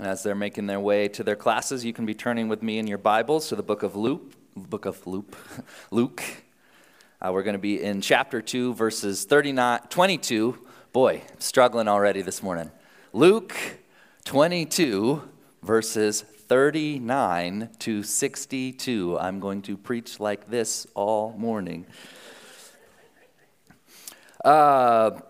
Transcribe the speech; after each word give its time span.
As 0.00 0.24
they're 0.24 0.34
making 0.34 0.66
their 0.66 0.80
way 0.80 1.06
to 1.06 1.22
their 1.22 1.36
classes, 1.36 1.84
you 1.84 1.92
can 1.92 2.04
be 2.04 2.14
turning 2.14 2.48
with 2.48 2.64
me 2.64 2.78
in 2.78 2.88
your 2.88 2.98
Bibles 2.98 3.48
to 3.50 3.56
the 3.56 3.62
book 3.62 3.84
of 3.84 3.94
Luke. 3.94 4.32
Book 4.56 4.86
of 4.86 5.06
Luke. 5.06 5.36
Luke. 5.92 6.20
Uh, 7.22 7.30
we're 7.32 7.44
going 7.44 7.54
to 7.54 7.60
be 7.60 7.80
in 7.80 8.00
chapter 8.00 8.42
2, 8.42 8.74
verses 8.74 9.24
39, 9.24 9.82
22. 9.88 10.58
Boy, 10.92 11.22
struggling 11.38 11.86
already 11.86 12.22
this 12.22 12.42
morning. 12.42 12.72
Luke 13.12 13.54
22, 14.24 15.22
verses 15.62 16.22
39 16.22 17.68
to 17.78 18.02
62. 18.02 19.16
I'm 19.20 19.38
going 19.38 19.62
to 19.62 19.76
preach 19.76 20.18
like 20.18 20.50
this 20.50 20.88
all 20.94 21.36
morning. 21.38 21.86
Uh, 24.44 25.20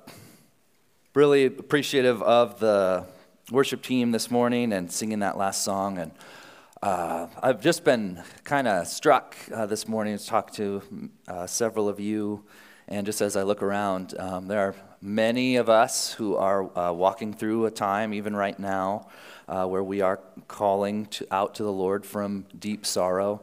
really 1.12 1.44
appreciative 1.44 2.22
of 2.22 2.60
the 2.60 3.04
worship 3.50 3.82
team 3.82 4.10
this 4.10 4.30
morning 4.30 4.72
and 4.72 4.90
singing 4.90 5.18
that 5.18 5.36
last 5.36 5.64
song. 5.64 5.98
And 5.98 6.12
uh, 6.82 7.26
I've 7.42 7.60
just 7.60 7.84
been 7.84 8.22
kind 8.42 8.66
of 8.66 8.86
struck 8.86 9.36
uh, 9.52 9.66
this 9.66 9.86
morning 9.86 10.16
to 10.16 10.26
talk 10.26 10.50
to 10.52 11.10
uh, 11.28 11.46
several 11.46 11.88
of 11.88 12.00
you. 12.00 12.44
And 12.88 13.04
just 13.04 13.20
as 13.20 13.36
I 13.36 13.42
look 13.42 13.62
around, 13.62 14.14
um, 14.18 14.46
there 14.46 14.60
are 14.60 14.74
many 15.00 15.56
of 15.56 15.68
us 15.68 16.12
who 16.14 16.36
are 16.36 16.76
uh, 16.76 16.92
walking 16.92 17.34
through 17.34 17.66
a 17.66 17.70
time, 17.70 18.14
even 18.14 18.34
right 18.34 18.58
now, 18.58 19.08
uh, 19.46 19.66
where 19.66 19.84
we 19.84 20.00
are 20.00 20.20
calling 20.48 21.06
to, 21.06 21.26
out 21.30 21.54
to 21.56 21.62
the 21.62 21.72
Lord 21.72 22.06
from 22.06 22.46
deep 22.58 22.86
sorrow. 22.86 23.42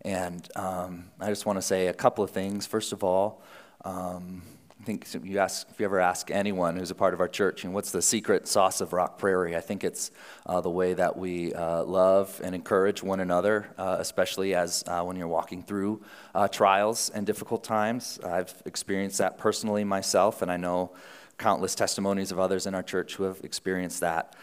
And 0.00 0.48
um, 0.56 1.10
I 1.20 1.28
just 1.28 1.44
want 1.44 1.58
to 1.58 1.62
say 1.62 1.88
a 1.88 1.94
couple 1.94 2.24
of 2.24 2.30
things. 2.30 2.66
First 2.66 2.92
of 2.92 3.04
all, 3.04 3.42
um, 3.84 4.42
I 4.82 4.84
think 4.84 5.06
you 5.22 5.38
ask, 5.38 5.68
if 5.70 5.78
you 5.78 5.86
ever 5.86 6.00
ask 6.00 6.28
anyone 6.32 6.76
who's 6.76 6.90
a 6.90 6.96
part 6.96 7.14
of 7.14 7.20
our 7.20 7.28
church, 7.28 7.62
and 7.62 7.72
what's 7.72 7.92
the 7.92 8.02
secret 8.02 8.48
sauce 8.48 8.80
of 8.80 8.92
Rock 8.92 9.16
Prairie? 9.16 9.54
I 9.54 9.60
think 9.60 9.84
it's 9.84 10.10
uh, 10.44 10.60
the 10.60 10.70
way 10.70 10.92
that 10.94 11.16
we 11.16 11.54
uh, 11.54 11.84
love 11.84 12.40
and 12.42 12.52
encourage 12.52 13.00
one 13.00 13.20
another, 13.20 13.72
uh, 13.78 13.98
especially 14.00 14.56
as 14.56 14.82
uh, 14.88 15.04
when 15.04 15.14
you're 15.14 15.28
walking 15.28 15.62
through 15.62 16.02
uh, 16.34 16.48
trials 16.48 17.10
and 17.10 17.24
difficult 17.24 17.62
times. 17.62 18.18
I've 18.24 18.60
experienced 18.66 19.18
that 19.18 19.38
personally 19.38 19.84
myself, 19.84 20.42
and 20.42 20.50
I 20.50 20.56
know 20.56 20.90
countless 21.38 21.76
testimonies 21.76 22.32
of 22.32 22.40
others 22.40 22.66
in 22.66 22.74
our 22.74 22.82
church 22.82 23.14
who 23.14 23.22
have 23.22 23.38
experienced 23.44 24.00
that. 24.00 24.34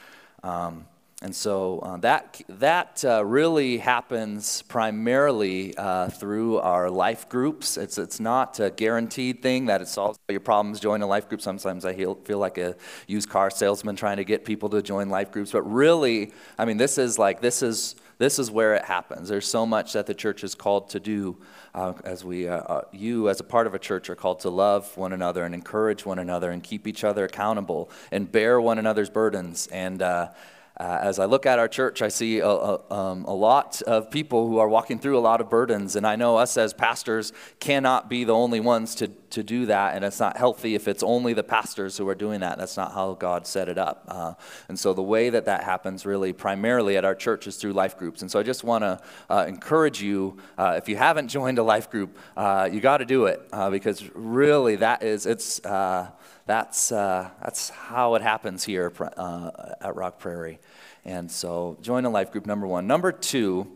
Um, 0.41 0.85
and 1.21 1.35
so 1.35 1.79
uh, 1.79 1.97
that, 1.97 2.41
that 2.47 3.03
uh, 3.03 3.25
really 3.25 3.77
happens 3.79 4.61
primarily 4.61 5.75
uh, 5.75 6.07
through 6.07 6.59
our 6.59 6.89
life 6.89 7.27
groups. 7.27 7.75
It's, 7.75 7.97
it's 7.97 8.21
not 8.21 8.57
a 8.61 8.69
guaranteed 8.69 9.41
thing 9.41 9.65
that 9.65 9.81
it 9.81 9.89
solves 9.89 10.17
all 10.17 10.33
your 10.33 10.39
problems. 10.39 10.79
Join 10.79 11.01
a 11.01 11.07
life 11.07 11.27
group. 11.27 11.41
Sometimes 11.41 11.83
I 11.83 11.93
feel 11.93 12.37
like 12.37 12.57
a 12.57 12.77
used 13.07 13.27
car 13.27 13.49
salesman 13.49 13.97
trying 13.97 14.15
to 14.15 14.23
get 14.23 14.45
people 14.45 14.69
to 14.69 14.81
join 14.81 15.09
life 15.09 15.29
groups. 15.29 15.51
But 15.51 15.63
really, 15.63 16.31
I 16.57 16.63
mean, 16.63 16.77
this 16.77 16.97
is 16.97 17.19
like, 17.19 17.41
this 17.41 17.61
is, 17.63 17.97
this 18.17 18.39
is 18.39 18.49
where 18.49 18.75
it 18.75 18.85
happens. 18.85 19.27
There's 19.27 19.47
so 19.47 19.65
much 19.65 19.91
that 19.93 20.05
the 20.05 20.13
church 20.13 20.45
is 20.45 20.55
called 20.55 20.89
to 20.91 21.01
do 21.01 21.37
uh, 21.75 21.93
as 22.05 22.23
we, 22.23 22.47
uh, 22.47 22.59
uh, 22.59 22.81
you 22.93 23.27
as 23.27 23.41
a 23.41 23.43
part 23.43 23.67
of 23.67 23.73
a 23.73 23.79
church 23.79 24.09
are 24.09 24.15
called 24.15 24.39
to 24.41 24.49
love 24.49 24.95
one 24.95 25.11
another 25.11 25.43
and 25.43 25.53
encourage 25.53 26.05
one 26.05 26.19
another 26.19 26.51
and 26.51 26.63
keep 26.63 26.87
each 26.87 27.03
other 27.03 27.25
accountable 27.25 27.91
and 28.09 28.31
bear 28.31 28.61
one 28.61 28.79
another's 28.79 29.09
burdens. 29.09 29.67
And, 29.67 30.01
uh, 30.79 30.99
as 31.01 31.19
I 31.19 31.25
look 31.25 31.45
at 31.45 31.59
our 31.59 31.67
church, 31.67 32.01
I 32.01 32.07
see 32.07 32.39
a, 32.39 32.47
a, 32.47 32.79
um, 32.89 33.25
a, 33.25 33.33
lot 33.33 33.81
of 33.81 34.09
people 34.09 34.47
who 34.47 34.59
are 34.59 34.69
walking 34.69 34.97
through 34.97 35.17
a 35.17 35.19
lot 35.19 35.41
of 35.41 35.49
burdens. 35.49 35.97
And 35.97 36.07
I 36.07 36.15
know 36.15 36.37
us 36.37 36.55
as 36.55 36.73
pastors 36.73 37.33
cannot 37.59 38.09
be 38.09 38.23
the 38.23 38.33
only 38.33 38.61
ones 38.61 38.95
to, 38.95 39.09
to 39.31 39.43
do 39.43 39.65
that. 39.65 39.95
And 39.95 40.05
it's 40.05 40.21
not 40.21 40.37
healthy 40.37 40.75
if 40.75 40.87
it's 40.87 41.03
only 41.03 41.33
the 41.33 41.43
pastors 41.43 41.97
who 41.97 42.07
are 42.07 42.15
doing 42.15 42.39
that. 42.39 42.57
That's 42.57 42.77
not 42.77 42.93
how 42.93 43.13
God 43.15 43.45
set 43.45 43.67
it 43.67 43.77
up. 43.77 44.05
Uh, 44.07 44.35
and 44.69 44.79
so 44.79 44.93
the 44.93 45.03
way 45.03 45.29
that 45.29 45.43
that 45.45 45.65
happens 45.65 46.05
really 46.05 46.31
primarily 46.31 46.95
at 46.95 47.03
our 47.03 47.15
church 47.15 47.45
is 47.45 47.57
through 47.57 47.73
life 47.73 47.97
groups. 47.97 48.21
And 48.21 48.31
so 48.31 48.39
I 48.39 48.43
just 48.43 48.63
want 48.63 48.85
to 48.85 49.01
uh, 49.29 49.45
encourage 49.49 50.01
you 50.01 50.37
uh, 50.57 50.75
if 50.77 50.87
you 50.87 50.95
haven't 50.95 51.27
joined 51.39 51.59
a 51.59 51.63
life 51.63 51.89
group, 51.89 52.17
uh, 52.37 52.69
you 52.71 52.79
got 52.79 52.99
to 52.99 53.05
do 53.05 53.25
it 53.25 53.45
uh, 53.51 53.69
because 53.69 54.09
really 54.15 54.77
that 54.77 55.03
is, 55.03 55.25
it's 55.25 55.59
that's, 56.49 56.91
uh, 56.91 57.29
that's 57.43 57.69
how 57.69 58.15
it 58.15 58.23
happens 58.23 58.63
here 58.63 58.91
uh, 59.17 59.51
at 59.81 59.95
Rock 59.95 60.17
Prairie. 60.17 60.57
And 61.05 61.31
so 61.31 61.77
join 61.81 62.05
a 62.05 62.09
life 62.09 62.31
group, 62.31 62.45
number 62.45 62.67
one. 62.67 62.87
Number 62.87 63.11
two 63.11 63.67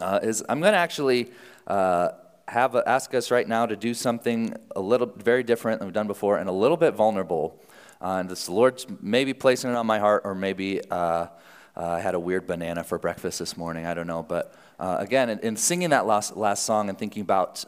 uh, 0.00 0.20
is 0.22 0.44
I'm 0.48 0.60
going 0.60 0.72
to 0.72 0.78
actually 0.78 1.32
uh, 1.66 2.10
have 2.48 2.74
a, 2.74 2.88
ask 2.88 3.14
us 3.14 3.30
right 3.30 3.46
now 3.46 3.66
to 3.66 3.76
do 3.76 3.94
something 3.94 4.54
a 4.74 4.80
little 4.80 5.06
very 5.06 5.42
different 5.42 5.80
than 5.80 5.88
we've 5.88 5.94
done 5.94 6.06
before 6.06 6.38
and 6.38 6.48
a 6.48 6.52
little 6.52 6.76
bit 6.76 6.94
vulnerable. 6.94 7.60
Uh, 8.00 8.18
and 8.20 8.28
this, 8.28 8.46
the 8.46 8.52
Lord's 8.52 8.86
maybe 9.00 9.32
placing 9.32 9.70
it 9.70 9.76
on 9.76 9.86
my 9.86 9.98
heart, 9.98 10.22
or 10.24 10.34
maybe 10.34 10.80
uh, 10.90 11.26
I 11.74 12.00
had 12.00 12.14
a 12.14 12.20
weird 12.20 12.46
banana 12.46 12.84
for 12.84 12.98
breakfast 12.98 13.38
this 13.38 13.56
morning. 13.56 13.86
I 13.86 13.94
don't 13.94 14.06
know. 14.06 14.22
But 14.22 14.54
again, 14.78 15.30
in, 15.30 15.38
in, 15.40 15.56
singing 15.56 15.90
that 15.90 16.06
last, 16.06 16.36
last 16.36 16.64
song 16.64 16.88
and 16.88 16.98
thinking 16.98 17.22
about 17.22 17.64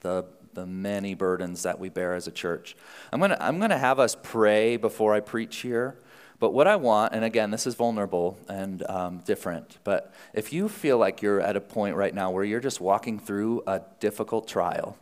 the 0.00 0.26
the 0.58 0.66
many 0.66 1.14
burdens 1.14 1.62
that 1.62 1.78
we 1.78 1.88
bear 1.88 2.14
as 2.14 2.26
a 2.26 2.32
church. 2.32 2.76
I'm 3.12 3.20
going 3.20 3.30
to 3.30 3.42
I'm 3.42 3.58
going 3.58 3.70
to 3.70 3.78
have 3.78 4.00
us 4.00 4.16
pray 4.20 4.76
before 4.76 5.14
I 5.14 5.20
preach 5.20 5.58
here. 5.58 5.98
But 6.40 6.52
what 6.52 6.68
I 6.68 6.76
want, 6.76 7.14
and 7.14 7.24
again, 7.24 7.50
this 7.50 7.66
is 7.66 7.74
vulnerable 7.74 8.38
and 8.48 8.88
um, 8.88 9.18
different, 9.24 9.78
but 9.82 10.12
if 10.32 10.52
you 10.52 10.68
feel 10.68 10.96
like 10.96 11.20
you're 11.20 11.40
at 11.40 11.56
a 11.56 11.60
point 11.60 11.96
right 11.96 12.14
now 12.14 12.30
where 12.30 12.44
you're 12.44 12.60
just 12.60 12.80
walking 12.80 13.18
through 13.18 13.62
a 13.66 13.82
difficult 13.98 14.46
trial, 14.46 14.96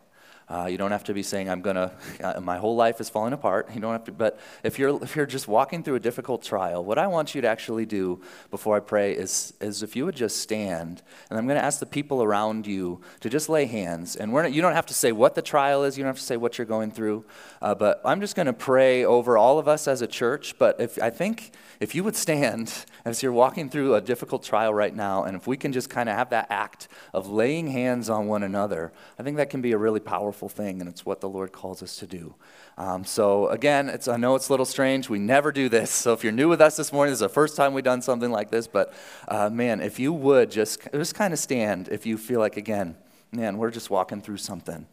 uh, 0.49 0.69
you 0.71 0.79
don't 0.79 0.93
have 0.93 1.03
to 1.05 1.15
be 1.15 1.25
saying, 1.25 1.51
I'm 1.51 1.61
going 1.61 1.75
to, 1.75 1.91
uh, 2.23 2.41
my 2.41 2.57
whole 2.57 2.77
life 2.77 3.01
is 3.01 3.11
falling 3.11 3.33
apart. 3.33 3.69
You 3.75 3.81
don't 3.81 3.91
have 3.91 4.05
to, 4.05 4.13
but 4.13 4.39
if 4.63 4.79
you're, 4.79 5.03
if 5.03 5.17
you're 5.17 5.27
just 5.27 5.49
walking 5.49 5.83
through 5.83 5.97
a 5.97 6.01
difficult 6.01 6.45
trial, 6.45 6.85
what 6.85 6.99
I 6.99 7.09
want 7.09 7.35
you 7.35 7.41
to 7.41 7.49
actually 7.49 7.85
do 7.85 8.21
before 8.53 8.77
I 8.77 8.81
pray 8.81 9.13
is, 9.13 9.55
is 9.61 9.83
if 9.83 9.97
you 9.97 10.05
would 10.05 10.15
just 10.15 10.37
stand, 10.37 11.03
and 11.31 11.39
I'm 11.39 11.47
going 11.47 11.59
to 11.59 11.65
ask 11.65 11.81
the 11.81 11.87
people 11.87 12.23
around 12.23 12.65
you 12.65 13.01
to 13.21 13.29
just 13.29 13.49
lay 13.49 13.65
hands. 13.65 14.15
And 14.15 14.33
we're 14.33 14.47
you 14.47 14.63
don't 14.63 14.75
have 14.75 14.87
to 14.87 14.95
say 14.95 15.11
what 15.11 15.35
the 15.35 15.43
trial 15.43 15.83
is, 15.83 15.99
you 15.99 16.05
don't 16.05 16.11
have 16.11 16.19
to 16.19 16.23
say 16.23 16.37
what 16.37 16.59
you're 16.59 16.67
going 16.67 16.93
through, 16.93 17.25
uh, 17.61 17.75
but 17.75 18.01
I'm 18.05 18.21
just 18.21 18.37
going 18.37 18.47
to 18.47 18.53
pray 18.53 19.05
over 19.05 19.37
all 19.37 19.59
of 19.59 19.67
us 19.67 19.89
as 19.89 20.01
a 20.01 20.07
church. 20.07 20.57
But 20.59 20.81
if 20.81 21.03
I 21.03 21.11
think 21.11 21.51
if 21.81 21.97
you 21.97 22.05
would 22.05 22.15
stand 22.15 22.73
as 23.05 23.21
you're 23.21 23.33
walking 23.33 23.69
through 23.69 23.97
a 23.97 24.01
difficult 24.01 24.45
trial 24.45 24.73
right 24.73 24.95
now, 24.95 25.25
and 25.25 25.37
if 25.37 25.49
we 25.49 25.57
can 25.57 25.73
just 25.73 25.91
kind 25.91 26.09
of 26.09 26.15
have 26.15 26.31
that 26.31 26.47
act 26.51 26.87
of 27.13 27.29
laying 27.29 27.67
hands 27.67 28.09
on 28.09 28.29
one 28.29 28.45
another, 28.45 28.93
I 29.19 29.25
think 29.25 29.39
that 29.39 29.51
can 29.51 29.61
be 29.61 29.73
a 29.73 29.79
really 29.79 30.01
powerful 30.01 30.36
thing, 30.37 30.81
and 30.81 30.89
it's 30.89 31.07
what 31.07 31.21
the 31.21 31.29
Lord 31.29 31.53
calls 31.53 31.83
us 31.83 31.97
to 31.97 32.07
do. 32.07 32.35
Um, 32.77 33.05
so, 33.05 33.49
again, 33.49 33.89
it's, 33.89 34.07
I 34.07 34.17
know 34.17 34.35
it's 34.35 34.49
a 34.49 34.53
little 34.53 34.67
strange. 34.67 35.09
We 35.09 35.19
never 35.19 35.51
do 35.51 35.69
this. 35.69 35.91
So, 35.91 36.13
if 36.13 36.23
you're 36.23 36.33
new 36.33 36.49
with 36.49 36.61
us 36.61 36.77
this 36.77 36.93
morning, 36.93 37.13
this 37.13 37.17
is 37.17 37.21
the 37.21 37.29
first 37.29 37.57
time 37.57 37.73
we've 37.73 37.83
done 37.83 38.03
something 38.03 38.31
like 38.31 38.51
this. 38.51 38.67
But, 38.67 38.93
uh, 39.29 39.49
man, 39.51 39.81
if 39.81 39.99
you 39.99 40.13
would 40.13 40.51
just, 40.51 40.81
just 40.93 41.15
kind 41.15 41.33
of 41.33 41.39
stand 41.39 41.89
if 41.89 42.05
you 42.05 42.19
feel 42.19 42.39
like, 42.39 42.57
again, 42.57 42.97
man, 43.33 43.59
we're 43.59 43.71
just 43.71 43.91
walking 43.91 44.21
through 44.21 44.37
something. 44.39 44.87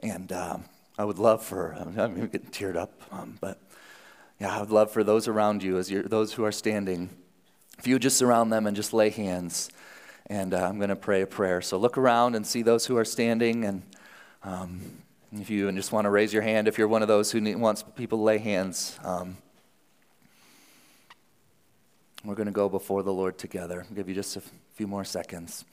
And 0.00 0.30
um, 0.32 0.64
I 0.98 1.04
would 1.04 1.18
love 1.18 1.42
for, 1.42 1.72
I'm 1.72 2.28
getting 2.28 2.50
teared 2.50 2.76
up, 2.76 2.92
um, 3.10 3.38
but 3.40 3.58
yeah, 4.38 4.56
I 4.56 4.60
would 4.60 4.70
love 4.70 4.90
for 4.90 5.04
those 5.04 5.28
around 5.28 5.62
you, 5.62 5.78
as 5.78 5.90
you're, 5.90 6.02
those 6.02 6.32
who 6.32 6.44
are 6.44 6.52
standing, 6.52 7.10
if 7.78 7.86
you 7.86 7.98
just 7.98 8.16
surround 8.16 8.52
them 8.52 8.66
and 8.66 8.76
just 8.76 8.92
lay 8.92 9.10
hands. 9.10 9.70
And 10.26 10.54
uh, 10.54 10.64
I'm 10.64 10.76
going 10.76 10.90
to 10.90 10.96
pray 10.96 11.22
a 11.22 11.26
prayer. 11.26 11.60
So 11.60 11.76
look 11.76 11.98
around 11.98 12.36
and 12.36 12.46
see 12.46 12.62
those 12.62 12.86
who 12.86 12.96
are 12.96 13.04
standing. 13.04 13.64
And 13.64 13.82
um, 14.42 14.80
if 15.32 15.50
you 15.50 15.70
just 15.72 15.92
want 15.92 16.06
to 16.06 16.10
raise 16.10 16.32
your 16.32 16.42
hand, 16.42 16.66
if 16.66 16.78
you're 16.78 16.88
one 16.88 17.02
of 17.02 17.08
those 17.08 17.30
who 17.30 17.58
wants 17.58 17.84
people 17.94 18.18
to 18.18 18.24
lay 18.24 18.38
hands, 18.38 18.98
um, 19.04 19.36
we're 22.24 22.34
going 22.34 22.46
to 22.46 22.52
go 22.52 22.68
before 22.68 23.02
the 23.02 23.12
Lord 23.12 23.38
together. 23.38 23.84
I'll 23.88 23.94
give 23.94 24.08
you 24.08 24.14
just 24.14 24.36
a 24.36 24.42
few 24.74 24.86
more 24.86 25.04
seconds. 25.04 25.64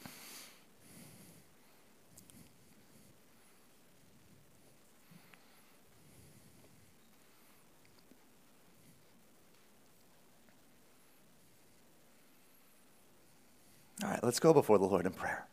All 14.03 14.09
right, 14.09 14.23
let's 14.23 14.39
go 14.39 14.53
before 14.53 14.77
the 14.77 14.85
Lord 14.85 15.05
in 15.05 15.11
prayer. 15.11 15.47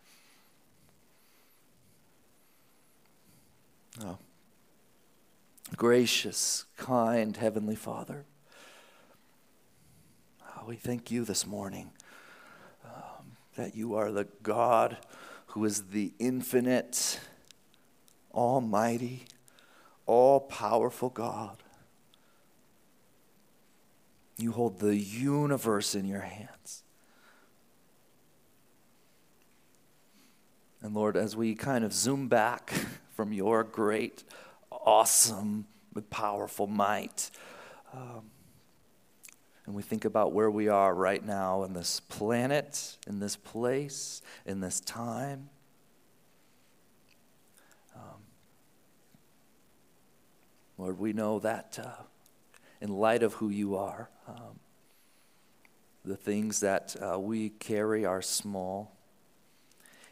Oh. 4.02 4.18
Gracious, 5.76 6.64
kind 6.76 7.36
Heavenly 7.36 7.76
Father, 7.76 8.24
oh, 10.42 10.64
we 10.66 10.76
thank 10.76 11.10
you 11.10 11.24
this 11.24 11.46
morning 11.46 11.90
um, 12.84 13.36
that 13.56 13.74
you 13.76 13.94
are 13.94 14.10
the 14.10 14.26
God 14.42 14.98
who 15.48 15.64
is 15.64 15.84
the 15.90 16.12
infinite, 16.18 17.20
almighty, 18.32 19.26
all 20.06 20.40
powerful 20.40 21.08
God. 21.08 21.62
You 24.36 24.52
hold 24.52 24.80
the 24.80 24.96
universe 24.96 25.94
in 25.94 26.04
your 26.04 26.20
hands. 26.20 26.82
And 30.82 30.94
Lord, 30.94 31.16
as 31.16 31.36
we 31.36 31.54
kind 31.54 31.84
of 31.84 31.92
zoom 31.92 32.28
back 32.28 32.72
from 33.14 33.32
your 33.32 33.64
great, 33.64 34.24
awesome, 34.70 35.66
powerful 36.10 36.66
might, 36.66 37.30
um, 37.92 38.30
and 39.66 39.74
we 39.74 39.82
think 39.82 40.04
about 40.04 40.32
where 40.32 40.50
we 40.50 40.68
are 40.68 40.94
right 40.94 41.24
now 41.24 41.62
in 41.62 41.72
this 41.72 42.00
planet, 42.00 42.98
in 43.06 43.18
this 43.18 43.34
place, 43.36 44.20
in 44.44 44.60
this 44.60 44.80
time. 44.80 45.48
Um, 47.96 48.20
Lord, 50.76 50.98
we 50.98 51.14
know 51.14 51.38
that 51.38 51.78
uh, 51.82 52.02
in 52.82 52.90
light 52.90 53.22
of 53.22 53.34
who 53.34 53.48
you 53.48 53.76
are, 53.76 54.10
um, 54.28 54.60
the 56.04 56.16
things 56.16 56.60
that 56.60 56.94
uh, 57.00 57.18
we 57.18 57.48
carry 57.48 58.04
are 58.04 58.20
small, 58.20 58.94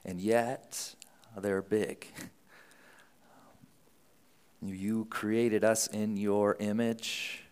and 0.03 0.19
yet 0.19 0.95
they're 1.37 1.63
big. 1.63 2.07
You 4.65 5.07
created 5.07 5.65
us 5.65 5.89
in 5.89 6.17
your 6.17 6.57
image 6.61 7.43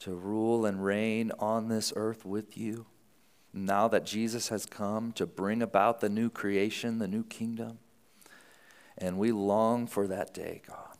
to 0.00 0.12
rule 0.12 0.66
and 0.66 0.84
reign 0.84 1.30
on 1.38 1.68
this 1.68 1.92
earth 1.94 2.24
with 2.24 2.56
you. 2.56 2.86
Now 3.52 3.86
that 3.88 4.04
Jesus 4.04 4.48
has 4.48 4.66
come 4.66 5.12
to 5.12 5.26
bring 5.26 5.62
about 5.62 6.00
the 6.00 6.08
new 6.08 6.30
creation, 6.30 6.98
the 6.98 7.06
new 7.06 7.22
kingdom, 7.22 7.78
and 8.98 9.18
we 9.18 9.30
long 9.30 9.86
for 9.86 10.08
that 10.08 10.34
day, 10.34 10.62
God. 10.66 10.96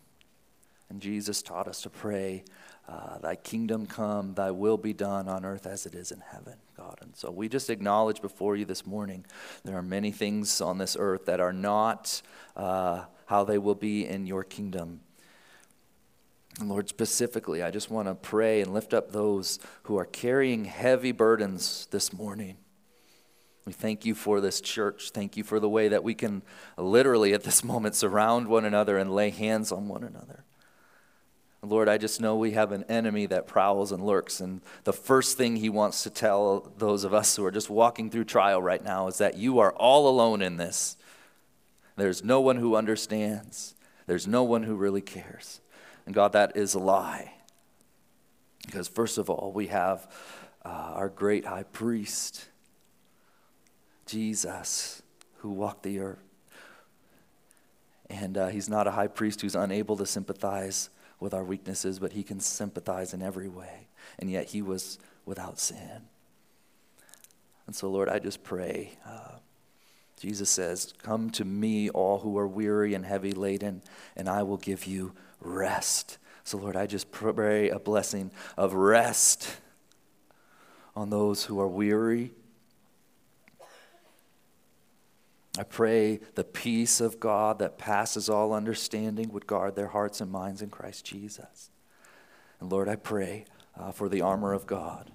And 0.89 1.01
Jesus 1.01 1.41
taught 1.41 1.67
us 1.67 1.81
to 1.81 1.89
pray, 1.89 2.43
uh, 2.87 3.17
Thy 3.17 3.35
kingdom 3.35 3.85
come, 3.85 4.35
Thy 4.35 4.51
will 4.51 4.77
be 4.77 4.93
done 4.93 5.27
on 5.27 5.43
earth 5.43 5.65
as 5.65 5.85
it 5.85 5.95
is 5.95 6.11
in 6.11 6.21
heaven, 6.21 6.55
God. 6.77 6.99
And 7.01 7.15
so 7.15 7.31
we 7.31 7.49
just 7.49 7.69
acknowledge 7.69 8.21
before 8.21 8.55
you 8.55 8.65
this 8.65 8.85
morning 8.85 9.25
there 9.63 9.75
are 9.75 9.83
many 9.83 10.11
things 10.11 10.61
on 10.61 10.77
this 10.77 10.95
earth 10.97 11.25
that 11.25 11.39
are 11.39 11.53
not 11.53 12.21
uh, 12.55 13.05
how 13.27 13.43
they 13.43 13.57
will 13.57 13.75
be 13.75 14.05
in 14.07 14.27
your 14.27 14.43
kingdom. 14.43 15.01
And 16.59 16.69
Lord, 16.69 16.87
specifically, 16.87 17.63
I 17.63 17.71
just 17.71 17.89
want 17.89 18.07
to 18.07 18.15
pray 18.15 18.61
and 18.61 18.73
lift 18.73 18.93
up 18.93 19.11
those 19.11 19.59
who 19.83 19.97
are 19.97 20.05
carrying 20.05 20.65
heavy 20.65 21.11
burdens 21.11 21.87
this 21.91 22.13
morning. 22.13 22.57
We 23.65 23.73
thank 23.73 24.05
you 24.05 24.13
for 24.13 24.41
this 24.41 24.61
church. 24.61 25.11
Thank 25.11 25.37
you 25.37 25.43
for 25.43 25.59
the 25.59 25.69
way 25.69 25.87
that 25.87 26.03
we 26.03 26.13
can 26.13 26.43
literally 26.77 27.33
at 27.33 27.43
this 27.43 27.63
moment 27.63 27.95
surround 27.95 28.47
one 28.47 28.65
another 28.65 28.97
and 28.97 29.15
lay 29.15 29.29
hands 29.29 29.71
on 29.71 29.87
one 29.87 30.03
another. 30.03 30.43
Lord, 31.63 31.87
I 31.87 31.97
just 31.97 32.19
know 32.19 32.35
we 32.35 32.51
have 32.51 32.73
an 32.73 32.83
enemy 32.89 33.25
that 33.27 33.47
prowls 33.47 33.93
and 33.93 34.05
lurks. 34.05 34.41
And 34.41 34.61
the 34.83 34.91
first 34.91 35.37
thing 35.37 35.55
he 35.55 35.69
wants 35.69 36.03
to 36.03 36.09
tell 36.09 36.73
those 36.77 37.05
of 37.05 37.13
us 37.13 37.37
who 37.37 37.45
are 37.45 37.51
just 37.51 37.69
walking 37.69 38.09
through 38.09 38.25
trial 38.25 38.61
right 38.61 38.83
now 38.83 39.07
is 39.07 39.17
that 39.19 39.37
you 39.37 39.59
are 39.59 39.71
all 39.71 40.09
alone 40.09 40.41
in 40.41 40.57
this. 40.57 40.97
There's 41.95 42.23
no 42.23 42.41
one 42.41 42.57
who 42.57 42.75
understands, 42.75 43.75
there's 44.07 44.27
no 44.27 44.43
one 44.43 44.63
who 44.63 44.75
really 44.75 45.01
cares. 45.01 45.61
And 46.05 46.13
God, 46.13 46.33
that 46.33 46.57
is 46.57 46.73
a 46.73 46.79
lie. 46.79 47.33
Because, 48.65 48.87
first 48.87 49.17
of 49.17 49.29
all, 49.29 49.51
we 49.53 49.67
have 49.67 50.09
uh, 50.65 50.69
our 50.69 51.09
great 51.09 51.45
high 51.45 51.63
priest, 51.63 52.47
Jesus, 54.05 55.01
who 55.37 55.51
walked 55.51 55.83
the 55.83 55.99
earth. 55.99 56.23
And 58.09 58.37
uh, 58.37 58.47
he's 58.47 58.69
not 58.69 58.87
a 58.87 58.91
high 58.91 59.07
priest 59.07 59.41
who's 59.41 59.55
unable 59.55 59.97
to 59.97 60.05
sympathize 60.05 60.89
with 61.19 61.33
our 61.33 61.43
weaknesses, 61.43 61.99
but 61.99 62.13
he 62.13 62.23
can 62.23 62.39
sympathize 62.39 63.13
in 63.13 63.21
every 63.21 63.47
way. 63.47 63.87
And 64.19 64.29
yet 64.29 64.47
he 64.47 64.61
was 64.61 64.99
without 65.25 65.59
sin. 65.59 66.07
And 67.65 67.75
so, 67.75 67.89
Lord, 67.89 68.09
I 68.09 68.19
just 68.19 68.43
pray. 68.43 68.91
Uh, 69.05 69.37
Jesus 70.23 70.49
says, 70.49 70.93
Come 71.03 71.31
to 71.31 71.43
me, 71.43 71.89
all 71.89 72.19
who 72.19 72.37
are 72.37 72.47
weary 72.47 72.93
and 72.93 73.05
heavy 73.05 73.33
laden, 73.33 73.81
and 74.15 74.29
I 74.29 74.41
will 74.43 74.55
give 74.55 74.85
you 74.85 75.11
rest. 75.41 76.17
So, 76.45 76.57
Lord, 76.57 76.77
I 76.77 76.85
just 76.85 77.11
pray 77.11 77.67
a 77.67 77.77
blessing 77.77 78.31
of 78.55 78.73
rest 78.73 79.57
on 80.95 81.09
those 81.09 81.43
who 81.43 81.59
are 81.59 81.67
weary. 81.67 82.31
I 85.59 85.63
pray 85.63 86.21
the 86.35 86.45
peace 86.45 87.01
of 87.01 87.19
God 87.19 87.59
that 87.59 87.77
passes 87.77 88.29
all 88.29 88.53
understanding 88.53 89.29
would 89.33 89.45
guard 89.45 89.75
their 89.75 89.87
hearts 89.87 90.21
and 90.21 90.31
minds 90.31 90.61
in 90.61 90.69
Christ 90.69 91.03
Jesus. 91.03 91.69
And 92.61 92.71
Lord, 92.71 92.87
I 92.87 92.95
pray 92.95 93.43
uh, 93.77 93.91
for 93.91 94.07
the 94.07 94.21
armor 94.21 94.53
of 94.53 94.67
God 94.67 95.11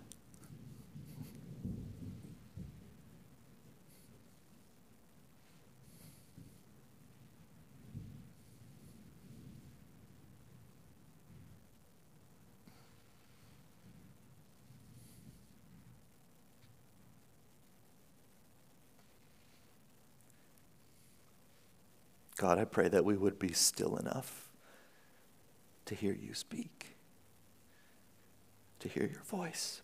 God, 22.39 22.57
I 22.57 22.65
pray 22.65 22.89
that 22.89 23.05
we 23.05 23.17
would 23.17 23.39
be 23.41 23.53
still 23.53 23.97
enough 23.97 24.49
to 25.87 25.97
hear 25.97 26.13
you 26.15 26.35
speak, 26.35 26.97
to 28.79 28.89
hear 28.89 29.11
your 29.13 29.25
voice. 29.25 29.83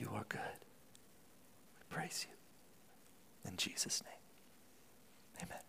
You 0.00 0.10
are 0.14 0.24
good. 0.28 0.40
We 1.78 1.96
praise 1.96 2.26
you. 2.28 3.48
In 3.48 3.56
Jesus' 3.56 4.02
name, 4.02 5.46
amen. 5.48 5.62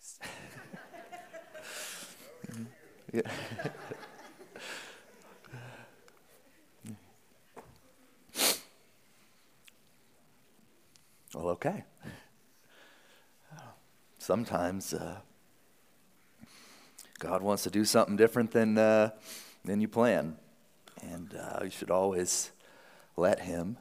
Kleenex? 0.00 0.18
yeah. 3.12 3.22
well, 11.34 11.48
okay. 11.48 11.84
Sometimes 14.18 14.94
uh, 14.94 15.16
God 17.18 17.42
wants 17.42 17.62
to 17.64 17.70
do 17.70 17.84
something 17.84 18.16
different 18.16 18.52
than, 18.52 18.78
uh, 18.78 19.10
than 19.64 19.80
you 19.80 19.88
plan. 19.88 20.36
And 21.02 21.34
uh, 21.34 21.60
you 21.64 21.70
should 21.70 21.90
always 21.90 22.50
let 23.16 23.40
Him. 23.40 23.78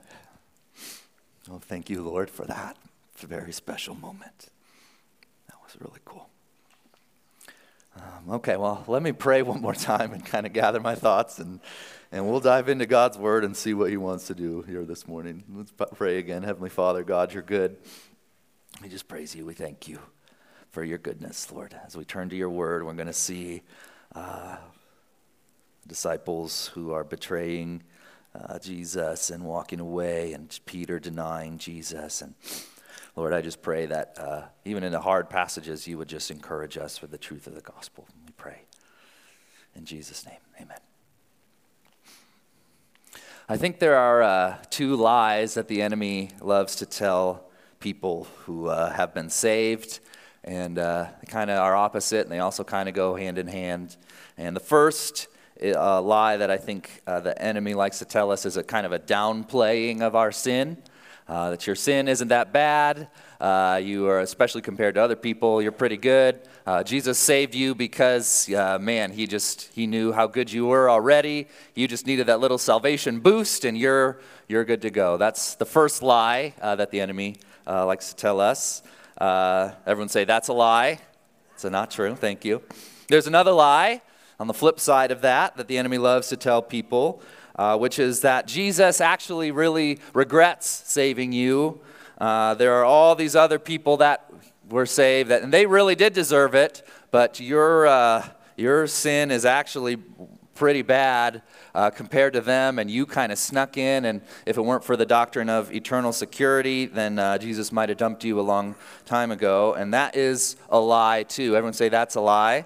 Well, 1.47 1.59
thank 1.59 1.89
you, 1.89 2.01
Lord, 2.01 2.29
for 2.29 2.45
that. 2.45 2.77
It's 3.13 3.23
a 3.23 3.27
very 3.27 3.51
special 3.51 3.95
moment 3.95 4.49
really 5.79 5.99
cool. 6.05 6.29
Um, 7.95 8.35
okay, 8.35 8.55
well, 8.55 8.83
let 8.87 9.01
me 9.01 9.11
pray 9.11 9.41
one 9.41 9.61
more 9.61 9.73
time 9.73 10.13
and 10.13 10.25
kind 10.25 10.45
of 10.45 10.53
gather 10.53 10.79
my 10.79 10.95
thoughts, 10.95 11.39
and, 11.39 11.59
and 12.11 12.29
we'll 12.29 12.39
dive 12.39 12.69
into 12.69 12.85
God's 12.85 13.17
word 13.17 13.43
and 13.43 13.55
see 13.55 13.73
what 13.73 13.89
He 13.89 13.97
wants 13.97 14.27
to 14.27 14.35
do 14.35 14.61
here 14.61 14.85
this 14.85 15.07
morning. 15.07 15.43
Let's 15.53 15.73
pray 15.95 16.17
again. 16.17 16.43
Heavenly 16.43 16.69
Father, 16.69 17.03
God, 17.03 17.33
you're 17.33 17.43
good. 17.43 17.77
We 18.81 18.89
just 18.89 19.07
praise 19.07 19.35
you. 19.35 19.45
We 19.45 19.53
thank 19.53 19.87
you 19.87 19.99
for 20.71 20.83
your 20.83 20.97
goodness, 20.97 21.51
Lord. 21.51 21.75
As 21.85 21.97
we 21.97 22.05
turn 22.05 22.29
to 22.29 22.35
your 22.35 22.49
word, 22.49 22.85
we're 22.85 22.93
going 22.93 23.07
to 23.07 23.13
see 23.13 23.63
uh, 24.15 24.57
disciples 25.87 26.71
who 26.73 26.91
are 26.93 27.03
betraying 27.03 27.83
uh, 28.35 28.59
Jesus 28.59 29.31
and 29.31 29.43
walking 29.43 29.79
away, 29.79 30.33
and 30.33 30.57
Peter 30.65 30.99
denying 30.99 31.57
Jesus. 31.57 32.21
And 32.21 32.35
Lord, 33.15 33.33
I 33.33 33.41
just 33.41 33.61
pray 33.61 33.85
that 33.87 34.17
uh, 34.19 34.41
even 34.65 34.83
in 34.83 34.91
the 34.91 35.01
hard 35.01 35.29
passages, 35.29 35.87
you 35.87 35.97
would 35.97 36.07
just 36.07 36.31
encourage 36.31 36.77
us 36.77 36.97
for 36.97 37.07
the 37.07 37.17
truth 37.17 37.47
of 37.47 37.55
the 37.55 37.61
gospel. 37.61 38.07
We 38.25 38.33
pray. 38.37 38.61
In 39.75 39.85
Jesus' 39.85 40.25
name, 40.25 40.39
amen. 40.61 40.77
I 43.47 43.57
think 43.57 43.79
there 43.79 43.95
are 43.95 44.21
uh, 44.21 44.57
two 44.69 44.95
lies 44.95 45.55
that 45.55 45.67
the 45.67 45.81
enemy 45.81 46.29
loves 46.39 46.75
to 46.77 46.85
tell 46.85 47.49
people 47.79 48.27
who 48.45 48.67
uh, 48.67 48.91
have 48.91 49.13
been 49.13 49.29
saved, 49.29 49.99
and 50.43 50.77
uh, 50.77 51.07
they 51.19 51.31
kind 51.31 51.49
of 51.49 51.57
are 51.57 51.75
opposite, 51.75 52.21
and 52.21 52.31
they 52.31 52.39
also 52.39 52.63
kind 52.63 52.87
of 52.87 52.95
go 52.95 53.15
hand 53.15 53.37
in 53.37 53.47
hand. 53.47 53.97
And 54.37 54.55
the 54.55 54.61
first 54.61 55.27
uh, 55.63 56.01
lie 56.01 56.37
that 56.37 56.51
I 56.51 56.57
think 56.57 57.01
uh, 57.07 57.19
the 57.21 57.39
enemy 57.41 57.73
likes 57.73 57.99
to 57.99 58.05
tell 58.05 58.31
us 58.31 58.45
is 58.45 58.55
a 58.55 58.63
kind 58.63 58.85
of 58.85 58.91
a 58.91 58.99
downplaying 58.99 60.01
of 60.01 60.15
our 60.15 60.31
sin. 60.31 60.77
Uh, 61.29 61.51
that 61.51 61.67
your 61.67 61.75
sin 61.75 62.07
isn't 62.07 62.29
that 62.29 62.51
bad. 62.51 63.07
Uh, 63.39 63.79
you 63.81 64.07
are, 64.07 64.19
especially 64.19 64.63
compared 64.63 64.95
to 64.95 65.01
other 65.01 65.15
people, 65.15 65.61
you're 65.61 65.71
pretty 65.71 65.95
good. 65.95 66.41
Uh, 66.65 66.83
Jesus 66.83 67.19
saved 67.19 67.53
you 67.53 67.75
because, 67.75 68.51
uh, 68.51 68.79
man, 68.79 69.11
he 69.11 69.27
just 69.27 69.71
he 69.73 69.85
knew 69.85 70.11
how 70.11 70.25
good 70.25 70.51
you 70.51 70.65
were 70.65 70.89
already. 70.89 71.47
You 71.75 71.87
just 71.87 72.07
needed 72.07 72.25
that 72.27 72.39
little 72.39 72.57
salvation 72.57 73.19
boost, 73.19 73.63
and 73.63 73.77
you're 73.77 74.19
you're 74.47 74.65
good 74.65 74.81
to 74.81 74.89
go. 74.89 75.17
That's 75.17 75.53
the 75.53 75.65
first 75.65 76.01
lie 76.01 76.55
uh, 76.61 76.75
that 76.77 76.89
the 76.89 76.99
enemy 76.99 77.37
uh, 77.67 77.85
likes 77.85 78.09
to 78.09 78.15
tell 78.15 78.41
us. 78.41 78.81
everyone 79.21 80.09
say 80.09 80.25
that's 80.25 80.47
a 80.47 80.53
lie. 80.53 80.99
It's 81.53 81.63
not 81.63 81.91
true. 81.91 82.15
Thank 82.15 82.43
you. 82.43 82.63
There's 83.07 83.27
another 83.27 83.51
lie 83.51 84.01
on 84.39 84.47
the 84.47 84.53
flip 84.53 84.79
side 84.79 85.11
of 85.11 85.21
that 85.21 85.57
that 85.57 85.67
the 85.67 85.77
enemy 85.77 85.99
loves 85.99 86.29
to 86.29 86.37
tell 86.37 86.61
people 86.63 87.21
uh, 87.59 87.77
which 87.77 87.99
is 87.99 88.21
that 88.21 88.47
Jesus 88.47 89.01
actually 89.01 89.51
really 89.51 89.99
regrets 90.13 90.65
saving 90.69 91.33
you. 91.33 91.81
Uh, 92.17 92.53
there 92.53 92.73
are 92.75 92.85
all 92.85 93.15
these 93.15 93.35
other 93.35 93.59
people 93.59 93.97
that 93.97 94.31
were 94.69 94.85
saved, 94.85 95.29
that, 95.29 95.43
and 95.43 95.51
they 95.51 95.65
really 95.65 95.93
did 95.93 96.13
deserve 96.13 96.55
it, 96.55 96.87
but 97.11 97.41
your, 97.41 97.85
uh, 97.85 98.25
your 98.55 98.87
sin 98.87 99.29
is 99.29 99.43
actually 99.43 99.97
pretty 100.55 100.81
bad 100.81 101.41
uh, 101.75 101.89
compared 101.89 102.31
to 102.31 102.39
them, 102.39 102.79
and 102.79 102.89
you 102.89 103.05
kind 103.05 103.29
of 103.29 103.37
snuck 103.37 103.75
in. 103.75 104.05
And 104.05 104.21
if 104.45 104.57
it 104.57 104.61
weren't 104.61 104.85
for 104.85 104.95
the 104.95 105.05
doctrine 105.05 105.49
of 105.49 105.73
eternal 105.73 106.13
security, 106.13 106.85
then 106.85 107.19
uh, 107.19 107.37
Jesus 107.39 107.73
might 107.73 107.89
have 107.89 107.97
dumped 107.97 108.23
you 108.23 108.39
a 108.39 108.41
long 108.41 108.73
time 109.05 109.31
ago. 109.31 109.73
And 109.73 109.93
that 109.93 110.15
is 110.15 110.55
a 110.69 110.79
lie, 110.79 111.23
too. 111.23 111.57
Everyone 111.57 111.73
say 111.73 111.89
that's 111.89 112.15
a 112.15 112.21
lie. 112.21 112.65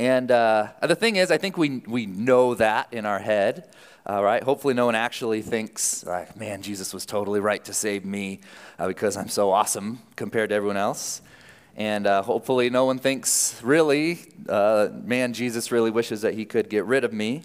And 0.00 0.30
uh, 0.30 0.68
the 0.80 0.94
thing 0.94 1.16
is, 1.16 1.30
I 1.30 1.36
think 1.36 1.58
we, 1.58 1.82
we 1.86 2.06
know 2.06 2.54
that 2.54 2.90
in 2.90 3.04
our 3.04 3.18
head, 3.18 3.68
right? 4.08 4.42
Hopefully, 4.42 4.72
no 4.72 4.86
one 4.86 4.94
actually 4.94 5.42
thinks, 5.42 6.06
like, 6.06 6.34
man, 6.38 6.62
Jesus 6.62 6.94
was 6.94 7.04
totally 7.04 7.38
right 7.38 7.62
to 7.66 7.74
save 7.74 8.06
me 8.06 8.40
uh, 8.78 8.88
because 8.88 9.18
I'm 9.18 9.28
so 9.28 9.50
awesome 9.50 9.98
compared 10.16 10.48
to 10.48 10.54
everyone 10.54 10.78
else. 10.78 11.20
And 11.76 12.06
uh, 12.06 12.22
hopefully, 12.22 12.70
no 12.70 12.86
one 12.86 12.98
thinks, 12.98 13.60
really, 13.62 14.20
uh, 14.48 14.88
man, 14.90 15.34
Jesus 15.34 15.70
really 15.70 15.90
wishes 15.90 16.22
that 16.22 16.32
he 16.32 16.46
could 16.46 16.70
get 16.70 16.86
rid 16.86 17.04
of 17.04 17.12
me. 17.12 17.42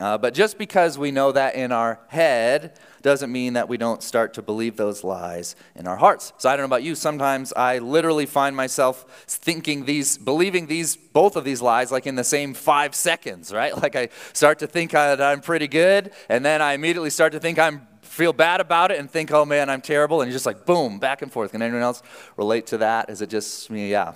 Uh, 0.00 0.18
but 0.18 0.34
just 0.34 0.58
because 0.58 0.98
we 0.98 1.12
know 1.12 1.30
that 1.30 1.54
in 1.54 1.70
our 1.70 2.00
head 2.08 2.76
doesn't 3.02 3.30
mean 3.30 3.54
that 3.54 3.68
we 3.68 3.76
don't 3.76 4.02
start 4.02 4.34
to 4.34 4.42
believe 4.42 4.76
those 4.76 5.04
lies 5.04 5.56
in 5.74 5.86
our 5.86 5.96
hearts. 5.96 6.32
So 6.38 6.48
I 6.48 6.52
don't 6.56 6.62
know 6.62 6.74
about 6.74 6.82
you, 6.82 6.94
sometimes 6.94 7.52
I 7.54 7.78
literally 7.78 8.26
find 8.26 8.56
myself 8.56 9.24
thinking 9.26 9.84
these, 9.84 10.18
believing 10.18 10.66
these, 10.66 10.96
both 10.96 11.36
of 11.36 11.44
these 11.44 11.60
lies 11.60 11.90
like 11.92 12.06
in 12.06 12.14
the 12.14 12.24
same 12.24 12.54
five 12.54 12.94
seconds, 12.94 13.52
right? 13.52 13.72
Like 13.82 13.96
I 13.96 14.10
start 14.32 14.60
to 14.60 14.68
think 14.68 14.92
that 14.92 15.20
I'm 15.20 15.40
pretty 15.40 15.66
good, 15.66 16.12
and 16.28 16.44
then 16.44 16.62
I 16.62 16.74
immediately 16.74 17.10
start 17.10 17.32
to 17.32 17.40
think 17.40 17.58
I'm 17.58 17.88
feel 18.02 18.32
bad 18.32 18.60
about 18.60 18.90
it 18.90 19.00
and 19.00 19.10
think, 19.10 19.32
oh 19.32 19.44
man, 19.44 19.70
I'm 19.70 19.80
terrible, 19.80 20.20
and 20.20 20.30
you're 20.30 20.36
just 20.36 20.46
like 20.46 20.66
boom, 20.66 20.98
back 20.98 21.22
and 21.22 21.32
forth. 21.32 21.52
Can 21.52 21.62
anyone 21.62 21.82
else 21.82 22.02
relate 22.36 22.66
to 22.68 22.78
that? 22.78 23.08
Is 23.10 23.22
it 23.22 23.30
just 23.30 23.70
me? 23.70 23.90
Yeah. 23.90 24.12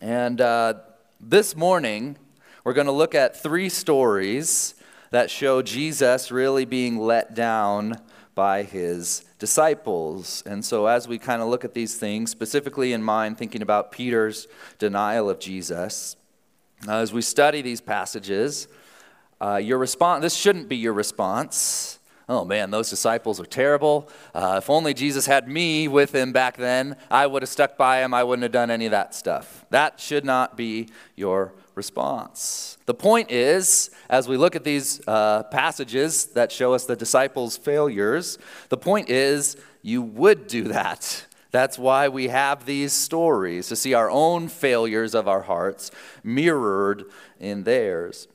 And 0.00 0.40
uh, 0.40 0.74
this 1.18 1.56
morning, 1.56 2.18
we're 2.62 2.74
going 2.74 2.86
to 2.86 2.92
look 2.92 3.14
at 3.14 3.42
three 3.42 3.68
stories 3.68 4.74
that 5.10 5.30
show 5.30 5.62
Jesus 5.62 6.30
really 6.30 6.64
being 6.64 6.98
let 6.98 7.34
down 7.34 8.00
by 8.34 8.62
his 8.62 9.24
disciples. 9.38 10.42
And 10.46 10.64
so, 10.64 10.86
as 10.86 11.08
we 11.08 11.18
kind 11.18 11.42
of 11.42 11.48
look 11.48 11.64
at 11.64 11.74
these 11.74 11.96
things, 11.96 12.30
specifically 12.30 12.92
in 12.92 13.02
mind, 13.02 13.38
thinking 13.38 13.62
about 13.62 13.92
Peter's 13.92 14.46
denial 14.78 15.28
of 15.28 15.40
Jesus, 15.40 16.16
uh, 16.86 16.98
as 16.98 17.12
we 17.12 17.22
study 17.22 17.62
these 17.62 17.80
passages, 17.80 18.68
uh, 19.40 19.56
your 19.56 19.78
response, 19.78 20.22
this 20.22 20.34
shouldn't 20.34 20.68
be 20.68 20.76
your 20.76 20.92
response 20.92 21.98
oh 22.28 22.44
man, 22.44 22.70
those 22.70 22.90
disciples 22.90 23.40
are 23.40 23.46
terrible. 23.46 24.08
Uh, 24.34 24.56
if 24.58 24.68
only 24.68 24.92
Jesus 24.94 25.26
had 25.26 25.48
me 25.48 25.88
with 25.88 26.14
him 26.14 26.32
back 26.32 26.56
then, 26.56 26.96
I 27.10 27.26
would 27.26 27.42
have 27.42 27.48
stuck 27.48 27.76
by 27.76 28.02
him. 28.02 28.12
I 28.12 28.22
wouldn't 28.22 28.42
have 28.42 28.52
done 28.52 28.70
any 28.70 28.86
of 28.86 28.90
that 28.90 29.14
stuff. 29.14 29.64
That 29.70 29.98
should 29.98 30.24
not 30.24 30.56
be 30.56 30.88
your 31.16 31.54
response. 31.78 32.76
The 32.84 32.94
point 32.94 33.30
is, 33.30 33.90
as 34.10 34.28
we 34.28 34.36
look 34.36 34.54
at 34.56 34.64
these 34.64 35.00
uh, 35.06 35.44
passages 35.44 36.26
that 36.38 36.52
show 36.52 36.74
us 36.74 36.84
the 36.84 36.96
disciples' 36.96 37.56
failures, 37.56 38.36
the 38.68 38.76
point 38.76 39.08
is 39.08 39.56
you 39.82 40.02
would 40.02 40.48
do 40.48 40.64
that. 40.64 41.24
That's 41.50 41.78
why 41.78 42.08
we 42.08 42.28
have 42.28 42.66
these 42.66 42.92
stories 42.92 43.68
to 43.68 43.76
see 43.76 43.94
our 43.94 44.10
own 44.10 44.48
failures 44.48 45.14
of 45.14 45.28
our 45.28 45.42
hearts 45.42 45.90
mirrored 46.22 47.04
in 47.40 47.64
theirs. 47.64 48.28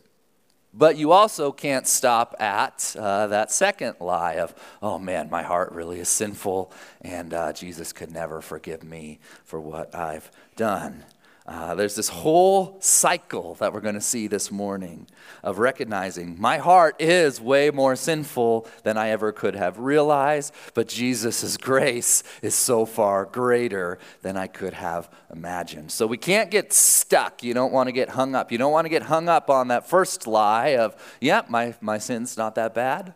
But 0.74 0.98
you 0.98 1.12
also 1.12 1.52
can't 1.52 1.86
stop 1.86 2.36
at 2.40 2.96
uh, 2.98 3.28
that 3.28 3.52
second 3.52 3.98
lie 4.00 4.38
of, 4.38 4.56
oh 4.82 4.98
man, 4.98 5.30
my 5.30 5.44
heart 5.44 5.72
really 5.74 6.00
is 6.00 6.10
sinful, 6.10 6.72
and 7.02 7.32
uh, 7.34 7.54
Jesus 7.54 7.94
could 7.94 8.12
never 8.12 8.42
forgive 8.42 8.84
me 8.84 9.20
for 9.44 9.60
what 9.60 9.94
I've 9.94 10.32
done. 10.56 11.04
Uh, 11.46 11.76
there's 11.76 11.96
this 11.96 12.08
whole 12.08 12.78
cycle 12.80 13.56
that 13.56 13.74
we're 13.74 13.82
going 13.82 13.96
to 13.96 14.02
see 14.02 14.28
this 14.28 14.50
morning 14.50 15.06
of 15.44 15.60
recognizing 15.60 16.40
my 16.40 16.58
heart 16.58 16.96
is 17.00 17.42
way 17.42 17.70
more 17.70 17.98
sinful 17.98 18.66
than 18.84 18.98
I 18.98 19.10
ever 19.10 19.34
could 19.34 19.54
have 19.56 19.78
realized, 19.78 20.54
but 20.74 20.88
Jesus' 20.88 21.58
grace 21.58 22.24
is 22.42 22.56
so 22.56 22.86
far 22.86 23.26
greater 23.26 24.00
than 24.22 24.38
I 24.38 24.48
could 24.48 24.74
have 24.74 25.10
imagined. 25.34 25.92
So 25.92 26.08
we 26.08 26.18
can't 26.18 26.50
get 26.50 26.72
stuck. 26.72 27.44
You 27.44 27.54
don't 27.54 27.74
want 27.74 27.88
to 27.88 27.94
get 27.94 28.10
hung 28.10 28.36
up. 28.36 28.50
You 28.50 28.58
don't 28.58 28.72
want 28.72 28.86
to 28.86 28.90
get 28.90 29.04
hung 29.04 29.28
up 29.28 29.50
on 29.50 29.68
that 29.68 29.90
first 29.90 30.26
lie 30.28 30.78
of, 30.78 30.96
yeah, 31.20 31.42
my, 31.50 31.76
my 31.82 31.98
sin's 31.98 32.38
not 32.38 32.56
that 32.56 32.74
bad. 32.74 33.16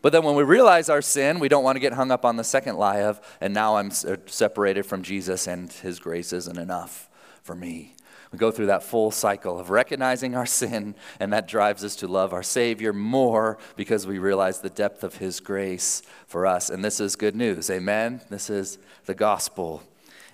But 0.00 0.12
then 0.12 0.24
when 0.24 0.36
we 0.36 0.42
realize 0.42 0.88
our 0.88 1.02
sin, 1.02 1.38
we 1.38 1.48
don't 1.48 1.64
want 1.64 1.76
to 1.76 1.80
get 1.80 1.92
hung 1.92 2.10
up 2.10 2.24
on 2.24 2.36
the 2.36 2.44
second 2.44 2.76
lie 2.76 3.02
of, 3.02 3.20
and 3.42 3.52
now 3.52 3.76
I'm 3.76 3.90
separated 3.90 4.86
from 4.86 5.02
Jesus 5.02 5.46
and 5.46 5.70
his 5.70 5.98
grace 5.98 6.32
isn't 6.32 6.56
enough 6.56 7.07
for 7.48 7.54
me. 7.54 7.94
We 8.30 8.38
go 8.38 8.50
through 8.50 8.66
that 8.66 8.82
full 8.82 9.10
cycle 9.10 9.58
of 9.58 9.70
recognizing 9.70 10.34
our 10.34 10.44
sin, 10.44 10.94
and 11.18 11.32
that 11.32 11.48
drives 11.48 11.82
us 11.82 11.96
to 11.96 12.06
love 12.06 12.34
our 12.34 12.42
Savior 12.42 12.92
more 12.92 13.56
because 13.74 14.06
we 14.06 14.18
realize 14.18 14.60
the 14.60 14.68
depth 14.68 15.02
of 15.02 15.16
His 15.16 15.40
grace 15.40 16.02
for 16.26 16.46
us. 16.46 16.68
And 16.68 16.84
this 16.84 17.00
is 17.00 17.16
good 17.16 17.34
news. 17.34 17.70
Amen? 17.70 18.20
This 18.28 18.50
is 18.50 18.78
the 19.06 19.14
gospel. 19.14 19.82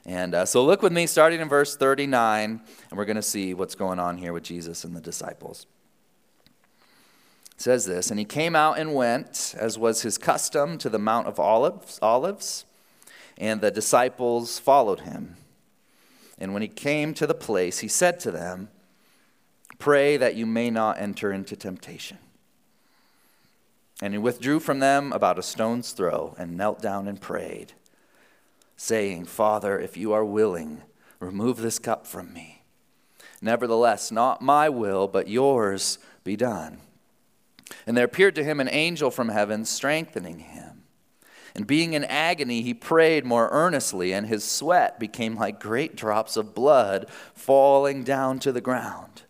And 0.05 0.35
uh, 0.35 0.45
so 0.45 0.65
look 0.65 0.83
with 0.83 0.93
me, 0.93 1.07
starting 1.07 1.39
in 1.39 1.49
verse 1.49 1.77
39, 1.77 2.61
and 2.91 2.99
we're 2.99 3.05
going 3.05 3.15
to 3.15 3.23
see 3.23 3.55
what's 3.55 3.77
going 3.77 4.01
on 4.01 4.19
here 4.19 4.33
with 4.33 4.43
Jesus 4.43 4.83
and 4.83 4.97
the 4.97 5.01
disciples. 5.01 5.67
It 7.55 7.61
says 7.61 7.87
this 7.87 8.11
And 8.11 8.19
he 8.19 8.25
came 8.25 8.57
out 8.57 8.77
and 8.77 8.93
went, 8.93 9.55
as 9.57 9.79
was 9.79 10.03
his 10.03 10.19
custom, 10.19 10.79
to 10.79 10.89
the 10.89 10.99
Mount 10.99 11.29
of 11.29 11.39
Olives, 11.39 12.01
Olives 12.03 12.65
and 13.39 13.61
the 13.61 13.71
disciples 13.71 14.59
followed 14.59 15.01
him. 15.01 15.37
And 16.39 16.53
when 16.53 16.63
he 16.63 16.69
came 16.69 17.15
to 17.15 17.27
the 17.27 17.35
place, 17.35 17.79
he 17.79 17.89
said 17.89 18.19
to 18.21 18.31
them, 18.31 18.69
Pray 19.79 20.17
that 20.17 20.35
you 20.35 20.47
may 20.47 20.71
not 20.71 20.99
enter 20.99 21.33
into 21.33 21.57
temptation. 21.57 22.19
And 24.01 24.15
he 24.15 24.19
withdrew 24.19 24.61
from 24.61 24.81
them 24.81 25.13
about 25.13 25.39
a 25.39 25.43
stone's 25.43 25.93
throw 25.93 26.35
and 26.39 26.57
knelt 26.57 26.83
down 26.83 27.07
and 27.07 27.21
prayed, 27.21 27.73
saying, 28.77 29.27
Father, 29.27 29.79
if 29.79 29.97
you 29.97 30.13
are 30.13 30.25
willing, 30.25 30.83
remove 31.21 31.59
this 31.59 31.79
cup 31.79 32.07
from 32.07 32.33
me. 32.33 32.63
Nevertheless, 33.41 34.11
not 34.11 34.43
my 34.43 34.69
will, 34.69 35.07
but 35.07 35.29
yours 35.29 35.99
be 36.25 36.37
done. 36.37 36.79
And 37.87 37.97
there 37.97 38.05
appeared 38.05 38.35
to 38.37 38.45
him 38.45 38.61
an 38.61 38.69
angel 38.69 39.11
from 39.11 39.29
heaven, 39.29 39.65
strengthening 39.65 40.41
him. 40.41 40.54
And 41.55 41.67
being 41.67 41.93
in 41.93 42.05
agony, 42.05 42.63
he 42.63 42.75
prayed 42.75 43.25
more 43.25 43.49
earnestly, 43.53 44.13
and 44.13 44.27
his 44.27 44.43
sweat 44.43 44.99
became 44.99 45.37
like 45.37 45.61
great 45.61 45.95
drops 45.95 46.37
of 46.37 46.55
blood 46.55 47.09
falling 47.33 48.03
down 48.03 48.41
to 48.41 48.51
the 48.51 48.61
ground. 48.61 49.23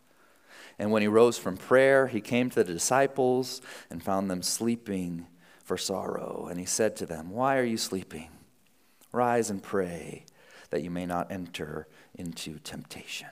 And 0.79 0.91
when 0.91 1.03
he 1.03 1.09
rose 1.09 1.39
from 1.39 1.57
prayer, 1.57 2.07
he 2.07 2.21
came 2.21 2.51
to 2.51 2.65
the 2.65 2.73
disciples 2.73 3.61
and 3.91 4.03
found 4.03 4.31
them 4.31 4.43
sleeping 4.43 5.27
for 5.63 5.77
sorrow. 5.77 6.49
And 6.51 6.59
he 6.59 6.67
said 6.67 6.97
to 6.97 7.07
them, 7.07 7.31
Why 7.31 7.59
are 7.59 7.65
you 7.65 7.77
sleeping? 7.77 8.29
Rise 9.13 9.51
and 9.51 9.63
pray 9.63 10.25
that 10.71 10.83
you 10.83 10.91
may 10.91 11.07
not 11.07 11.31
enter 11.31 11.87
into 12.15 12.59
temptation. 12.59 13.29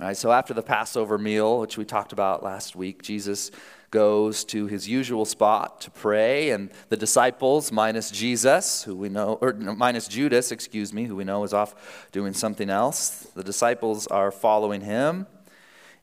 All 0.00 0.06
right, 0.06 0.16
so 0.16 0.32
after 0.32 0.54
the 0.54 0.62
Passover 0.62 1.18
meal, 1.18 1.60
which 1.60 1.76
we 1.76 1.84
talked 1.84 2.12
about 2.12 2.42
last 2.42 2.74
week, 2.74 3.02
Jesus 3.02 3.50
goes 3.90 4.44
to 4.44 4.66
his 4.66 4.88
usual 4.88 5.24
spot 5.24 5.80
to 5.82 5.90
pray, 5.90 6.50
and 6.50 6.70
the 6.88 6.96
disciples, 6.96 7.72
minus 7.72 8.10
Jesus, 8.10 8.82
who 8.82 8.94
we 8.94 9.08
know, 9.08 9.38
or 9.40 9.52
minus 9.52 10.08
Judas, 10.08 10.52
excuse 10.52 10.92
me, 10.92 11.04
who 11.04 11.16
we 11.16 11.24
know 11.24 11.44
is 11.44 11.54
off 11.54 12.08
doing 12.12 12.32
something 12.32 12.70
else, 12.70 13.28
the 13.34 13.44
disciples 13.44 14.06
are 14.08 14.30
following 14.30 14.82
him, 14.82 15.26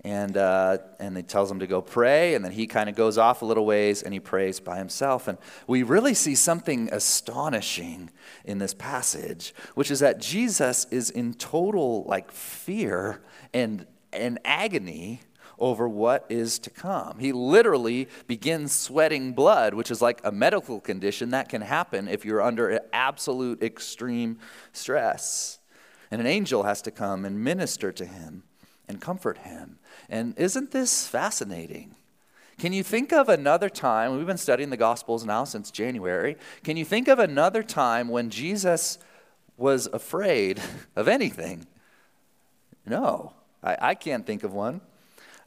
and 0.04 0.38
uh, 0.38 0.78
and 1.00 1.18
he 1.18 1.24
tells 1.24 1.50
them 1.50 1.60
to 1.60 1.68
go 1.68 1.82
pray, 1.82 2.36
and 2.36 2.46
then 2.46 2.52
he 2.52 2.68
kind 2.68 2.90
of 2.90 2.96
goes 2.96 3.18
off 3.18 3.42
a 3.42 3.46
little 3.46 3.66
ways 3.66 4.04
and 4.04 4.14
he 4.14 4.20
prays 4.20 4.60
by 4.60 4.78
himself, 4.78 5.28
and 5.28 5.38
we 5.66 5.82
really 5.82 6.14
see 6.14 6.36
something 6.36 6.90
astonishing 6.92 8.12
in 8.46 8.60
this 8.60 8.74
passage, 8.74 9.54
which 9.74 9.90
is 9.90 10.00
that 10.02 10.22
Jesus 10.22 10.86
is 10.92 11.10
in 11.10 11.34
total 11.34 12.04
like 12.04 12.32
fear 12.32 13.22
and 13.54 13.88
and 14.14 14.40
agony 14.46 15.22
over 15.60 15.88
what 15.88 16.26
is 16.30 16.60
to 16.60 16.70
come. 16.70 17.20
He 17.20 17.32
literally 17.32 18.08
begins 18.28 18.74
sweating 18.74 19.34
blood, 19.34 19.74
which 19.74 19.92
is 19.92 20.02
like 20.02 20.22
a 20.24 20.32
medical 20.32 20.80
condition 20.80 21.30
that 21.30 21.50
can 21.50 21.62
happen 21.62 22.08
if 22.08 22.26
you're 22.26 22.42
under 22.42 22.80
absolute 22.92 23.64
extreme 23.64 24.40
stress. 24.74 25.60
And 26.12 26.22
an 26.22 26.28
angel 26.28 26.64
has 26.64 26.82
to 26.84 26.92
come 26.92 27.26
and 27.26 27.44
minister 27.44 27.92
to 27.92 28.06
him 28.06 28.44
and 28.88 29.02
comfort 29.02 29.40
him. 29.40 29.80
And 30.10 30.38
isn't 30.38 30.72
this 30.72 31.08
fascinating? 31.08 31.96
Can 32.58 32.72
you 32.72 32.84
think 32.84 33.12
of 33.12 33.28
another 33.28 33.70
time? 33.70 34.16
We've 34.16 34.26
been 34.26 34.38
studying 34.38 34.70
the 34.70 34.78
Gospels 34.78 35.26
now 35.26 35.44
since 35.44 35.72
January. 35.72 36.38
Can 36.64 36.78
you 36.78 36.86
think 36.86 37.08
of 37.08 37.20
another 37.20 37.64
time 37.64 38.08
when 38.08 38.30
Jesus 38.30 38.98
was 39.58 39.88
afraid 39.88 40.62
of 40.96 41.08
anything? 41.08 41.68
No, 42.86 43.34
I, 43.64 43.78
I 43.82 43.96
can't 43.96 44.26
think 44.26 44.44
of 44.44 44.54
one. 44.54 44.82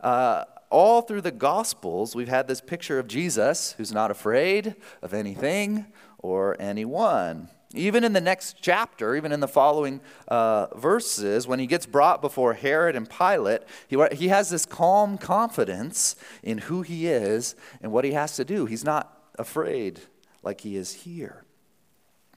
Uh, 0.01 0.45
all 0.71 1.03
through 1.03 1.23
the 1.23 1.31
Gospels, 1.31 2.15
we've 2.15 2.29
had 2.29 2.47
this 2.47 2.61
picture 2.61 2.99
of 2.99 3.09
Jesus 3.09 3.73
who's 3.73 3.93
not 3.93 4.11
afraid 4.11 4.77
of 5.03 5.15
anything 5.15 5.87
or 6.19 6.57
anyone. 6.61 7.49
Even 7.75 8.03
in 8.03 8.15
the 8.15 8.21
next 8.21 8.57
chapter, 8.63 9.15
even 9.15 9.31
in 9.31 9.41
the 9.41 9.49
following 9.49 10.01
uh, 10.29 10.69
verses, 10.77 11.47
when 11.47 11.59
he 11.59 11.67
gets 11.67 11.85
brought 11.85 12.23
before 12.23 12.55
Herod 12.55 12.97
and 12.97 13.09
Pilate, 13.09 13.63
he, 13.87 13.97
he 14.13 14.29
has 14.29 14.49
this 14.49 14.65
calm 14.65 15.19
confidence 15.19 16.17
in 16.43 16.59
who 16.59 16.83
he 16.83 17.09
is 17.09 17.55
and 17.83 17.93
what 17.93 18.05
he 18.05 18.13
has 18.13 18.37
to 18.37 18.45
do. 18.45 18.65
He's 18.65 18.85
not 18.85 19.33
afraid 19.39 20.01
like 20.43 20.63
he 20.63 20.77
is 20.77 20.93
here. 20.93 21.45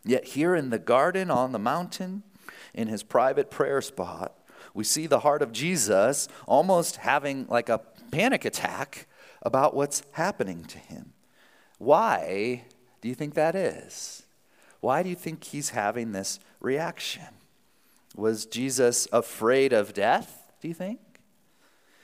Yet, 0.03 0.25
here 0.25 0.55
in 0.55 0.69
the 0.69 0.79
garden 0.79 1.31
on 1.31 1.51
the 1.51 1.59
mountain, 1.59 2.23
in 2.73 2.87
his 2.87 3.03
private 3.03 3.49
prayer 3.51 3.81
spot, 3.81 4.35
we 4.73 4.83
see 4.83 5.07
the 5.07 5.19
heart 5.19 5.41
of 5.41 5.51
Jesus 5.51 6.27
almost 6.47 6.97
having 6.97 7.45
like 7.47 7.69
a 7.69 7.81
panic 8.11 8.45
attack 8.45 9.07
about 9.41 9.73
what's 9.73 10.03
happening 10.13 10.63
to 10.65 10.77
him. 10.77 11.13
Why 11.77 12.65
do 13.01 13.09
you 13.09 13.15
think 13.15 13.33
that 13.33 13.55
is? 13.55 14.23
Why 14.79 15.03
do 15.03 15.09
you 15.09 15.15
think 15.15 15.43
he's 15.43 15.71
having 15.71 16.11
this 16.11 16.39
reaction? 16.59 17.23
Was 18.15 18.45
Jesus 18.45 19.07
afraid 19.11 19.73
of 19.73 19.93
death, 19.93 20.51
do 20.61 20.67
you 20.67 20.73
think? 20.73 20.99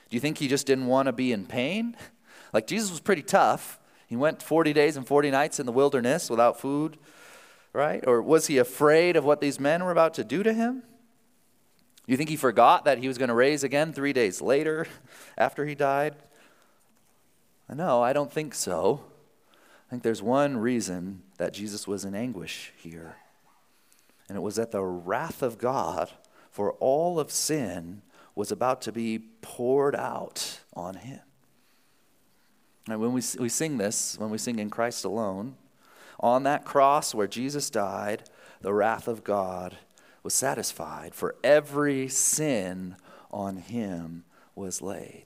Do 0.09 0.15
you 0.15 0.19
think 0.21 0.37
he 0.37 0.47
just 0.47 0.65
didn't 0.65 0.87
want 0.87 1.07
to 1.07 1.13
be 1.13 1.31
in 1.31 1.45
pain? 1.45 1.95
Like 2.53 2.65
Jesus 2.65 2.89
was 2.89 3.01
pretty 3.01 3.23
tough. 3.23 3.77
He 4.07 4.15
went 4.15 4.41
40 4.41 4.71
days 4.71 4.95
and 4.95 5.05
40 5.05 5.31
nights 5.31 5.59
in 5.59 5.65
the 5.65 5.71
wilderness 5.71 6.29
without 6.29 6.57
food, 6.57 6.97
right? 7.73 8.01
Or 8.07 8.21
was 8.21 8.47
he 8.47 8.57
afraid 8.57 9.17
of 9.17 9.25
what 9.25 9.41
these 9.41 9.59
men 9.59 9.83
were 9.83 9.91
about 9.91 10.13
to 10.13 10.23
do 10.23 10.43
to 10.43 10.53
him? 10.53 10.83
You 12.07 12.15
think 12.15 12.29
he 12.29 12.37
forgot 12.37 12.85
that 12.85 12.97
he 12.97 13.07
was 13.07 13.17
going 13.17 13.27
to 13.27 13.35
raise 13.35 13.63
again 13.63 13.91
three 13.93 14.13
days 14.13 14.41
later 14.41 14.87
after 15.37 15.65
he 15.65 15.75
died? 15.75 16.15
No, 17.71 18.01
I 18.01 18.13
don't 18.13 18.31
think 18.31 18.55
so. 18.55 19.03
I 19.53 19.89
think 19.89 20.03
there's 20.03 20.23
one 20.23 20.57
reason 20.57 21.21
that 21.37 21.53
Jesus 21.53 21.85
was 21.85 22.05
in 22.05 22.15
anguish 22.15 22.71
here. 22.77 23.17
And 24.29 24.37
it 24.37 24.41
was 24.41 24.55
that 24.55 24.71
the 24.71 24.83
wrath 24.83 25.43
of 25.43 25.57
God 25.57 26.09
for 26.49 26.71
all 26.73 27.19
of 27.19 27.29
sin 27.29 28.01
was 28.35 28.51
about 28.51 28.81
to 28.83 28.91
be 28.91 29.19
poured 29.41 29.95
out 29.95 30.61
on 30.73 30.95
him. 30.95 31.19
And 32.87 33.01
when 33.01 33.11
we, 33.11 33.21
we 33.37 33.49
sing 33.49 33.77
this, 33.77 34.17
when 34.17 34.29
we 34.29 34.37
sing 34.37 34.59
in 34.59 34.69
Christ 34.69 35.03
alone, 35.03 35.55
on 36.19 36.43
that 36.43 36.63
cross 36.63 37.13
where 37.13 37.27
Jesus 37.27 37.69
died, 37.69 38.23
the 38.61 38.73
wrath 38.73 39.09
of 39.09 39.23
God 39.25 39.77
was 40.27 40.33
satisfied, 40.33 41.15
for 41.15 41.35
every 41.41 42.09
sin 42.09 42.97
on 43.31 43.55
him 43.55 44.25
was 44.55 44.81
laid. 44.81 45.23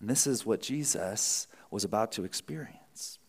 And 0.00 0.10
this 0.10 0.26
is 0.26 0.44
what 0.44 0.60
Jesus 0.60 1.46
was 1.70 1.84
about 1.84 2.10
to 2.10 2.24
experience. 2.24 3.20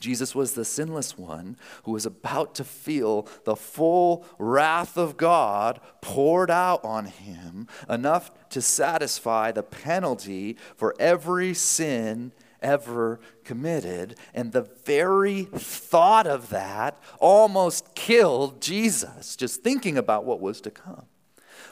Jesus 0.00 0.34
was 0.34 0.54
the 0.54 0.64
sinless 0.64 1.18
one 1.18 1.58
who 1.82 1.92
was 1.92 2.06
about 2.06 2.54
to 2.54 2.64
feel 2.64 3.28
the 3.44 3.56
full 3.56 4.24
wrath 4.38 4.96
of 4.96 5.18
God 5.18 5.80
poured 6.00 6.50
out 6.50 6.82
on 6.82 7.04
him, 7.04 7.68
enough 7.86 8.30
to 8.48 8.62
satisfy 8.62 9.52
the 9.52 9.62
penalty 9.62 10.56
for 10.76 10.94
every 10.98 11.52
sin 11.52 12.32
ever 12.62 13.20
committed. 13.44 14.16
And 14.34 14.52
the 14.52 14.62
very 14.84 15.44
thought 15.44 16.26
of 16.26 16.50
that 16.50 16.98
almost 17.18 17.94
killed 17.94 18.60
Jesus, 18.60 19.36
just 19.36 19.62
thinking 19.62 19.98
about 19.98 20.24
what 20.24 20.40
was 20.40 20.60
to 20.62 20.70
come. 20.70 21.06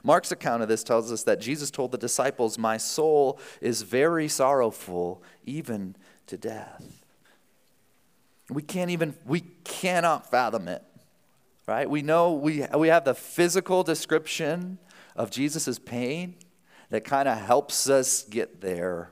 Mark's 0.02 0.30
account 0.30 0.62
of 0.62 0.68
this 0.68 0.84
tells 0.84 1.10
us 1.10 1.24
that 1.24 1.40
Jesus 1.40 1.70
told 1.70 1.90
the 1.90 1.98
disciples, 1.98 2.58
My 2.58 2.76
soul 2.76 3.40
is 3.60 3.82
very 3.82 4.28
sorrowful, 4.28 5.22
even 5.44 5.96
to 6.28 6.36
death. 6.36 7.02
We 8.48 8.62
can't 8.62 8.90
even, 8.90 9.14
we 9.26 9.40
cannot 9.64 10.30
fathom 10.30 10.68
it, 10.68 10.82
right? 11.66 11.90
We 11.90 12.02
know 12.02 12.34
we, 12.34 12.64
we 12.76 12.88
have 12.88 13.04
the 13.04 13.14
physical 13.14 13.82
description 13.82 14.78
of 15.16 15.30
Jesus' 15.30 15.78
pain 15.78 16.36
that 16.90 17.04
kind 17.04 17.26
of 17.26 17.38
helps 17.38 17.88
us 17.88 18.22
get 18.22 18.60
there, 18.60 19.10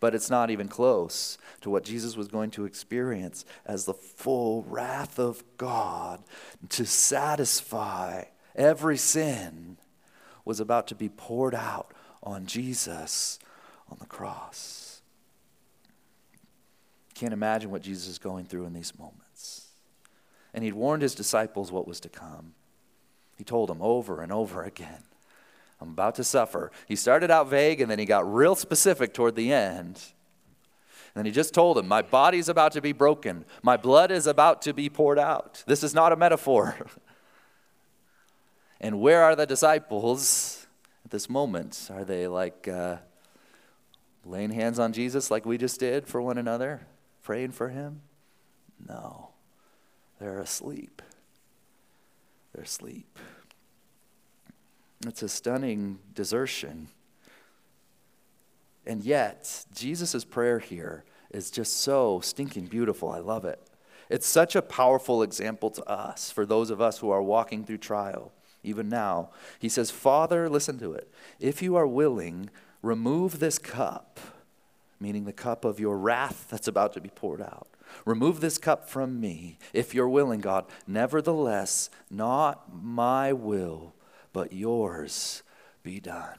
but 0.00 0.14
it's 0.14 0.30
not 0.30 0.50
even 0.50 0.68
close 0.68 1.38
to 1.60 1.70
what 1.70 1.84
Jesus 1.84 2.16
was 2.16 2.28
going 2.28 2.50
to 2.52 2.64
experience 2.64 3.44
as 3.64 3.84
the 3.84 3.94
full 3.94 4.64
wrath 4.68 5.18
of 5.18 5.42
God 5.56 6.22
to 6.70 6.84
satisfy 6.84 8.24
every 8.54 8.96
sin 8.96 9.78
was 10.44 10.60
about 10.60 10.86
to 10.88 10.94
be 10.94 11.08
poured 11.08 11.54
out 11.54 11.92
on 12.22 12.46
Jesus 12.46 13.38
on 13.90 13.96
the 14.00 14.06
cross. 14.06 15.00
Can't 17.14 17.32
imagine 17.32 17.70
what 17.70 17.82
Jesus 17.82 18.06
is 18.08 18.18
going 18.18 18.44
through 18.44 18.66
in 18.66 18.74
these 18.74 18.98
moments. 18.98 19.68
And 20.52 20.62
he'd 20.62 20.74
warned 20.74 21.02
his 21.02 21.14
disciples 21.14 21.72
what 21.72 21.88
was 21.88 22.00
to 22.00 22.08
come. 22.08 22.52
He 23.36 23.44
told 23.44 23.68
them 23.68 23.80
over 23.80 24.22
and 24.22 24.32
over 24.32 24.62
again, 24.62 25.02
I'm 25.80 25.90
about 25.90 26.14
to 26.16 26.24
suffer. 26.24 26.70
He 26.86 26.96
started 26.96 27.30
out 27.30 27.48
vague 27.48 27.80
and 27.80 27.90
then 27.90 27.98
he 27.98 28.04
got 28.04 28.32
real 28.32 28.54
specific 28.54 29.12
toward 29.12 29.36
the 29.36 29.52
end. 29.52 30.02
And 31.14 31.26
he 31.26 31.32
just 31.32 31.54
told 31.54 31.76
them, 31.76 31.88
My 31.88 32.02
body's 32.02 32.48
about 32.48 32.72
to 32.72 32.80
be 32.80 32.92
broken. 32.92 33.44
My 33.62 33.76
blood 33.76 34.10
is 34.10 34.26
about 34.26 34.62
to 34.62 34.74
be 34.74 34.88
poured 34.88 35.18
out. 35.18 35.64
This 35.66 35.82
is 35.82 35.94
not 35.94 36.12
a 36.12 36.16
metaphor. 36.16 36.76
and 38.80 39.00
where 39.00 39.22
are 39.22 39.34
the 39.34 39.46
disciples 39.46 40.66
at 41.04 41.10
this 41.10 41.30
moment? 41.30 41.88
Are 41.90 42.04
they 42.04 42.26
like 42.26 42.68
uh, 42.68 42.96
laying 44.24 44.50
hands 44.50 44.78
on 44.78 44.92
Jesus 44.92 45.30
like 45.30 45.46
we 45.46 45.56
just 45.56 45.80
did 45.80 46.06
for 46.06 46.20
one 46.20 46.36
another? 46.36 46.86
praying 47.26 47.50
for 47.50 47.70
him? 47.70 48.02
No. 48.88 49.30
They're 50.20 50.38
asleep. 50.38 51.02
They're 52.54 52.62
asleep. 52.62 53.18
It's 55.08 55.22
a 55.22 55.28
stunning 55.28 55.98
desertion. 56.14 56.88
And 58.86 59.02
yet, 59.02 59.64
Jesus' 59.74 60.24
prayer 60.24 60.58
here 60.58 61.04
is 61.30 61.50
just 61.50 61.78
so 61.78 62.20
stinking 62.20 62.66
beautiful. 62.66 63.10
I 63.10 63.18
love 63.18 63.44
it. 63.44 63.60
It's 64.08 64.26
such 64.26 64.54
a 64.54 64.62
powerful 64.62 65.22
example 65.22 65.70
to 65.70 65.84
us, 65.84 66.30
for 66.30 66.46
those 66.46 66.70
of 66.70 66.80
us 66.80 66.98
who 66.98 67.10
are 67.10 67.22
walking 67.22 67.64
through 67.64 67.78
trial, 67.78 68.32
even 68.62 68.88
now. 68.88 69.30
He 69.58 69.68
says, 69.68 69.90
Father, 69.90 70.48
listen 70.48 70.78
to 70.78 70.92
it. 70.92 71.12
If 71.40 71.60
you 71.60 71.74
are 71.74 71.86
willing, 71.86 72.50
remove 72.82 73.40
this 73.40 73.58
cup 73.58 74.20
meaning 75.00 75.24
the 75.24 75.32
cup 75.32 75.64
of 75.64 75.80
your 75.80 75.96
wrath 75.96 76.46
that's 76.48 76.68
about 76.68 76.92
to 76.94 77.00
be 77.00 77.10
poured 77.10 77.40
out. 77.40 77.68
Remove 78.04 78.40
this 78.40 78.58
cup 78.58 78.88
from 78.88 79.20
me, 79.20 79.58
if 79.72 79.94
you're 79.94 80.08
willing, 80.08 80.40
God. 80.40 80.64
Nevertheless, 80.86 81.90
not 82.10 82.74
my 82.74 83.32
will, 83.32 83.94
but 84.36 84.52
yours 84.52 85.42
be 85.82 85.98
done. 85.98 86.38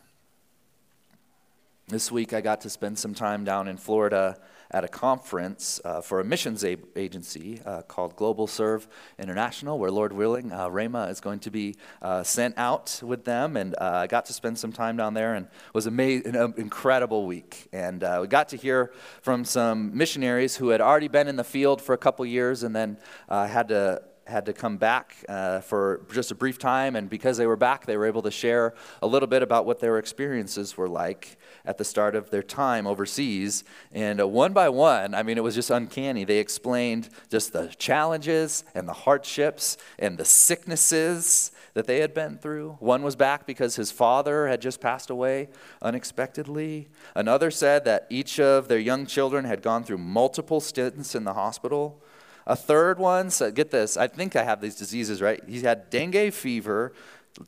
This 1.88 2.12
week, 2.12 2.32
I 2.32 2.42
got 2.42 2.62
to 2.62 2.70
spend 2.70 3.00
some 3.00 3.16
time 3.16 3.44
down 3.44 3.68
in 3.68 3.78
Florida 3.78 4.38
at 4.70 4.84
a 4.84 4.88
conference 4.88 5.82
uh, 5.84 6.02
for 6.02 6.20
a 6.20 6.24
missions 6.24 6.64
a- 6.64 6.78
agency 6.96 7.60
uh, 7.66 7.82
called 7.82 8.16
Global 8.16 8.46
Serve 8.46 8.88
International, 9.18 9.80
where 9.80 9.90
Lord 9.90 10.14
willing, 10.14 10.52
uh, 10.52 10.68
Rhema 10.68 11.10
is 11.10 11.20
going 11.20 11.40
to 11.40 11.50
be 11.50 11.74
uh, 12.04 12.22
sent 12.22 12.56
out 12.56 13.00
with 13.02 13.26
them. 13.26 13.58
And 13.58 13.74
uh, 13.82 14.04
I 14.04 14.06
got 14.06 14.26
to 14.26 14.34
spend 14.34 14.60
some 14.60 14.72
time 14.72 14.96
down 14.96 15.16
there, 15.16 15.34
and 15.34 15.48
it 15.48 15.74
was 15.74 15.88
an 15.88 16.00
incredible 16.00 17.26
week. 17.26 17.68
And 17.74 18.04
uh, 18.04 18.20
we 18.22 18.28
got 18.28 18.50
to 18.50 18.58
hear 18.58 18.92
from 19.24 19.44
some 19.44 19.98
missionaries 19.98 20.56
who 20.56 20.70
had 20.70 20.82
already 20.82 21.08
been 21.08 21.28
in 21.28 21.36
the 21.36 21.44
field 21.44 21.82
for 21.82 21.94
a 21.94 21.98
couple 21.98 22.24
years, 22.28 22.62
and 22.62 22.76
then 22.76 23.00
had 23.28 23.70
to 23.70 24.04
had 24.28 24.46
to 24.46 24.54
come 24.54 24.78
back 24.78 25.16
uh, 25.30 25.62
for 25.62 26.02
just 26.12 26.32
a 26.32 26.36
brief 26.36 26.60
time, 26.60 26.96
and 26.96 27.10
because 27.10 27.38
they 27.38 27.48
were 27.48 27.56
back, 27.56 27.86
they 27.86 27.98
were 27.98 28.06
able 28.06 28.22
to 28.22 28.32
share 28.32 28.74
a 29.02 29.08
little 29.08 29.28
bit 29.28 29.42
about 29.42 29.66
what 29.66 29.80
their 29.80 29.98
experiences 29.98 30.78
were 30.78 30.90
like 30.90 31.38
at 31.66 31.78
the 31.78 31.86
start 31.86 32.16
of 32.16 32.30
their 32.30 32.44
time 32.44 32.86
overseas. 32.86 33.64
And 33.92 34.20
uh, 34.20 34.28
one 34.28 34.54
by 34.54 34.70
one, 34.70 35.16
I 35.16 35.24
mean, 35.24 35.38
it 35.38 35.44
was 35.44 35.56
just 35.56 35.70
uncanny. 35.70 36.24
They 36.24 36.40
explained 36.40 37.10
just 37.30 37.54
the 37.54 37.68
challenges 37.78 38.64
and 38.76 38.88
the 38.88 38.94
hardships 38.94 39.78
and 39.98 40.18
the 40.18 40.26
sicknesses 40.26 41.52
that 41.74 41.86
they 41.86 42.00
had 42.00 42.14
been 42.14 42.38
through. 42.38 42.78
One 42.80 43.04
was 43.04 43.16
back 43.16 43.46
because 43.46 43.76
his 43.76 43.92
father 43.92 44.48
had 44.48 44.62
just 44.62 44.82
passed 44.82 45.10
away 45.10 45.50
unexpectedly. 45.82 46.90
Another 47.16 47.52
said 47.52 47.86
that 47.86 48.08
each 48.10 48.40
of 48.40 48.68
their 48.68 48.80
young 48.80 49.06
children 49.06 49.46
had 49.46 49.62
gone 49.62 49.84
through 49.84 50.00
multiple 50.00 50.60
stints 50.60 51.14
in 51.14 51.24
the 51.24 51.34
hospital. 51.34 52.02
A 52.48 52.56
third 52.56 52.98
one 52.98 53.30
said, 53.30 53.56
get 53.56 53.72
this, 53.72 53.98
I 53.98 54.08
think 54.08 54.38
I 54.38 54.44
have 54.44 54.62
these 54.62 54.76
diseases 54.76 55.22
right. 55.22 55.44
He 55.46 55.62
had 55.62 55.90
dengue 55.90 56.32
fever, 56.32 56.94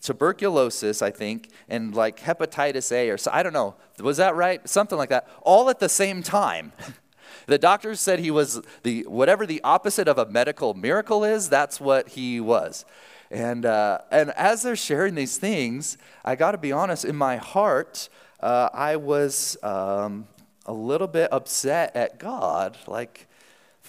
tuberculosis, 0.02 1.02
I 1.02 1.10
think, 1.10 1.50
and 1.70 1.96
like 1.96 2.20
hepatitis 2.20 2.92
A 2.92 3.10
or 3.10 3.18
so. 3.18 3.32
I 3.34 3.42
don't 3.42 3.54
know. 3.54 3.76
Was 4.02 4.18
that 4.18 4.36
right? 4.36 4.68
Something 4.68 4.98
like 4.98 5.08
that. 5.08 5.26
All 5.42 5.70
at 5.70 5.80
the 5.80 5.88
same 5.88 6.22
time. 6.22 6.74
the 7.46 7.58
doctors 7.58 8.02
said 8.02 8.20
he 8.20 8.30
was 8.30 8.62
the 8.84 9.04
whatever 9.08 9.46
the 9.46 9.62
opposite 9.64 10.10
of 10.10 10.18
a 10.18 10.26
medical 10.26 10.74
miracle 10.74 11.24
is, 11.24 11.48
that's 11.48 11.80
what 11.80 12.10
he 12.10 12.42
was. 12.42 12.84
And, 13.32 13.66
uh, 13.66 14.00
and 14.12 14.32
as 14.32 14.64
they're 14.64 14.76
sharing 14.76 15.16
these 15.16 15.38
things, 15.38 15.98
I 16.26 16.36
got 16.36 16.52
to 16.52 16.58
be 16.58 16.74
honest, 16.74 17.06
in 17.06 17.16
my 17.16 17.38
heart, 17.38 18.10
uh, 18.42 18.68
I 18.74 18.98
was 18.98 19.56
um, 19.64 20.28
a 20.66 20.74
little 20.74 21.08
bit 21.08 21.32
upset 21.32 21.96
at 21.96 22.20
God. 22.20 22.78
Like, 22.86 23.29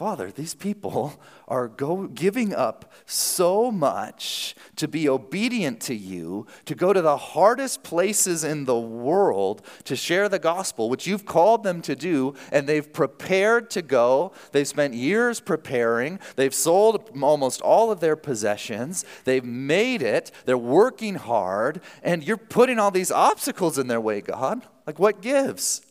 Father, 0.01 0.31
these 0.31 0.55
people 0.55 1.21
are 1.47 1.69
go, 1.69 2.07
giving 2.07 2.55
up 2.55 2.91
so 3.05 3.71
much 3.71 4.55
to 4.77 4.89
be 4.89 5.07
obedient 5.07 5.79
to 5.83 5.95
you, 5.95 6.47
to 6.65 6.75
go 6.75 6.95
to 6.95 7.03
the 7.03 7.19
hardest 7.19 7.83
places 7.83 8.43
in 8.43 8.65
the 8.65 8.81
world 8.81 9.61
to 9.85 9.95
share 9.95 10.31
the 10.31 10.39
gospel, 10.39 10.89
which 10.89 11.07
you've 11.07 11.27
called 11.27 11.65
them 11.65 11.83
to 11.83 11.95
do, 11.95 12.33
and 12.51 12.67
they've 12.67 12.91
prepared 12.91 13.69
to 13.69 13.83
go. 13.83 14.33
They've 14.53 14.67
spent 14.67 14.95
years 14.95 15.39
preparing. 15.39 16.19
They've 16.35 16.55
sold 16.55 17.11
almost 17.21 17.61
all 17.61 17.91
of 17.91 18.01
their 18.01 18.17
possessions. 18.17 19.05
They've 19.25 19.45
made 19.45 20.01
it. 20.01 20.31
They're 20.47 20.57
working 20.57 21.17
hard, 21.17 21.83
and 22.03 22.25
you're 22.25 22.39
putting 22.39 22.79
all 22.79 22.91
these 22.91 23.11
obstacles 23.11 23.77
in 23.77 23.89
their 23.89 24.01
way, 24.01 24.23
God. 24.23 24.67
Like, 24.87 24.99
what 24.99 25.21
gives? 25.21 25.83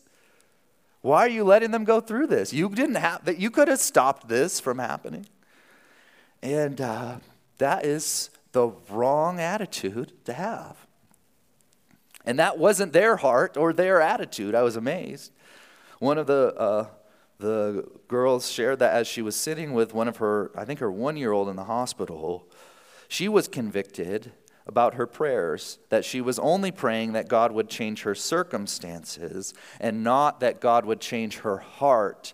Why 1.02 1.20
are 1.20 1.28
you 1.28 1.44
letting 1.44 1.70
them 1.70 1.84
go 1.84 2.00
through 2.00 2.26
this? 2.26 2.52
You 2.52 2.68
didn't 2.68 2.96
have 2.96 3.24
that. 3.24 3.38
You 3.38 3.50
could 3.50 3.68
have 3.68 3.80
stopped 3.80 4.28
this 4.28 4.60
from 4.60 4.78
happening. 4.78 5.26
And 6.42 6.80
uh, 6.80 7.16
that 7.58 7.84
is 7.84 8.30
the 8.52 8.72
wrong 8.90 9.40
attitude 9.40 10.12
to 10.26 10.32
have. 10.32 10.86
And 12.24 12.38
that 12.38 12.58
wasn't 12.58 12.92
their 12.92 13.16
heart 13.16 13.56
or 13.56 13.72
their 13.72 14.00
attitude. 14.00 14.54
I 14.54 14.62
was 14.62 14.76
amazed. 14.76 15.32
One 15.98 16.18
of 16.18 16.26
the 16.26 16.54
uh, 16.56 16.86
the 17.40 17.88
girls 18.06 18.50
shared 18.50 18.78
that 18.80 18.92
as 18.92 19.06
she 19.06 19.22
was 19.22 19.34
sitting 19.34 19.72
with 19.72 19.94
one 19.94 20.08
of 20.08 20.18
her, 20.18 20.50
I 20.54 20.64
think 20.64 20.80
her 20.80 20.90
one 20.90 21.16
year 21.16 21.32
old 21.32 21.48
in 21.48 21.56
the 21.56 21.64
hospital, 21.64 22.46
she 23.08 23.28
was 23.28 23.48
convicted 23.48 24.32
about 24.70 24.94
her 24.94 25.06
prayers, 25.06 25.80
that 25.88 26.04
she 26.04 26.20
was 26.20 26.38
only 26.38 26.70
praying 26.70 27.12
that 27.14 27.26
God 27.26 27.50
would 27.50 27.68
change 27.68 28.02
her 28.02 28.14
circumstances 28.14 29.52
and 29.80 30.04
not 30.04 30.38
that 30.38 30.60
God 30.60 30.86
would 30.86 31.00
change 31.00 31.38
her 31.38 31.56
heart 31.56 32.32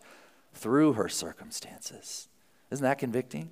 through 0.53 0.93
her 0.93 1.09
circumstances. 1.09 2.29
Isn't 2.71 2.85
that 2.85 2.99
convicting? 2.99 3.49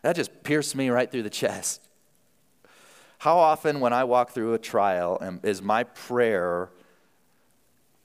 That 0.00 0.16
just 0.16 0.42
pierced 0.42 0.74
me 0.74 0.88
right 0.88 1.10
through 1.10 1.24
the 1.24 1.30
chest. 1.30 1.86
How 3.18 3.36
often, 3.36 3.80
when 3.80 3.92
I 3.92 4.04
walk 4.04 4.30
through 4.30 4.54
a 4.54 4.58
trial, 4.58 5.38
is 5.42 5.60
my 5.60 5.84
prayer 5.84 6.70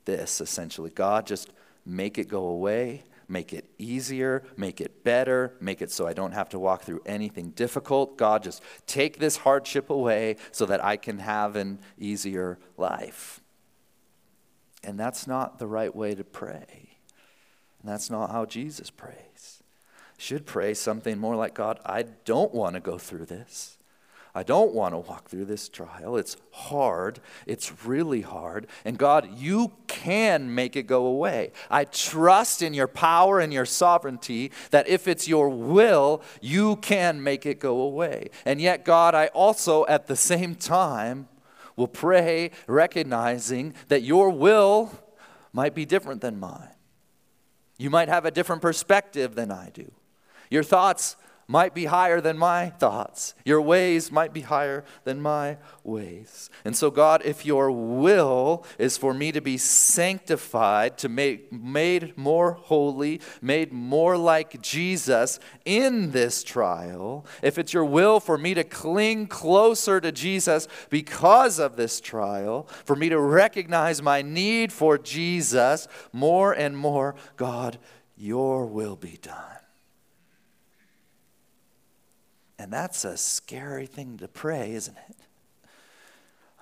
this 0.04 0.42
essentially 0.42 0.90
God, 0.90 1.26
just 1.26 1.50
make 1.86 2.18
it 2.18 2.28
go 2.28 2.46
away 2.48 3.04
make 3.28 3.54
it 3.54 3.66
easier, 3.78 4.44
make 4.56 4.80
it 4.80 5.04
better, 5.04 5.54
make 5.60 5.82
it 5.82 5.92
so 5.92 6.08
I 6.08 6.14
don't 6.14 6.32
have 6.32 6.50
to 6.50 6.60
walk 6.60 6.84
through 6.84 7.02
anything 7.06 7.52
difficult. 7.52 8.18
God, 8.18 8.44
just 8.44 8.62
take 8.86 9.20
this 9.20 9.38
hardship 9.38 9.90
away 9.90 10.38
so 10.52 10.66
that 10.66 10.84
I 10.84 10.98
can 10.98 11.20
have 11.20 11.56
an 11.56 11.80
easier 11.98 12.58
life. 12.78 13.42
And 14.84 15.00
that's 15.00 15.28
not 15.28 15.60
the 15.60 15.68
right 15.68 15.94
way 15.94 16.16
to 16.16 16.24
pray. 16.24 17.00
And 17.82 17.92
that's 17.92 18.10
not 18.10 18.32
how 18.32 18.46
Jesus 18.46 18.90
prays. 18.90 19.62
Should 20.18 20.46
pray 20.46 20.74
something 20.74 21.20
more 21.20 21.36
like 21.36 21.54
God, 21.54 21.80
I 21.86 22.04
don't 22.04 22.54
want 22.54 22.76
to 22.76 22.80
go 22.80 22.98
through 22.98 23.26
this. 23.26 23.77
I 24.38 24.44
don't 24.44 24.72
want 24.72 24.94
to 24.94 25.00
walk 25.00 25.30
through 25.30 25.46
this 25.46 25.68
trial. 25.68 26.16
It's 26.16 26.38
hard. 26.52 27.20
It's 27.48 27.84
really 27.86 28.22
hard. 28.22 28.68
And 28.86 28.96
God, 28.96 29.28
you 29.36 29.72
can 29.88 30.54
make 30.54 30.76
it 30.76 30.84
go 30.84 31.08
away. 31.08 31.54
I 31.72 31.86
trust 31.86 32.62
in 32.62 32.76
your 32.76 32.88
power 32.88 33.40
and 33.40 33.52
your 33.52 33.66
sovereignty 33.66 34.52
that 34.70 34.88
if 34.88 35.08
it's 35.08 35.28
your 35.28 35.50
will, 35.50 36.22
you 36.40 36.76
can 36.76 37.24
make 37.24 37.48
it 37.48 37.60
go 37.60 37.82
away. 37.82 38.30
And 38.46 38.62
yet, 38.62 38.86
God, 38.86 39.16
I 39.16 39.26
also 39.28 39.88
at 39.88 40.06
the 40.06 40.16
same 40.16 40.54
time 40.54 41.28
will 41.76 41.88
pray 41.88 42.52
recognizing 42.68 43.74
that 43.88 44.04
your 44.04 44.30
will 44.30 44.92
might 45.52 45.74
be 45.74 45.84
different 45.84 46.22
than 46.22 46.40
mine. 46.40 46.76
You 47.80 47.90
might 47.90 48.08
have 48.08 48.24
a 48.24 48.32
different 48.32 48.62
perspective 48.62 49.34
than 49.34 49.50
I 49.50 49.72
do. 49.74 49.92
Your 50.52 50.62
thoughts 50.62 51.16
might 51.48 51.74
be 51.74 51.86
higher 51.86 52.20
than 52.20 52.38
my 52.38 52.70
thoughts. 52.70 53.34
Your 53.46 53.62
ways 53.62 54.12
might 54.12 54.34
be 54.34 54.42
higher 54.42 54.84
than 55.06 55.22
my 55.22 55.58
ways. 55.84 56.50
And 56.66 56.76
so, 56.76 56.92
God, 56.92 57.22
if 57.24 57.46
your 57.46 57.72
will 57.72 58.66
is 58.78 58.98
for 58.98 59.14
me 59.14 59.32
to 59.32 59.40
be 59.40 59.58
sanctified, 59.58 60.98
to 61.00 61.10
make 61.10 61.52
made 61.52 62.18
more 62.18 62.54
holy, 62.54 63.22
made 63.42 63.72
more 63.72 64.18
like 64.18 64.62
Jesus 64.62 65.40
in 65.64 66.12
this 66.12 66.44
trial, 66.44 67.26
if 67.42 67.58
it's 67.58 67.74
your 67.74 67.86
will 67.86 68.20
for 68.20 68.38
me 68.38 68.54
to 68.54 68.64
cling 68.64 69.28
closer 69.28 70.02
to 70.02 70.12
Jesus 70.12 70.68
because 70.90 71.60
of 71.60 71.78
this 71.78 72.02
trial, 72.02 72.68
for 72.84 72.96
me 72.96 73.08
to 73.10 73.20
recognize 73.20 74.02
my 74.02 74.22
need 74.22 74.74
for 74.74 74.98
Jesus 74.98 75.88
more 76.12 76.52
and 76.52 76.78
more, 76.78 77.16
God, 77.38 77.78
your 78.18 78.66
will 78.66 78.96
be 78.96 79.18
done. 79.22 79.57
And 82.60 82.74
that's 82.74 83.06
a 83.06 83.18
scary 83.18 83.86
thing 83.86 84.18
to 84.18 84.28
pray, 84.28 84.74
isn't 84.74 84.98
it? 85.10 85.16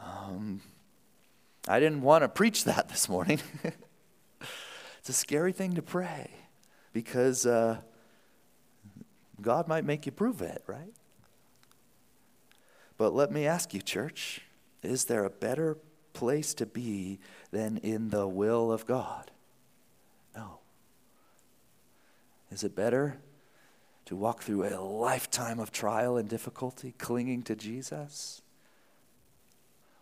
Um, 0.03 0.62
I 1.67 1.79
didn't 1.79 2.01
want 2.01 2.23
to 2.23 2.29
preach 2.29 2.65
that 2.65 2.89
this 2.89 3.08
morning. 3.08 3.39
it's 4.99 5.10
a 5.10 5.13
scary 5.13 5.51
thing 5.51 5.75
to 5.75 5.81
pray 5.81 6.29
because 6.93 7.45
uh, 7.45 7.77
God 9.41 9.67
might 9.67 9.86
make 9.86 10.05
you 10.05 10.12
prove 10.12 10.41
it, 10.41 10.63
right? 10.67 10.93
But 12.97 13.13
let 13.13 13.31
me 13.31 13.45
ask 13.45 13.73
you, 13.73 13.81
church, 13.81 14.41
is 14.81 15.05
there 15.05 15.25
a 15.25 15.29
better 15.29 15.77
place 16.13 16.53
to 16.55 16.65
be 16.65 17.19
than 17.51 17.77
in 17.77 18.10
the 18.10 18.27
will 18.27 18.71
of 18.71 18.86
God? 18.86 19.31
No. 20.36 20.60
Is 22.51 22.63
it 22.63 22.75
better 22.75 23.17
to 24.06 24.15
walk 24.15 24.44
through 24.44 24.65
a 24.65 24.78
lifetime 24.80 25.60
of 25.60 25.72
trial 25.72 26.18
and 26.18 26.30
difficulty 26.30 26.94
clinging 26.98 27.41
to 27.44 27.56
Jesus, 27.56 28.41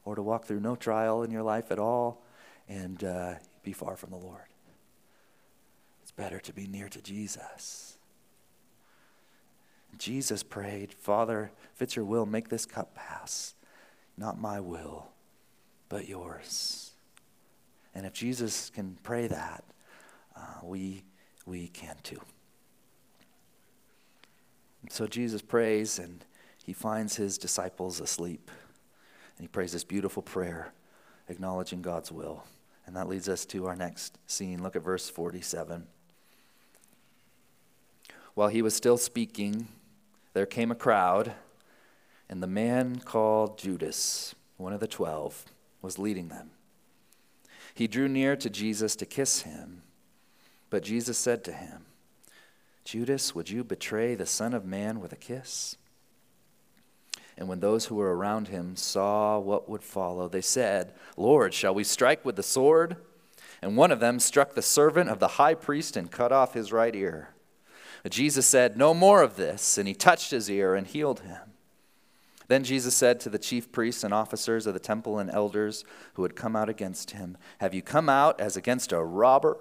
or 0.05 0.15
to 0.15 0.21
walk 0.21 0.45
through 0.45 0.59
no 0.59 0.75
trial 0.75 1.23
in 1.23 1.31
your 1.31 1.43
life 1.43 1.71
at 1.71 1.79
all 1.79 2.21
and 2.67 3.03
uh, 3.03 3.35
be 3.63 3.71
far 3.71 3.95
from 3.95 4.09
the 4.09 4.17
Lord. 4.17 4.41
It's 6.01 6.11
better 6.11 6.39
to 6.39 6.53
be 6.53 6.67
near 6.67 6.89
to 6.89 7.01
Jesus. 7.01 7.97
Jesus 9.97 10.43
prayed, 10.43 10.93
Father, 10.93 11.51
if 11.75 11.81
it's 11.81 11.95
your 11.95 12.05
will, 12.05 12.25
make 12.25 12.49
this 12.49 12.65
cup 12.65 12.95
pass. 12.95 13.53
Not 14.17 14.39
my 14.39 14.59
will, 14.59 15.07
but 15.87 16.09
yours. 16.09 16.91
And 17.95 18.05
if 18.05 18.13
Jesus 18.13 18.69
can 18.69 18.97
pray 19.03 19.27
that, 19.27 19.63
uh, 20.35 20.59
we, 20.63 21.03
we 21.45 21.67
can 21.67 21.95
too. 22.03 22.19
So 24.89 25.07
Jesus 25.07 25.41
prays 25.41 25.99
and 25.99 26.23
he 26.63 26.73
finds 26.73 27.15
his 27.15 27.37
disciples 27.37 27.99
asleep. 27.99 28.49
And 29.37 29.43
he 29.43 29.47
prays 29.47 29.71
this 29.71 29.83
beautiful 29.83 30.21
prayer, 30.21 30.73
acknowledging 31.27 31.81
God's 31.81 32.11
will. 32.11 32.43
And 32.85 32.95
that 32.95 33.07
leads 33.07 33.29
us 33.29 33.45
to 33.47 33.65
our 33.65 33.75
next 33.75 34.17
scene. 34.27 34.61
Look 34.61 34.75
at 34.75 34.83
verse 34.83 35.09
47. 35.09 35.87
While 38.33 38.49
he 38.49 38.61
was 38.61 38.75
still 38.75 38.97
speaking, 38.97 39.67
there 40.33 40.45
came 40.45 40.71
a 40.71 40.75
crowd, 40.75 41.33
and 42.29 42.41
the 42.41 42.47
man 42.47 42.99
called 42.99 43.59
Judas, 43.59 44.33
one 44.57 44.73
of 44.73 44.79
the 44.79 44.87
twelve, 44.87 45.45
was 45.81 45.99
leading 45.99 46.29
them. 46.29 46.49
He 47.75 47.87
drew 47.87 48.07
near 48.07 48.35
to 48.35 48.49
Jesus 48.49 48.95
to 48.97 49.05
kiss 49.05 49.41
him, 49.41 49.83
but 50.69 50.83
Jesus 50.83 51.17
said 51.17 51.43
to 51.43 51.51
him, 51.51 51.85
Judas, 52.83 53.33
would 53.33 53.49
you 53.49 53.63
betray 53.63 54.15
the 54.15 54.25
Son 54.25 54.53
of 54.53 54.65
Man 54.65 54.99
with 54.99 55.13
a 55.13 55.17
kiss? 55.17 55.77
And 57.37 57.47
when 57.47 57.61
those 57.61 57.85
who 57.85 57.95
were 57.95 58.15
around 58.15 58.49
him 58.49 58.75
saw 58.75 59.39
what 59.39 59.67
would 59.69 59.83
follow, 59.83 60.27
they 60.27 60.41
said, 60.41 60.93
Lord, 61.17 61.53
shall 61.53 61.73
we 61.73 61.83
strike 61.83 62.23
with 62.23 62.35
the 62.35 62.43
sword? 62.43 62.97
And 63.61 63.77
one 63.77 63.91
of 63.91 63.99
them 63.99 64.19
struck 64.19 64.53
the 64.53 64.61
servant 64.61 65.09
of 65.09 65.19
the 65.19 65.29
high 65.29 65.55
priest 65.55 65.97
and 65.97 66.11
cut 66.11 66.31
off 66.31 66.53
his 66.53 66.71
right 66.71 66.95
ear. 66.95 67.29
But 68.03 68.11
Jesus 68.11 68.45
said, 68.45 68.77
No 68.77 68.93
more 68.93 69.23
of 69.23 69.37
this. 69.37 69.77
And 69.77 69.87
he 69.87 69.93
touched 69.93 70.31
his 70.31 70.49
ear 70.49 70.75
and 70.75 70.85
healed 70.85 71.21
him. 71.21 71.53
Then 72.49 72.65
Jesus 72.65 72.95
said 72.95 73.19
to 73.21 73.29
the 73.29 73.39
chief 73.39 73.71
priests 73.71 74.03
and 74.03 74.13
officers 74.13 74.67
of 74.67 74.73
the 74.73 74.79
temple 74.79 75.17
and 75.17 75.31
elders 75.31 75.85
who 76.15 76.23
had 76.23 76.35
come 76.35 76.55
out 76.55 76.69
against 76.69 77.11
him, 77.11 77.37
Have 77.59 77.73
you 77.73 77.81
come 77.81 78.09
out 78.09 78.39
as 78.39 78.57
against 78.57 78.91
a 78.91 79.01
robber 79.01 79.57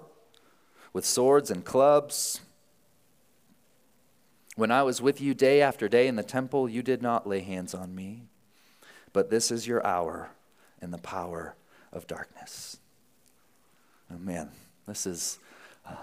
with 0.91 1.05
swords 1.05 1.49
and 1.49 1.63
clubs? 1.63 2.41
When 4.55 4.71
I 4.71 4.83
was 4.83 5.01
with 5.01 5.19
you 5.19 5.33
day 5.33 5.61
after 5.61 5.87
day 5.87 6.07
in 6.07 6.15
the 6.15 6.23
temple, 6.23 6.69
you 6.69 6.83
did 6.83 7.01
not 7.01 7.27
lay 7.27 7.39
hands 7.39 7.73
on 7.73 7.95
me. 7.95 8.23
But 9.11 9.29
this 9.29 9.51
is 9.51 9.67
your 9.67 9.85
hour 9.85 10.29
in 10.81 10.91
the 10.91 10.97
power 10.97 11.55
of 11.91 12.07
darkness. 12.07 12.77
Oh, 14.11 14.17
man, 14.17 14.49
this 14.87 15.05
is 15.05 15.39
uh, 15.87 15.95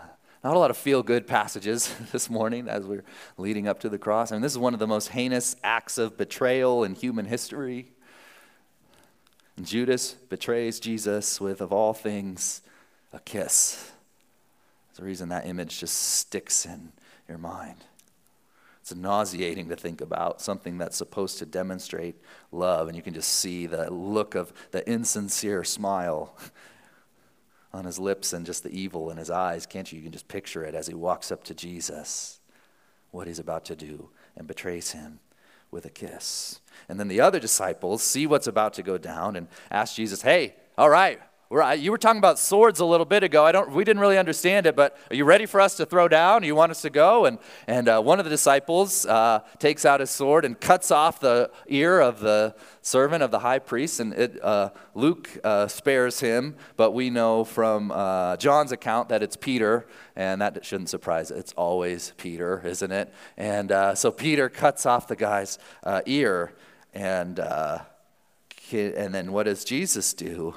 not 0.43 0.57
a 0.57 0.59
lot 0.59 0.71
of 0.71 0.77
feel 0.77 1.03
good 1.03 1.27
passages 1.27 1.95
this 2.13 2.31
morning 2.31 2.69
as 2.69 2.87
we're 2.87 3.05
leading 3.37 3.69
up 3.69 3.81
to 3.81 3.89
the 3.89 3.99
cross. 3.99 4.33
I 4.33 4.37
mean, 4.37 4.43
this 4.43 4.53
is 4.53 4.59
one 4.59 4.75
of 4.75 4.81
the 4.81 4.87
most 4.87 5.09
heinous 5.09 5.57
acts 5.63 5.99
of 5.99 6.17
betrayal 6.17 6.85
in 6.85 6.95
human 6.95 7.27
history. 7.27 7.93
And 9.57 9.67
Judas 9.67 10.13
betrays 10.13 10.81
Jesus 10.81 11.41
with, 11.41 11.61
of 11.61 11.73
all 11.73 11.93
things, 11.93 12.63
a 13.13 13.21
kiss. 13.21 13.91
That's 14.89 14.99
the 15.01 15.05
reason 15.05 15.29
that 15.29 15.47
image 15.47 15.81
just 15.81 15.97
sticks 15.97 16.65
in 16.65 16.93
your 17.29 17.39
mind. 17.39 17.85
It's 18.91 18.99
nauseating 18.99 19.69
to 19.69 19.77
think 19.77 20.01
about 20.01 20.41
something 20.41 20.77
that's 20.77 20.97
supposed 20.97 21.39
to 21.39 21.47
demonstrate 21.47 22.17
love, 22.51 22.89
and 22.89 22.97
you 22.97 23.05
can 23.05 23.15
just 23.15 23.33
see 23.35 23.67
the 23.67 23.89
look 23.89 24.35
of 24.35 24.53
the 24.73 24.89
insincere 24.91 25.63
smile 25.63 26.37
on 27.73 27.85
his 27.85 28.01
lips 28.01 28.33
and 28.33 28.45
just 28.45 28.65
the 28.65 28.77
evil 28.77 29.09
in 29.09 29.17
his 29.17 29.31
eyes, 29.31 29.65
can't 29.65 29.93
you? 29.93 29.99
You 29.99 30.03
can 30.03 30.11
just 30.11 30.27
picture 30.27 30.65
it 30.65 30.75
as 30.75 30.89
he 30.89 30.95
walks 30.95 31.31
up 31.31 31.45
to 31.45 31.55
Jesus, 31.55 32.41
what 33.13 33.29
he's 33.29 33.39
about 33.39 33.65
to 33.67 33.77
do, 33.77 34.11
and 34.35 34.49
betrays 34.49 34.91
him 34.91 35.21
with 35.71 35.87
a 35.87 35.91
kiss. 35.91 36.61
And 36.89 36.99
then 36.99 37.07
the 37.07 37.21
other 37.21 37.39
disciples 37.39 38.03
see 38.03 38.27
what's 38.27 38.49
about 38.49 38.73
to 38.75 38.83
go 38.83 38.99
down 38.99 39.37
and 39.37 39.47
ask 39.71 39.95
Jesus, 39.95 40.23
Hey, 40.23 40.57
all 40.77 40.91
right, 40.91 41.21
you 41.51 41.91
were 41.91 41.99
talking 41.99 42.19
about 42.19 42.39
swords 42.39 42.79
a 42.79 42.85
little 42.85 43.05
bit 43.05 43.25
ago. 43.25 43.45
I 43.45 43.51
don't, 43.51 43.73
we 43.73 43.83
didn't 43.83 44.01
really 44.01 44.19
understand 44.19 44.67
it, 44.67 44.77
but 44.77 44.97
are 45.11 45.17
you 45.17 45.25
ready 45.25 45.47
for 45.47 45.61
us 45.61 45.77
to 45.79 45.87
throw 45.87 46.07
down? 46.07 46.45
You 46.45 46.55
want 46.55 46.71
us 46.71 46.83
to 46.83 46.91
go? 46.91 47.25
And, 47.25 47.41
and 47.67 47.89
uh, 47.89 48.01
one 48.01 48.21
of 48.21 48.25
the 48.25 48.31
disciples 48.31 49.05
uh, 49.05 49.41
takes 49.59 49.85
out 49.85 49.99
his 49.99 50.11
sword 50.11 50.45
and 50.45 50.61
cuts 50.61 50.93
off 50.93 51.19
the 51.19 51.51
ear 51.67 51.99
of 51.99 52.21
the 52.21 52.55
servant 52.83 53.25
of 53.25 53.33
the 53.33 53.41
high 53.41 53.59
priest. 53.59 53.99
And 53.99 54.13
it, 54.13 54.41
uh, 54.41 54.71
Luke 54.95 55.29
uh, 55.43 55.67
spares 55.67 56.21
him, 56.21 56.55
but 56.77 56.93
we 56.93 57.11
know 57.11 57.43
from 57.43 57.91
uh, 57.91 58.37
John's 58.37 58.71
account 58.71 59.09
that 59.09 59.21
it's 59.21 59.37
Peter, 59.37 59.89
and 60.15 60.41
that 60.41 60.65
shouldn't 60.65 60.89
surprise. 60.89 61.33
It's 61.33 61.53
always 61.55 62.13
Peter, 62.17 62.63
isn't 62.65 62.93
it? 62.93 63.13
And 63.37 63.73
uh, 63.73 63.97
so 63.97 64.13
Peter 64.13 64.49
cuts 64.49 64.87
off 64.87 65.09
the 65.09 65.17
guy's 65.17 65.59
ear, 66.07 66.53
and 66.95 67.41
and 68.73 69.13
then 69.13 69.33
what 69.33 69.47
does 69.47 69.65
Jesus 69.65 70.15
do? 70.15 70.55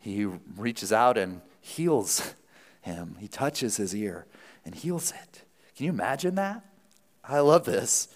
He 0.00 0.24
reaches 0.24 0.92
out 0.92 1.16
and 1.16 1.42
heals 1.60 2.34
him. 2.80 3.16
He 3.20 3.28
touches 3.28 3.76
his 3.76 3.94
ear 3.94 4.26
and 4.64 4.74
heals 4.74 5.12
it. 5.12 5.42
Can 5.76 5.86
you 5.86 5.92
imagine 5.92 6.34
that? 6.34 6.64
I 7.22 7.40
love 7.40 7.64
this. 7.64 8.08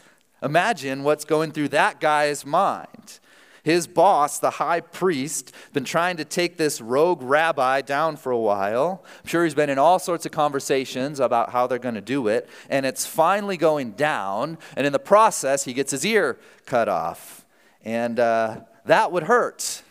Imagine 0.42 1.04
what's 1.04 1.24
going 1.24 1.52
through 1.52 1.68
that 1.68 2.00
guy's 2.00 2.44
mind. 2.44 3.20
His 3.62 3.86
boss, 3.86 4.38
the 4.38 4.50
high 4.50 4.80
priest, 4.80 5.52
been 5.72 5.84
trying 5.84 6.18
to 6.18 6.24
take 6.24 6.58
this 6.58 6.82
rogue 6.82 7.22
rabbi 7.22 7.80
down 7.80 8.16
for 8.16 8.30
a 8.30 8.38
while. 8.38 9.02
I'm 9.22 9.26
sure 9.26 9.44
he's 9.44 9.54
been 9.54 9.70
in 9.70 9.78
all 9.78 9.98
sorts 9.98 10.26
of 10.26 10.32
conversations 10.32 11.18
about 11.18 11.48
how 11.50 11.66
they're 11.66 11.78
going 11.78 11.94
to 11.94 12.02
do 12.02 12.28
it, 12.28 12.46
and 12.68 12.84
it's 12.84 13.06
finally 13.06 13.56
going 13.56 13.92
down. 13.92 14.58
And 14.76 14.86
in 14.86 14.92
the 14.92 14.98
process, 14.98 15.64
he 15.64 15.72
gets 15.72 15.92
his 15.92 16.04
ear 16.04 16.38
cut 16.66 16.90
off, 16.90 17.46
and 17.82 18.20
uh, 18.20 18.60
that 18.84 19.12
would 19.12 19.22
hurt. 19.22 19.82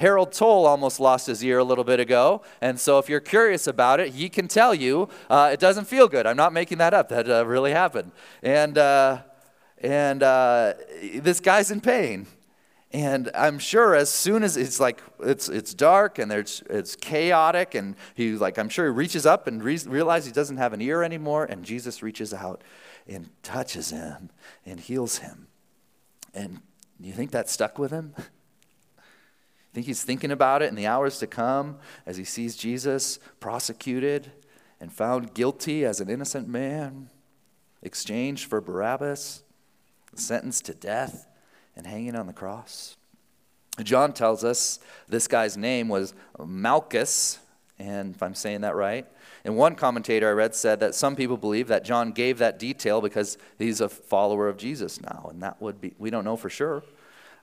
Harold 0.00 0.32
Toll 0.32 0.64
almost 0.64 0.98
lost 0.98 1.26
his 1.26 1.44
ear 1.44 1.58
a 1.58 1.64
little 1.64 1.84
bit 1.84 2.00
ago. 2.00 2.40
And 2.62 2.80
so, 2.80 2.98
if 2.98 3.10
you're 3.10 3.20
curious 3.20 3.66
about 3.66 4.00
it, 4.00 4.14
he 4.14 4.30
can 4.30 4.48
tell 4.48 4.74
you 4.74 5.10
uh, 5.28 5.50
it 5.52 5.60
doesn't 5.60 5.84
feel 5.84 6.08
good. 6.08 6.26
I'm 6.26 6.38
not 6.38 6.54
making 6.54 6.78
that 6.78 6.94
up. 6.94 7.10
That 7.10 7.28
uh, 7.28 7.44
really 7.44 7.72
happened. 7.72 8.12
And, 8.42 8.78
uh, 8.78 9.18
and 9.76 10.22
uh, 10.22 10.72
this 11.16 11.40
guy's 11.40 11.70
in 11.70 11.82
pain. 11.82 12.26
And 12.92 13.30
I'm 13.34 13.58
sure 13.58 13.94
as 13.94 14.10
soon 14.10 14.42
as 14.42 14.56
it's 14.56 14.80
like 14.80 15.02
it's 15.20 15.48
it's 15.48 15.74
dark 15.74 16.18
and 16.18 16.28
there's 16.28 16.64
it's 16.68 16.96
chaotic 16.96 17.76
and 17.76 17.94
he 18.14 18.32
like 18.32 18.58
I'm 18.58 18.68
sure 18.68 18.86
he 18.86 18.90
reaches 18.90 19.26
up 19.26 19.46
and 19.46 19.62
re- 19.62 19.78
realizes 19.86 20.26
he 20.26 20.32
doesn't 20.32 20.56
have 20.56 20.72
an 20.72 20.80
ear 20.80 21.04
anymore 21.04 21.44
and 21.44 21.64
Jesus 21.64 22.02
reaches 22.02 22.34
out 22.34 22.64
and 23.06 23.30
touches 23.44 23.90
him 23.90 24.30
and 24.66 24.80
heals 24.80 25.18
him. 25.18 25.46
And 26.34 26.62
you 26.98 27.12
think 27.12 27.30
that 27.30 27.48
stuck 27.48 27.78
with 27.78 27.92
him? 27.92 28.14
I 29.70 29.74
think 29.74 29.86
he's 29.86 30.02
thinking 30.02 30.32
about 30.32 30.62
it 30.62 30.68
in 30.68 30.74
the 30.74 30.86
hours 30.86 31.18
to 31.20 31.28
come 31.28 31.78
as 32.04 32.16
he 32.16 32.24
sees 32.24 32.56
Jesus 32.56 33.20
prosecuted 33.38 34.32
and 34.80 34.92
found 34.92 35.32
guilty 35.32 35.84
as 35.84 36.00
an 36.00 36.10
innocent 36.10 36.48
man, 36.48 37.08
exchanged 37.82 38.48
for 38.48 38.60
Barabbas, 38.60 39.44
sentenced 40.14 40.64
to 40.64 40.74
death, 40.74 41.28
and 41.76 41.86
hanging 41.86 42.16
on 42.16 42.26
the 42.26 42.32
cross. 42.32 42.96
John 43.82 44.12
tells 44.12 44.42
us 44.42 44.80
this 45.08 45.28
guy's 45.28 45.56
name 45.56 45.88
was 45.88 46.14
Malchus, 46.44 47.38
and 47.78 48.14
if 48.14 48.22
I'm 48.22 48.34
saying 48.34 48.62
that 48.62 48.74
right. 48.74 49.06
And 49.44 49.56
one 49.56 49.76
commentator 49.76 50.28
I 50.28 50.32
read 50.32 50.54
said 50.54 50.80
that 50.80 50.94
some 50.96 51.14
people 51.14 51.36
believe 51.36 51.68
that 51.68 51.84
John 51.84 52.10
gave 52.10 52.38
that 52.38 52.58
detail 52.58 53.00
because 53.00 53.38
he's 53.56 53.80
a 53.80 53.88
follower 53.88 54.48
of 54.48 54.56
Jesus 54.56 55.00
now, 55.00 55.28
and 55.30 55.42
that 55.42 55.62
would 55.62 55.80
be, 55.80 55.94
we 55.98 56.10
don't 56.10 56.24
know 56.24 56.36
for 56.36 56.50
sure. 56.50 56.82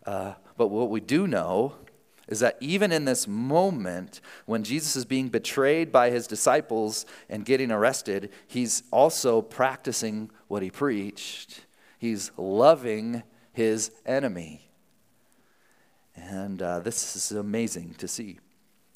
Uh, 0.05 0.33
but 0.57 0.67
what 0.67 0.89
we 0.89 0.99
do 0.99 1.25
know 1.25 1.73
is 2.27 2.39
that 2.39 2.57
even 2.59 2.91
in 2.91 3.05
this 3.05 3.27
moment 3.27 4.21
when 4.45 4.63
Jesus 4.63 4.95
is 4.95 5.05
being 5.05 5.29
betrayed 5.29 5.91
by 5.91 6.09
his 6.09 6.27
disciples 6.27 7.05
and 7.29 7.45
getting 7.45 7.71
arrested, 7.71 8.31
he's 8.47 8.83
also 8.91 9.41
practicing 9.41 10.29
what 10.47 10.61
he 10.61 10.69
preached. 10.69 11.65
He's 11.97 12.31
loving 12.37 13.23
his 13.53 13.91
enemy. 14.05 14.69
And 16.15 16.61
uh, 16.61 16.79
this 16.79 17.15
is 17.15 17.31
amazing 17.31 17.95
to 17.99 18.07
see. 18.07 18.39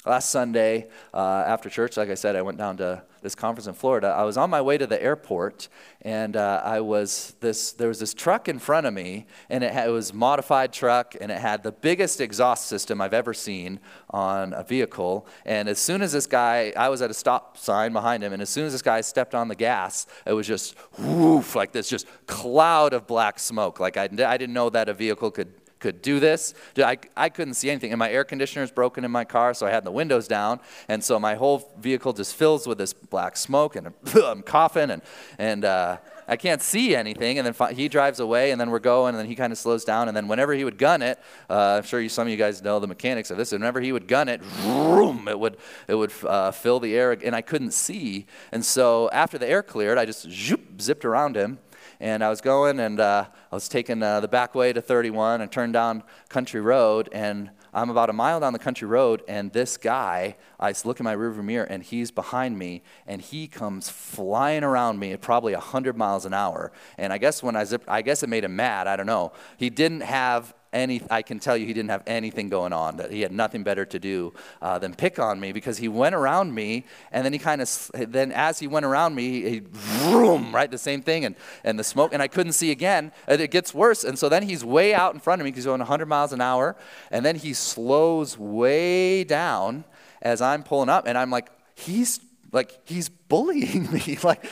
Last 0.06 0.32
Sunday 0.32 0.90
uh, 1.14 1.44
after 1.46 1.70
church, 1.70 1.98
like 1.98 2.10
I 2.10 2.16
said, 2.16 2.36
I 2.36 2.42
went 2.42 2.58
down 2.58 2.78
to 2.78 3.04
this 3.22 3.36
conference 3.36 3.68
in 3.68 3.74
Florida. 3.74 4.08
I 4.08 4.24
was 4.24 4.38
on 4.38 4.50
my 4.50 4.62
way 4.62 4.78
to 4.78 4.88
the 4.88 5.02
airport, 5.02 5.70
and 6.02 6.36
uh, 6.36 6.62
I 6.64 6.82
was 6.82 7.36
this. 7.40 7.72
There 7.72 7.88
was 7.88 8.00
this 8.00 8.14
truck 8.14 8.48
in 8.48 8.60
front 8.60 8.88
of 8.88 8.94
me, 8.94 9.28
and 9.50 9.64
it, 9.64 9.72
had, 9.72 9.90
it 9.90 9.92
was 9.92 10.14
modified 10.14 10.74
truck, 10.74 11.16
and 11.20 11.32
it 11.32 11.38
had 11.38 11.64
the 11.64 11.72
biggest 11.72 12.20
exhaust 12.20 12.66
system 12.66 13.00
I've 13.00 13.14
ever 13.14 13.34
seen 13.34 13.80
on 14.10 14.54
a 14.54 14.64
vehicle. 14.64 15.28
And 15.46 15.70
as 15.70 15.80
soon 15.80 16.02
as 16.02 16.12
this 16.12 16.28
guy, 16.28 16.74
I 16.76 16.90
was 16.90 17.02
at 17.02 17.12
a 17.12 17.14
stop 17.14 17.58
sign 17.58 17.94
behind 17.94 18.24
him, 18.24 18.34
and 18.34 18.42
as 18.42 18.50
soon 18.50 18.66
as 18.66 18.72
this 18.72 18.82
guy 18.82 19.02
stepped 19.02 19.36
on 19.36 19.48
the 19.48 19.56
gas, 19.56 20.08
it 20.26 20.34
was 20.34 20.48
just 20.48 20.76
woof, 20.98 21.56
like 21.56 21.72
this, 21.72 21.90
just 21.90 22.08
cloud 22.26 22.94
of 22.94 23.08
black 23.08 23.40
smoke. 23.40 23.80
Like 23.80 23.98
I, 23.98 24.04
I 24.04 24.38
didn't 24.38 24.54
know 24.54 24.70
that 24.70 24.90
a 24.90 24.94
vehicle 24.94 25.32
could 25.32 25.54
could 25.82 26.02
do 26.02 26.20
this. 26.20 26.54
I, 26.78 26.98
I 27.18 27.28
couldn't 27.30 27.56
see 27.56 27.70
anything. 27.70 27.92
And 27.92 28.00
my 28.00 28.10
air 28.10 28.24
conditioner 28.24 28.64
is 28.64 28.72
broken 28.72 29.04
in 29.04 29.12
my 29.12 29.26
car, 29.26 29.54
so 29.54 29.66
I 29.66 29.72
had 29.72 29.84
the 29.84 29.92
windows 29.92 30.28
down. 30.28 30.62
And 30.88 31.04
so 31.04 31.20
my 31.20 31.36
whole 31.36 31.70
vehicle 31.80 32.14
just 32.14 32.36
fills 32.36 32.68
with 32.68 32.78
this 32.78 32.94
black 32.94 33.36
smoke, 33.36 33.76
and 33.76 33.94
I'm 34.24 34.44
coughing, 34.44 34.92
and, 34.92 35.02
and 35.38 35.66
uh, 35.66 35.98
I 36.28 36.38
can't 36.38 36.62
see 36.62 36.96
anything. 36.96 37.40
And 37.40 37.48
then 37.48 37.76
he 37.76 37.90
drives 37.90 38.20
away, 38.20 38.52
and 38.52 38.62
then 38.62 38.70
we're 38.70 38.80
going, 38.80 39.16
and 39.16 39.20
then 39.20 39.26
he 39.26 39.36
kind 39.36 39.52
of 39.52 39.60
slows 39.60 39.84
down. 39.84 40.08
And 40.08 40.16
then 40.16 40.28
whenever 40.28 40.54
he 40.54 40.64
would 40.64 40.78
gun 40.78 41.02
it, 41.02 41.20
uh, 41.50 41.80
I'm 41.80 41.84
sure 41.84 42.00
you, 42.00 42.10
some 42.10 42.28
of 42.28 42.32
you 42.32 42.38
guys 42.38 42.62
know 42.62 42.80
the 42.80 42.88
mechanics 42.88 43.32
of 43.32 43.38
this. 43.38 43.52
And 43.52 43.62
whenever 43.62 43.82
he 43.82 43.92
would 43.92 44.08
gun 44.08 44.30
it, 44.30 44.42
vroom, 44.42 45.28
it 45.28 45.40
would, 45.40 45.58
it 45.88 45.96
would 45.96 46.14
uh, 46.24 46.52
fill 46.52 46.80
the 46.80 46.96
air, 46.96 47.12
and 47.12 47.36
I 47.36 47.42
couldn't 47.42 47.72
see. 47.72 48.28
And 48.52 48.64
so 48.64 49.10
after 49.12 49.38
the 49.38 49.50
air 49.50 49.64
cleared, 49.64 49.98
I 49.98 50.06
just 50.06 50.30
zoop, 50.30 50.80
zipped 50.80 51.04
around 51.04 51.36
him 51.36 51.60
and 52.02 52.24
I 52.24 52.30
was 52.30 52.42
going 52.42 52.80
and 52.80 53.00
uh, 53.00 53.26
I 53.52 53.56
was 53.56 53.70
taking 53.70 54.02
uh, 54.02 54.20
the 54.20 54.28
back 54.28 54.56
way 54.56 54.74
to 54.74 54.82
31 54.82 55.40
and 55.40 55.52
turned 55.52 55.74
down 55.74 56.04
Country 56.30 56.60
Road, 56.60 57.08
and 57.14 57.52
I'm 57.74 57.90
about 57.90 58.10
a 58.10 58.14
mile 58.14 58.40
down 58.40 58.52
the 58.52 58.60
country 58.60 58.88
road, 58.88 59.24
and 59.30 59.54
this 59.54 59.78
guy, 59.78 60.36
I 60.60 60.74
look 60.84 61.00
in 61.00 61.06
my 61.06 61.16
rearview 61.16 61.44
mirror, 61.44 61.64
and 61.64 61.82
he's 61.82 62.12
behind 62.12 62.60
me, 62.60 62.84
and 63.08 63.22
he 63.22 63.48
comes 63.48 63.88
flying 63.88 64.64
around 64.64 65.00
me 65.00 65.14
at 65.14 65.22
probably 65.22 65.54
100 65.54 65.96
miles 65.96 66.26
an 66.26 66.34
hour. 66.34 66.74
And 66.98 67.14
I 67.14 67.18
guess 67.18 67.42
when 67.42 67.56
I 67.56 67.64
zipped, 67.64 67.88
I 67.88 68.02
guess 68.02 68.24
it 68.24 68.30
made 68.30 68.44
him 68.44 68.58
mad. 68.58 68.88
I 68.88 68.98
don't 68.98 69.06
know. 69.06 69.32
He 69.56 69.70
didn't 69.70 70.02
have 70.02 70.54
any, 70.74 71.02
I 71.10 71.22
can 71.22 71.40
tell 71.40 71.58
you 71.58 71.66
he 71.66 71.74
didn't 71.74 71.90
have 71.90 72.04
anything 72.08 72.50
going 72.50 72.74
on, 72.74 72.98
that 72.98 73.12
he 73.12 73.22
had 73.22 73.32
nothing 73.32 73.64
better 73.64 73.86
to 73.86 74.00
do 74.00 74.34
uh, 74.62 74.80
than 74.80 74.94
pick 74.94 75.20
on 75.20 75.40
me 75.40 75.52
because 75.52 75.78
he 75.78 75.88
went 75.88 76.16
around 76.16 76.54
me 76.54 76.86
and 77.12 77.26
then 77.26 77.34
he 77.34 77.40
kind 77.40 77.62
of, 77.62 77.92
then 77.94 78.32
as 78.32 78.60
he 78.60 78.68
went 78.68 78.86
around 78.86 79.16
me, 79.16 79.50
he, 79.50 79.60
vroom, 79.60 80.54
right, 80.56 80.72
the 80.72 80.78
same 80.78 81.02
thing 81.02 81.26
and, 81.26 81.36
and 81.64 81.78
the 81.78 81.84
smoke, 81.84 82.14
and 82.14 82.22
I 82.22 82.28
couldn't 82.28 82.54
see 82.54 82.72
again. 82.72 83.12
And 83.28 83.42
it 83.42 83.52
gets 83.52 83.74
worse. 83.74 84.04
And 84.04 84.18
so 84.18 84.30
then 84.30 84.44
he's 84.44 84.64
way 84.64 84.94
out 84.94 85.14
in 85.14 85.20
front 85.20 85.42
of 85.42 85.46
me 85.46 85.52
because 85.52 85.64
he's 85.64 85.66
going 85.66 85.80
100 85.80 86.06
miles 86.06 86.34
an 86.34 86.42
hour. 86.42 86.76
And 87.12 87.26
then 87.26 87.36
he 87.36 87.54
slows 87.54 88.38
way 88.38 89.24
down 89.24 89.84
as 90.22 90.42
I'm 90.42 90.64
pulling 90.64 90.90
up. 90.90 91.06
And 91.08 91.18
I'm 91.18 91.32
like, 91.32 91.50
he's 91.76 92.20
like, 92.52 92.80
he's 92.86 93.10
bullying 93.10 93.92
me. 93.94 94.18
like, 94.24 94.46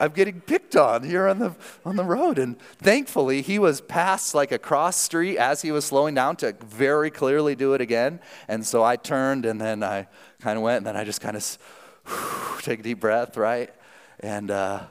I'm 0.00 0.12
getting 0.12 0.40
picked 0.40 0.76
on 0.76 1.02
here 1.02 1.28
on 1.28 1.38
the 1.38 1.54
on 1.84 1.96
the 1.96 2.04
road. 2.04 2.38
And 2.38 2.58
thankfully, 2.78 3.42
he 3.42 3.58
was 3.58 3.82
past 3.82 4.34
like 4.34 4.50
a 4.50 4.58
cross 4.58 4.96
street 4.96 5.36
as 5.36 5.60
he 5.60 5.70
was 5.70 5.84
slowing 5.84 6.14
down 6.14 6.36
to 6.36 6.56
very 6.64 7.10
clearly 7.10 7.54
do 7.54 7.74
it 7.74 7.82
again. 7.82 8.18
And 8.48 8.66
so 8.66 8.82
I 8.82 8.96
turned 8.96 9.44
and 9.44 9.60
then 9.60 9.82
I 9.82 10.08
kind 10.40 10.56
of 10.56 10.62
went 10.62 10.78
and 10.78 10.86
then 10.86 10.96
I 10.96 11.04
just 11.04 11.20
kind 11.20 11.36
of 11.36 11.58
take 12.62 12.80
a 12.80 12.82
deep 12.82 13.00
breath, 13.00 13.36
right? 13.36 13.70
And 14.20 14.50
uh, 14.50 14.84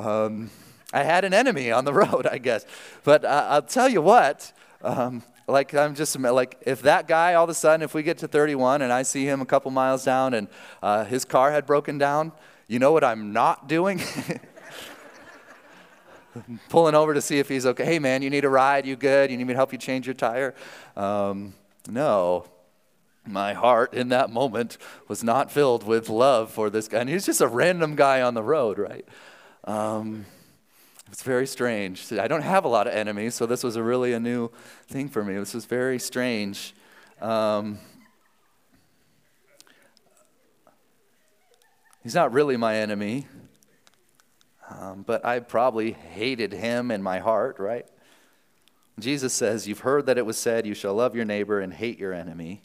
um, 0.00 0.50
I 0.92 1.04
had 1.04 1.24
an 1.24 1.32
enemy 1.32 1.70
on 1.70 1.84
the 1.84 1.92
road, 2.04 2.26
I 2.26 2.38
guess. 2.38 2.66
But 3.04 3.24
uh, 3.24 3.46
I'll 3.48 3.62
tell 3.62 3.88
you 3.88 4.02
what. 4.02 4.52
Um, 4.82 5.22
like 5.46 5.74
I'm 5.74 5.94
just 5.94 6.18
like 6.18 6.60
if 6.66 6.82
that 6.82 7.08
guy 7.08 7.34
all 7.34 7.44
of 7.44 7.50
a 7.50 7.54
sudden, 7.54 7.82
if 7.82 7.94
we 7.94 8.02
get 8.02 8.18
to 8.18 8.28
31 8.28 8.82
and 8.82 8.92
I 8.92 9.02
see 9.02 9.24
him 9.24 9.40
a 9.40 9.46
couple 9.46 9.70
miles 9.70 10.04
down 10.04 10.34
and 10.34 10.48
uh, 10.82 11.04
his 11.04 11.24
car 11.24 11.50
had 11.52 11.64
broken 11.64 11.96
down, 11.96 12.32
you 12.66 12.78
know 12.78 12.92
what 12.92 13.02
I'm 13.02 13.32
not 13.32 13.66
doing? 13.66 14.00
Pulling 16.68 16.94
over 16.94 17.14
to 17.14 17.20
see 17.20 17.38
if 17.38 17.48
he's 17.48 17.66
okay. 17.66 17.84
Hey, 17.84 17.98
man, 17.98 18.22
you 18.22 18.30
need 18.30 18.44
a 18.44 18.48
ride? 18.48 18.86
You 18.86 18.96
good? 18.96 19.30
You 19.30 19.36
need 19.36 19.44
me 19.44 19.52
to 19.52 19.56
help 19.56 19.72
you 19.72 19.78
change 19.78 20.06
your 20.06 20.14
tire? 20.14 20.54
Um, 20.96 21.54
no. 21.88 22.46
My 23.26 23.52
heart 23.52 23.92
in 23.94 24.08
that 24.08 24.30
moment 24.30 24.78
was 25.06 25.22
not 25.22 25.50
filled 25.50 25.84
with 25.84 26.08
love 26.08 26.50
for 26.50 26.70
this 26.70 26.88
guy. 26.88 27.00
And 27.00 27.10
he's 27.10 27.26
just 27.26 27.40
a 27.40 27.48
random 27.48 27.94
guy 27.94 28.22
on 28.22 28.34
the 28.34 28.42
road, 28.42 28.78
right? 28.78 29.06
Um, 29.64 30.24
it's 31.10 31.22
very 31.22 31.46
strange. 31.46 32.12
I 32.12 32.28
don't 32.28 32.42
have 32.42 32.64
a 32.64 32.68
lot 32.68 32.86
of 32.86 32.94
enemies, 32.94 33.34
so 33.34 33.46
this 33.46 33.62
was 33.62 33.76
a 33.76 33.82
really 33.82 34.12
a 34.12 34.20
new 34.20 34.50
thing 34.86 35.08
for 35.08 35.24
me. 35.24 35.34
This 35.34 35.54
was 35.54 35.66
very 35.66 35.98
strange. 35.98 36.74
Um, 37.20 37.78
He's 42.08 42.14
not 42.14 42.32
really 42.32 42.56
my 42.56 42.76
enemy, 42.76 43.26
um, 44.70 45.02
but 45.06 45.24
I 45.24 45.40
probably 45.40 45.92
hated 45.92 46.52
him 46.52 46.90
in 46.90 47.02
my 47.02 47.18
heart, 47.18 47.58
right? 47.58 47.86
Jesus 48.98 49.32
says, 49.32 49.66
You've 49.66 49.80
heard 49.80 50.06
that 50.06 50.18
it 50.18 50.26
was 50.26 50.36
said, 50.36 50.66
You 50.66 50.74
shall 50.74 50.94
love 50.94 51.14
your 51.14 51.24
neighbor 51.24 51.60
and 51.60 51.72
hate 51.72 51.98
your 51.98 52.12
enemy. 52.12 52.62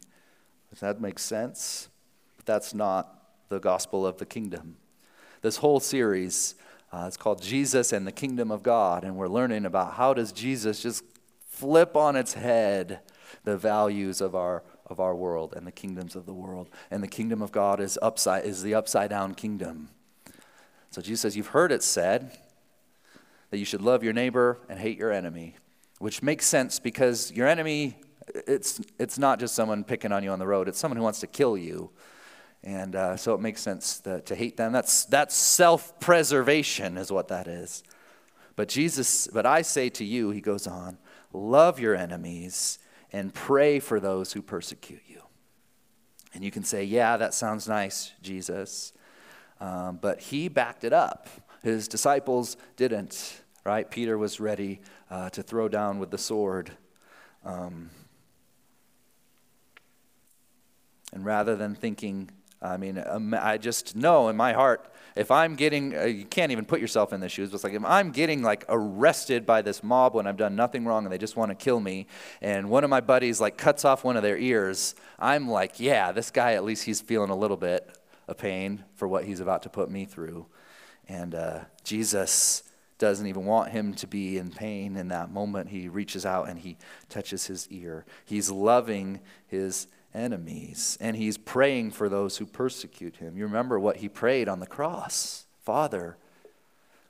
Does 0.69 0.79
that 0.79 0.99
make 0.99 1.19
sense? 1.19 1.89
But 2.37 2.45
that's 2.45 2.73
not 2.73 3.23
the 3.49 3.59
gospel 3.59 4.05
of 4.05 4.17
the 4.17 4.25
kingdom. 4.25 4.77
This 5.41 5.57
whole 5.57 5.79
series 5.79 6.55
uh, 6.91 7.09
called 7.17 7.41
Jesus 7.41 7.93
and 7.93 8.07
the 8.07 8.11
Kingdom 8.11 8.51
of 8.51 8.63
God, 8.63 9.03
and 9.03 9.15
we're 9.15 9.27
learning 9.27 9.65
about 9.65 9.93
how 9.93 10.13
does 10.13 10.31
Jesus 10.31 10.81
just 10.81 11.03
flip 11.47 11.95
on 11.95 12.15
its 12.15 12.33
head 12.33 12.99
the 13.43 13.57
values 13.57 14.21
of 14.21 14.35
our 14.35 14.63
of 14.85 14.99
our 14.99 15.15
world 15.15 15.53
and 15.55 15.65
the 15.65 15.71
kingdoms 15.71 16.15
of 16.15 16.25
the 16.25 16.33
world. 16.33 16.69
And 16.91 17.01
the 17.01 17.07
kingdom 17.07 17.41
of 17.41 17.51
God 17.51 17.79
is 17.79 17.97
upside 18.01 18.45
is 18.45 18.63
the 18.63 18.75
upside 18.75 19.09
down 19.09 19.33
kingdom. 19.33 19.89
So 20.93 21.01
Jesus 21.01 21.21
says, 21.21 21.35
You've 21.35 21.47
heard 21.47 21.71
it 21.71 21.81
said 21.81 22.37
that 23.49 23.57
you 23.57 23.65
should 23.65 23.81
love 23.81 24.03
your 24.03 24.13
neighbor 24.13 24.59
and 24.69 24.77
hate 24.77 24.95
your 24.95 25.11
enemy, 25.11 25.55
which 25.97 26.21
makes 26.21 26.45
sense 26.45 26.77
because 26.77 27.31
your 27.31 27.47
enemy, 27.47 27.97
it's, 28.45 28.79
it's 28.99 29.17
not 29.17 29.39
just 29.39 29.55
someone 29.55 29.83
picking 29.83 30.11
on 30.11 30.23
you 30.23 30.29
on 30.29 30.37
the 30.37 30.45
road, 30.45 30.67
it's 30.67 30.77
someone 30.77 30.97
who 30.97 31.03
wants 31.03 31.19
to 31.21 31.27
kill 31.27 31.57
you. 31.57 31.89
And 32.63 32.95
uh, 32.95 33.17
so 33.17 33.33
it 33.33 33.41
makes 33.41 33.59
sense 33.63 34.01
to, 34.01 34.21
to 34.21 34.35
hate 34.35 34.55
them. 34.55 34.71
That's, 34.71 35.05
that's 35.05 35.33
self 35.35 35.99
preservation, 35.99 36.99
is 36.99 37.11
what 37.11 37.27
that 37.29 37.47
is. 37.47 37.83
But 38.55 38.67
Jesus, 38.67 39.27
but 39.33 39.47
I 39.47 39.63
say 39.63 39.89
to 39.89 40.05
you, 40.05 40.29
he 40.29 40.41
goes 40.41 40.67
on, 40.67 40.99
love 41.33 41.79
your 41.79 41.95
enemies 41.95 42.77
and 43.11 43.33
pray 43.33 43.79
for 43.79 43.99
those 43.99 44.33
who 44.33 44.43
persecute 44.43 45.01
you. 45.07 45.23
And 46.35 46.43
you 46.43 46.51
can 46.51 46.63
say, 46.63 46.83
Yeah, 46.83 47.17
that 47.17 47.33
sounds 47.33 47.67
nice, 47.67 48.11
Jesus. 48.21 48.93
Um, 49.63 49.97
but 50.01 50.19
he 50.19 50.49
backed 50.49 50.83
it 50.83 50.91
up. 50.91 51.29
His 51.63 51.87
disciples 51.87 52.57
didn't, 52.75 53.41
right? 53.63 53.89
Peter 53.89 54.17
was 54.17 54.41
ready 54.41 54.81
uh, 55.09 55.29
to 55.29 55.41
throw 55.41 55.69
down 55.69 55.99
with 55.99 56.11
the 56.11 56.17
sword. 56.17 56.71
Um, 57.45 57.89
and 61.13 61.23
rather 61.23 61.55
than 61.55 61.75
thinking, 61.75 62.29
I 62.61 62.75
mean, 62.75 63.01
um, 63.07 63.33
I 63.39 63.57
just 63.57 63.95
know 63.95 64.27
in 64.27 64.35
my 64.35 64.51
heart 64.51 64.91
if 65.15 65.31
I'm 65.31 65.55
getting, 65.55 65.95
uh, 65.95 66.03
you 66.05 66.25
can't 66.25 66.51
even 66.51 66.65
put 66.65 66.81
yourself 66.81 67.13
in 67.13 67.21
the 67.21 67.29
shoes, 67.29 67.49
but 67.49 67.55
it's 67.55 67.63
like 67.63 67.73
if 67.73 67.85
I'm 67.85 68.11
getting 68.11 68.41
like 68.41 68.65
arrested 68.67 69.45
by 69.45 69.61
this 69.61 69.81
mob 69.81 70.13
when 70.13 70.27
I've 70.27 70.35
done 70.35 70.57
nothing 70.57 70.83
wrong 70.83 71.05
and 71.05 71.13
they 71.13 71.17
just 71.17 71.37
want 71.37 71.51
to 71.51 71.55
kill 71.55 71.79
me, 71.79 72.07
and 72.41 72.69
one 72.69 72.83
of 72.83 72.89
my 72.89 72.99
buddies 72.99 73.39
like 73.39 73.57
cuts 73.57 73.85
off 73.85 74.03
one 74.03 74.17
of 74.17 74.23
their 74.23 74.37
ears, 74.37 74.93
I'm 75.19 75.47
like, 75.47 75.79
yeah, 75.79 76.11
this 76.11 76.31
guy 76.31 76.53
at 76.53 76.65
least 76.65 76.83
he's 76.83 76.99
feeling 76.99 77.29
a 77.29 77.35
little 77.35 77.55
bit 77.55 77.97
of 78.27 78.37
pain 78.37 78.83
for 78.95 79.07
what 79.07 79.25
he's 79.25 79.39
about 79.39 79.63
to 79.63 79.69
put 79.69 79.89
me 79.89 80.05
through. 80.05 80.45
And 81.07 81.35
uh, 81.35 81.59
Jesus 81.83 82.63
doesn't 82.97 83.27
even 83.27 83.45
want 83.45 83.71
him 83.71 83.93
to 83.95 84.07
be 84.07 84.37
in 84.37 84.49
pain 84.49 84.95
in 84.95 85.09
that 85.09 85.31
moment. 85.31 85.69
He 85.69 85.89
reaches 85.89 86.25
out 86.25 86.47
and 86.47 86.59
he 86.59 86.77
touches 87.09 87.47
his 87.47 87.67
ear. 87.69 88.05
He's 88.25 88.49
loving 88.49 89.19
his 89.47 89.87
enemies. 90.13 90.97
And 91.01 91.17
he's 91.17 91.37
praying 91.37 91.91
for 91.91 92.07
those 92.07 92.37
who 92.37 92.45
persecute 92.45 93.17
him. 93.17 93.37
You 93.37 93.43
remember 93.45 93.79
what 93.79 93.97
he 93.97 94.09
prayed 94.09 94.47
on 94.47 94.59
the 94.59 94.67
cross 94.67 95.45
Father, 95.63 96.17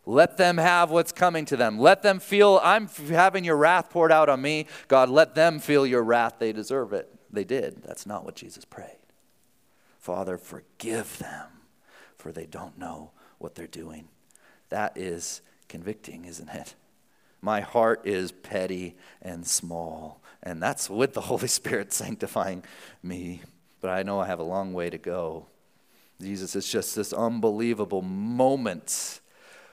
let 0.06 0.38
them 0.38 0.58
have 0.58 0.92
what's 0.92 1.12
coming 1.12 1.46
to 1.46 1.58
them. 1.58 1.80
Let 1.80 2.04
them 2.04 2.20
feel, 2.20 2.60
I'm 2.62 2.88
having 2.88 3.44
your 3.44 3.58
wrath 3.58 3.90
poured 3.90 4.12
out 4.12 4.30
on 4.30 4.42
me. 4.42 4.68
God, 4.88 5.10
let 5.10 5.34
them 5.34 5.60
feel 5.60 5.88
your 5.88 6.04
wrath. 6.04 6.36
They 6.38 6.52
deserve 6.52 6.94
it. 6.94 7.10
They 7.32 7.46
did. 7.46 7.82
That's 7.84 8.06
not 8.06 8.26
what 8.26 8.36
Jesus 8.36 8.64
prayed. 8.64 8.98
Father, 10.04 10.38
forgive 10.38 11.18
them, 11.20 11.48
for 12.18 12.34
they 12.34 12.46
don't 12.46 12.78
know 12.78 13.12
what 13.38 13.56
they're 13.56 13.68
doing. 13.68 14.10
That 14.68 14.98
is 14.98 15.40
convicting, 15.70 16.26
isn't 16.26 16.50
it? 16.50 16.76
My 17.42 17.62
heart 17.62 18.02
is 18.04 18.34
petty 18.34 18.98
and 19.22 19.48
small. 19.48 20.22
And 20.42 20.62
that's 20.62 20.90
with 20.90 21.14
the 21.14 21.22
Holy 21.32 21.48
Spirit 21.48 21.94
sanctifying 21.94 22.66
me. 23.02 23.44
But 23.80 23.92
I 23.92 24.04
know 24.04 24.20
I 24.20 24.28
have 24.28 24.40
a 24.40 24.44
long 24.44 24.74
way 24.74 24.90
to 24.90 24.98
go. 24.98 25.46
Jesus 26.20 26.54
is 26.54 26.68
just 26.68 26.98
this 26.98 27.14
unbelievable 27.14 28.02
moment 28.02 29.22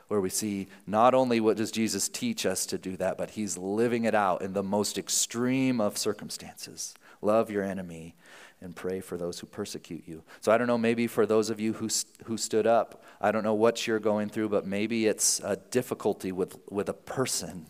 where 0.06 0.20
we 0.20 0.30
see 0.30 0.68
not 0.86 1.12
only 1.12 1.40
what 1.40 1.56
does 1.56 1.72
Jesus 1.72 2.08
teach 2.08 2.46
us 2.46 2.66
to 2.66 2.78
do 2.78 2.96
that, 2.98 3.18
but 3.18 3.30
he's 3.30 3.58
living 3.58 4.04
it 4.04 4.14
out 4.14 4.42
in 4.42 4.52
the 4.52 4.62
most 4.62 4.96
extreme 4.96 5.80
of 5.80 5.98
circumstances. 5.98 6.94
Love 7.20 7.50
your 7.50 7.64
enemy 7.64 8.14
and 8.60 8.76
pray 8.76 9.00
for 9.00 9.16
those 9.16 9.38
who 9.40 9.46
persecute 9.46 10.04
you. 10.06 10.22
So 10.40 10.52
I 10.52 10.58
don't 10.58 10.66
know, 10.66 10.78
maybe 10.78 11.06
for 11.06 11.26
those 11.26 11.50
of 11.50 11.60
you 11.60 11.72
who, 11.72 11.88
who 12.24 12.36
stood 12.36 12.66
up, 12.66 13.02
I 13.20 13.32
don't 13.32 13.44
know 13.44 13.54
what 13.54 13.86
you're 13.86 13.98
going 13.98 14.28
through, 14.28 14.50
but 14.50 14.66
maybe 14.66 15.06
it's 15.06 15.40
a 15.40 15.56
difficulty 15.56 16.32
with, 16.32 16.58
with 16.70 16.88
a 16.88 16.94
person. 16.94 17.66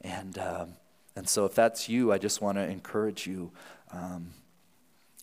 And 0.00 0.36
um, 0.38 0.74
and 1.16 1.28
so, 1.28 1.44
if 1.44 1.54
that's 1.54 1.88
you, 1.88 2.12
I 2.12 2.18
just 2.18 2.40
want 2.40 2.58
to 2.58 2.64
encourage 2.64 3.26
you. 3.26 3.52
Um, 3.92 4.30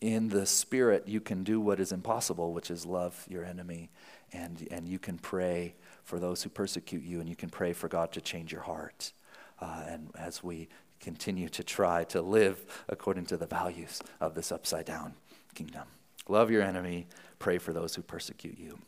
in 0.00 0.30
the 0.30 0.46
Spirit, 0.46 1.06
you 1.06 1.20
can 1.20 1.44
do 1.44 1.60
what 1.60 1.78
is 1.78 1.92
impossible, 1.92 2.52
which 2.52 2.70
is 2.70 2.84
love 2.84 3.24
your 3.28 3.44
enemy. 3.44 3.90
And, 4.32 4.66
and 4.70 4.88
you 4.88 4.98
can 4.98 5.18
pray 5.18 5.74
for 6.02 6.18
those 6.18 6.42
who 6.42 6.48
persecute 6.48 7.04
you, 7.04 7.20
and 7.20 7.28
you 7.28 7.36
can 7.36 7.50
pray 7.50 7.72
for 7.72 7.86
God 7.88 8.10
to 8.12 8.20
change 8.20 8.50
your 8.50 8.62
heart. 8.62 9.12
Uh, 9.60 9.84
and 9.86 10.10
as 10.18 10.42
we 10.42 10.68
continue 11.02 11.48
to 11.50 11.62
try 11.62 12.04
to 12.04 12.22
live 12.22 12.84
according 12.88 13.26
to 13.26 13.36
the 13.36 13.46
values 13.46 14.00
of 14.20 14.34
this 14.34 14.50
upside 14.50 14.86
down 14.86 15.14
kingdom, 15.54 15.86
love 16.28 16.50
your 16.50 16.62
enemy, 16.62 17.06
pray 17.38 17.58
for 17.58 17.74
those 17.74 17.94
who 17.94 18.02
persecute 18.02 18.58
you. 18.58 18.78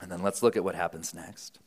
And 0.00 0.10
then 0.10 0.22
let's 0.22 0.42
look 0.42 0.56
at 0.56 0.64
what 0.64 0.74
happens 0.74 1.12
next. 1.12 1.58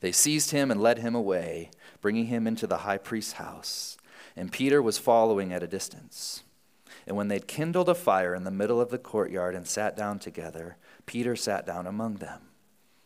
They 0.00 0.12
seized 0.12 0.50
him 0.50 0.70
and 0.70 0.80
led 0.80 0.98
him 0.98 1.14
away, 1.14 1.70
bringing 2.00 2.26
him 2.26 2.46
into 2.46 2.66
the 2.66 2.78
high 2.78 2.98
priest's 2.98 3.34
house. 3.34 3.96
And 4.36 4.52
Peter 4.52 4.82
was 4.82 4.98
following 4.98 5.52
at 5.52 5.62
a 5.62 5.66
distance. 5.66 6.42
And 7.06 7.16
when 7.16 7.28
they'd 7.28 7.48
kindled 7.48 7.88
a 7.88 7.94
fire 7.94 8.34
in 8.34 8.44
the 8.44 8.50
middle 8.50 8.80
of 8.80 8.90
the 8.90 8.98
courtyard 8.98 9.54
and 9.54 9.66
sat 9.66 9.96
down 9.96 10.18
together, 10.18 10.76
Peter 11.06 11.34
sat 11.34 11.66
down 11.66 11.86
among 11.86 12.16
them. 12.16 12.42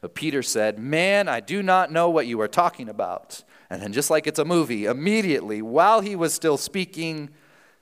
But 0.00 0.14
Peter 0.14 0.42
said, 0.42 0.78
Man, 0.78 1.28
I 1.28 1.40
do 1.40 1.62
not 1.62 1.92
know 1.92 2.10
what 2.10 2.26
you 2.26 2.40
are 2.40 2.48
talking 2.48 2.88
about. 2.88 3.44
And 3.70 3.80
then, 3.80 3.92
just 3.92 4.10
like 4.10 4.26
it's 4.26 4.38
a 4.38 4.44
movie, 4.44 4.84
immediately, 4.84 5.62
while 5.62 6.00
he 6.02 6.14
was 6.14 6.34
still 6.34 6.58
speaking, 6.58 7.30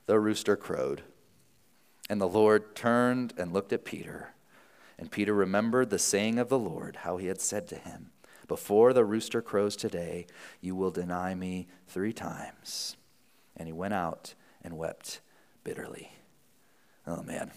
the 0.06 0.20
rooster 0.20 0.56
crowed. 0.56 1.02
And 2.08 2.20
the 2.20 2.28
Lord 2.28 2.74
turned 2.76 3.34
and 3.36 3.52
looked 3.52 3.72
at 3.72 3.84
Peter. 3.84 4.34
And 4.98 5.10
Peter 5.10 5.32
remembered 5.34 5.90
the 5.90 5.98
saying 5.98 6.38
of 6.38 6.48
the 6.48 6.58
Lord, 6.58 6.96
how 6.96 7.16
he 7.16 7.26
had 7.26 7.40
said 7.40 7.66
to 7.68 7.76
him, 7.76 8.10
Before 8.46 8.92
the 8.92 9.04
rooster 9.04 9.40
crows 9.40 9.76
today, 9.76 10.26
you 10.60 10.74
will 10.76 10.90
deny 10.90 11.34
me 11.34 11.68
three 11.88 12.12
times. 12.12 12.96
And 13.56 13.66
he 13.66 13.72
went 13.72 13.94
out 13.94 14.34
and 14.62 14.76
wept 14.76 15.20
bitterly. 15.64 16.12
Oh, 17.06 17.22
man. 17.22 17.50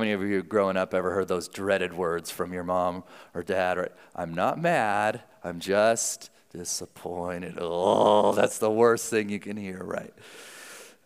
How 0.00 0.04
many 0.04 0.14
of 0.14 0.22
you 0.22 0.42
growing 0.42 0.78
up 0.78 0.94
ever 0.94 1.12
heard 1.12 1.28
those 1.28 1.46
dreaded 1.46 1.92
words 1.92 2.30
from 2.30 2.54
your 2.54 2.64
mom 2.64 3.04
or 3.34 3.42
dad? 3.42 3.76
Or, 3.76 3.90
I'm 4.16 4.32
not 4.32 4.58
mad, 4.58 5.20
I'm 5.44 5.60
just 5.60 6.30
disappointed. 6.50 7.58
Oh, 7.60 8.32
that's 8.32 8.56
the 8.56 8.70
worst 8.70 9.10
thing 9.10 9.28
you 9.28 9.38
can 9.38 9.58
hear, 9.58 9.84
right? 9.84 10.14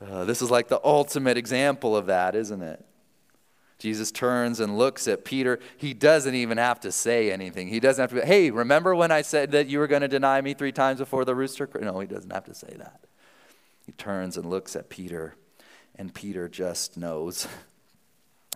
Uh, 0.01 0.25
this 0.27 0.41
is 0.41 0.49
like 0.49 0.69
the 0.69 0.81
ultimate 0.85 1.37
example 1.37 1.97
of 1.97 2.07
that, 2.07 2.37
isn't 2.37 2.63
it? 2.63 2.85
Jesus 3.81 4.13
turns 4.13 4.61
and 4.61 4.79
looks 4.79 5.09
at 5.09 5.25
Peter. 5.25 5.59
He 5.77 5.93
doesn't 5.93 6.37
even 6.37 6.59
have 6.59 6.79
to 6.79 6.93
say 6.93 7.33
anything. 7.33 7.67
He 7.67 7.81
doesn't 7.81 8.01
have 8.13 8.21
to, 8.21 8.25
hey, 8.25 8.53
remember 8.53 8.95
when 8.95 9.11
I 9.11 9.23
said 9.23 9.51
that 9.51 9.67
you 9.67 9.81
were 9.81 9.89
going 9.89 10.03
to 10.03 10.09
deny 10.09 10.41
me 10.41 10.55
three 10.55 10.71
times 10.71 11.01
before 11.01 11.25
the 11.25 11.35
rooster? 11.35 11.69
No, 11.81 11.99
he 11.99 12.07
doesn't 12.07 12.33
have 12.33 12.45
to 12.45 12.55
say 12.55 12.77
that. 12.79 13.01
He 13.87 13.91
turns 13.91 14.37
and 14.37 14.49
looks 14.49 14.77
at 14.77 14.89
Peter, 14.89 15.35
and 15.97 16.15
Peter 16.15 16.49
just 16.49 16.97
knows. 16.97 17.49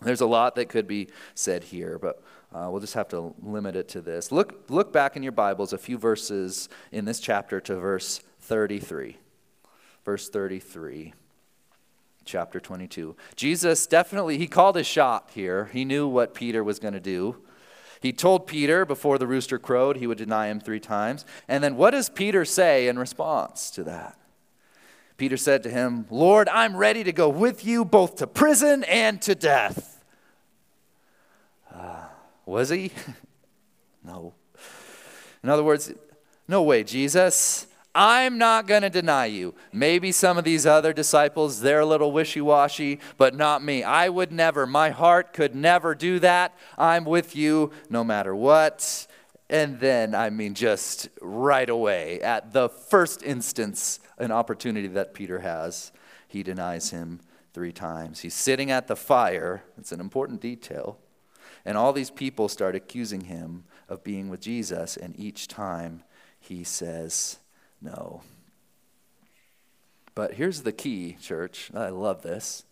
There's 0.02 0.20
a 0.20 0.26
lot 0.26 0.54
that 0.56 0.68
could 0.68 0.86
be 0.86 1.08
said 1.34 1.64
here, 1.64 1.98
but 1.98 2.22
uh, 2.54 2.68
we'll 2.70 2.80
just 2.80 2.94
have 2.94 3.08
to 3.08 3.34
limit 3.42 3.76
it 3.76 3.88
to 3.88 4.00
this. 4.00 4.30
Look, 4.30 4.64
look 4.68 4.92
back 4.92 5.16
in 5.16 5.22
your 5.22 5.32
Bibles 5.32 5.72
a 5.72 5.78
few 5.78 5.98
verses 5.98 6.68
in 6.92 7.04
this 7.04 7.20
chapter 7.20 7.60
to 7.62 7.76
verse 7.76 8.20
33. 8.40 9.16
Verse 10.04 10.28
33 10.28 11.14
chapter 12.24 12.60
22. 12.60 13.16
Jesus 13.36 13.86
definitely, 13.86 14.38
he 14.38 14.46
called 14.46 14.76
his 14.76 14.86
shot 14.86 15.30
here. 15.34 15.70
He 15.72 15.84
knew 15.84 16.06
what 16.06 16.34
Peter 16.34 16.62
was 16.62 16.78
going 16.78 16.94
to 16.94 17.00
do. 17.00 17.36
He 18.00 18.12
told 18.12 18.46
Peter 18.46 18.84
before 18.84 19.18
the 19.18 19.26
rooster 19.26 19.58
crowed 19.58 19.96
he 19.96 20.06
would 20.06 20.18
deny 20.18 20.48
him 20.48 20.60
three 20.60 20.78
times. 20.78 21.24
And 21.48 21.64
then 21.64 21.76
what 21.76 21.90
does 21.90 22.08
Peter 22.08 22.44
say 22.44 22.86
in 22.86 22.98
response 22.98 23.70
to 23.72 23.82
that? 23.84 24.17
Peter 25.18 25.36
said 25.36 25.64
to 25.64 25.68
him, 25.68 26.06
Lord, 26.10 26.48
I'm 26.48 26.76
ready 26.76 27.02
to 27.02 27.12
go 27.12 27.28
with 27.28 27.64
you 27.66 27.84
both 27.84 28.16
to 28.16 28.26
prison 28.26 28.84
and 28.84 29.20
to 29.22 29.34
death. 29.34 30.02
Uh, 31.74 32.04
was 32.46 32.68
he? 32.68 32.92
no. 34.04 34.32
In 35.42 35.50
other 35.50 35.64
words, 35.64 35.92
no 36.46 36.62
way, 36.62 36.84
Jesus. 36.84 37.66
I'm 37.96 38.38
not 38.38 38.68
going 38.68 38.82
to 38.82 38.90
deny 38.90 39.26
you. 39.26 39.56
Maybe 39.72 40.12
some 40.12 40.38
of 40.38 40.44
these 40.44 40.66
other 40.66 40.92
disciples, 40.92 41.62
they're 41.62 41.80
a 41.80 41.86
little 41.86 42.12
wishy 42.12 42.40
washy, 42.40 43.00
but 43.16 43.34
not 43.34 43.60
me. 43.60 43.82
I 43.82 44.08
would 44.08 44.30
never. 44.30 44.68
My 44.68 44.90
heart 44.90 45.32
could 45.32 45.52
never 45.52 45.96
do 45.96 46.20
that. 46.20 46.56
I'm 46.76 47.04
with 47.04 47.34
you 47.34 47.72
no 47.90 48.04
matter 48.04 48.36
what. 48.36 49.08
And 49.50 49.80
then, 49.80 50.14
I 50.14 50.30
mean, 50.30 50.54
just 50.54 51.08
right 51.20 51.68
away, 51.68 52.20
at 52.20 52.52
the 52.52 52.68
first 52.68 53.24
instance, 53.24 53.98
an 54.18 54.30
opportunity 54.30 54.88
that 54.88 55.14
Peter 55.14 55.40
has, 55.40 55.92
he 56.26 56.42
denies 56.42 56.90
him 56.90 57.20
three 57.52 57.72
times. 57.72 58.20
He's 58.20 58.34
sitting 58.34 58.70
at 58.70 58.86
the 58.86 58.96
fire, 58.96 59.62
it's 59.76 59.92
an 59.92 60.00
important 60.00 60.40
detail, 60.40 60.98
and 61.64 61.76
all 61.76 61.92
these 61.92 62.10
people 62.10 62.48
start 62.48 62.74
accusing 62.74 63.22
him 63.22 63.64
of 63.88 64.04
being 64.04 64.28
with 64.28 64.40
Jesus, 64.40 64.96
and 64.96 65.18
each 65.18 65.48
time 65.48 66.02
he 66.38 66.64
says 66.64 67.38
no. 67.80 68.22
But 70.14 70.34
here's 70.34 70.62
the 70.62 70.72
key, 70.72 71.16
church. 71.20 71.70
I 71.74 71.88
love 71.90 72.22
this. 72.22 72.64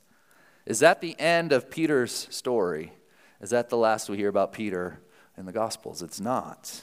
Is 0.66 0.80
that 0.80 1.00
the 1.00 1.18
end 1.20 1.52
of 1.52 1.70
Peter's 1.70 2.26
story? 2.30 2.92
Is 3.40 3.50
that 3.50 3.68
the 3.68 3.76
last 3.76 4.08
we 4.08 4.16
hear 4.16 4.28
about 4.28 4.52
Peter? 4.52 5.00
in 5.36 5.46
the 5.46 5.52
Gospels. 5.52 6.02
It's 6.02 6.20
not. 6.20 6.82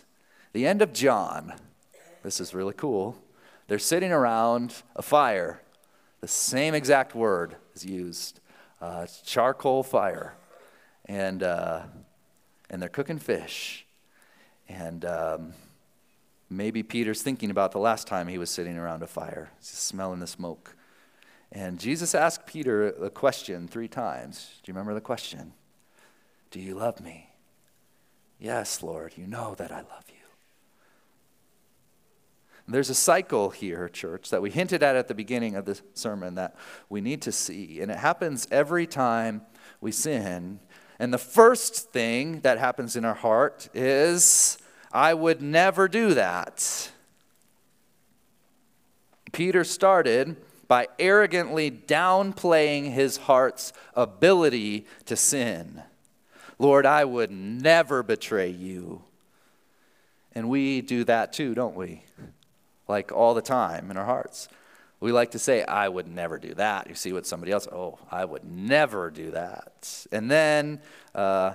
The 0.53 0.67
end 0.67 0.81
of 0.81 0.93
John, 0.93 1.53
this 2.21 2.39
is 2.39 2.53
really 2.53 2.73
cool. 2.73 3.17
They're 3.73 3.79
sitting 3.79 4.11
around 4.11 4.83
a 4.95 5.01
fire. 5.01 5.59
The 6.21 6.27
same 6.27 6.75
exact 6.75 7.15
word 7.15 7.55
is 7.73 7.83
used 7.83 8.39
uh, 8.79 9.07
charcoal 9.25 9.81
fire. 9.81 10.35
And, 11.05 11.41
uh, 11.41 11.81
and 12.69 12.79
they're 12.79 12.87
cooking 12.87 13.17
fish. 13.17 13.87
And 14.69 15.03
um, 15.05 15.53
maybe 16.51 16.83
Peter's 16.83 17.23
thinking 17.23 17.49
about 17.49 17.71
the 17.71 17.79
last 17.79 18.05
time 18.05 18.27
he 18.27 18.37
was 18.37 18.51
sitting 18.51 18.77
around 18.77 19.01
a 19.01 19.07
fire, 19.07 19.49
He's 19.57 19.69
smelling 19.69 20.19
the 20.19 20.27
smoke. 20.27 20.75
And 21.51 21.79
Jesus 21.79 22.13
asked 22.13 22.45
Peter 22.45 22.89
a 22.89 23.09
question 23.09 23.67
three 23.67 23.87
times. 23.87 24.59
Do 24.61 24.69
you 24.69 24.75
remember 24.75 24.93
the 24.93 25.01
question? 25.01 25.53
Do 26.51 26.59
you 26.59 26.75
love 26.75 27.01
me? 27.01 27.31
Yes, 28.39 28.83
Lord, 28.83 29.13
you 29.17 29.25
know 29.25 29.55
that 29.55 29.71
I 29.71 29.77
love 29.77 30.05
you. 30.09 30.22
There's 32.67 32.89
a 32.89 32.95
cycle 32.95 33.49
here, 33.49 33.89
church, 33.89 34.29
that 34.29 34.41
we 34.41 34.49
hinted 34.49 34.83
at 34.83 34.95
at 34.95 35.07
the 35.07 35.13
beginning 35.13 35.55
of 35.55 35.65
the 35.65 35.79
sermon 35.93 36.35
that 36.35 36.55
we 36.89 37.01
need 37.01 37.21
to 37.23 37.31
see. 37.31 37.81
And 37.81 37.91
it 37.91 37.97
happens 37.97 38.47
every 38.51 38.87
time 38.87 39.41
we 39.81 39.91
sin. 39.91 40.59
And 40.97 41.13
the 41.13 41.17
first 41.17 41.91
thing 41.91 42.39
that 42.41 42.59
happens 42.59 42.95
in 42.95 43.03
our 43.03 43.13
heart 43.13 43.67
is, 43.73 44.57
I 44.93 45.13
would 45.13 45.41
never 45.41 45.89
do 45.89 46.13
that. 46.13 46.89
Peter 49.33 49.63
started 49.63 50.37
by 50.67 50.87
arrogantly 50.97 51.69
downplaying 51.69 52.93
his 52.93 53.17
heart's 53.17 53.73
ability 53.95 54.85
to 55.05 55.17
sin. 55.17 55.83
Lord, 56.59 56.85
I 56.85 57.03
would 57.03 57.31
never 57.31 58.03
betray 58.03 58.49
you. 58.49 59.03
And 60.33 60.49
we 60.49 60.81
do 60.81 61.03
that 61.03 61.33
too, 61.33 61.53
don't 61.53 61.75
we? 61.75 62.03
Like 62.87 63.11
all 63.11 63.33
the 63.33 63.41
time 63.41 63.91
in 63.91 63.97
our 63.97 64.05
hearts. 64.05 64.47
We 64.99 65.11
like 65.11 65.31
to 65.31 65.39
say, 65.39 65.63
I 65.63 65.89
would 65.89 66.07
never 66.07 66.37
do 66.37 66.53
that. 66.53 66.87
You 66.87 66.95
see 66.95 67.11
what 67.11 67.25
somebody 67.25 67.51
else, 67.51 67.67
oh, 67.67 67.99
I 68.09 68.23
would 68.23 68.45
never 68.45 69.11
do 69.11 69.31
that. 69.31 70.05
And 70.13 70.31
then, 70.31 70.79
uh, 71.13 71.53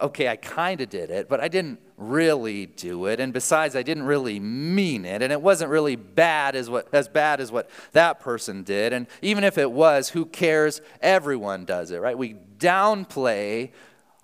okay, 0.00 0.28
I 0.28 0.36
kind 0.36 0.80
of 0.80 0.88
did 0.88 1.10
it, 1.10 1.28
but 1.28 1.40
I 1.40 1.48
didn't 1.48 1.80
really 1.98 2.66
do 2.66 3.06
it. 3.06 3.20
And 3.20 3.32
besides, 3.32 3.76
I 3.76 3.82
didn't 3.82 4.04
really 4.04 4.40
mean 4.40 5.04
it. 5.04 5.22
And 5.22 5.32
it 5.32 5.42
wasn't 5.42 5.70
really 5.70 5.96
bad 5.96 6.56
as, 6.56 6.70
what, 6.70 6.88
as 6.92 7.08
bad 7.08 7.40
as 7.40 7.52
what 7.52 7.68
that 7.92 8.20
person 8.20 8.62
did. 8.62 8.92
And 8.92 9.06
even 9.20 9.44
if 9.44 9.58
it 9.58 9.70
was, 9.70 10.08
who 10.10 10.24
cares? 10.24 10.80
Everyone 11.00 11.64
does 11.64 11.90
it, 11.90 12.00
right? 12.00 12.16
We 12.16 12.36
downplay 12.58 13.72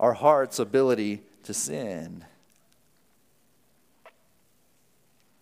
our 0.01 0.15
heart's 0.15 0.59
ability 0.59 1.23
to 1.43 1.53
sin. 1.53 2.25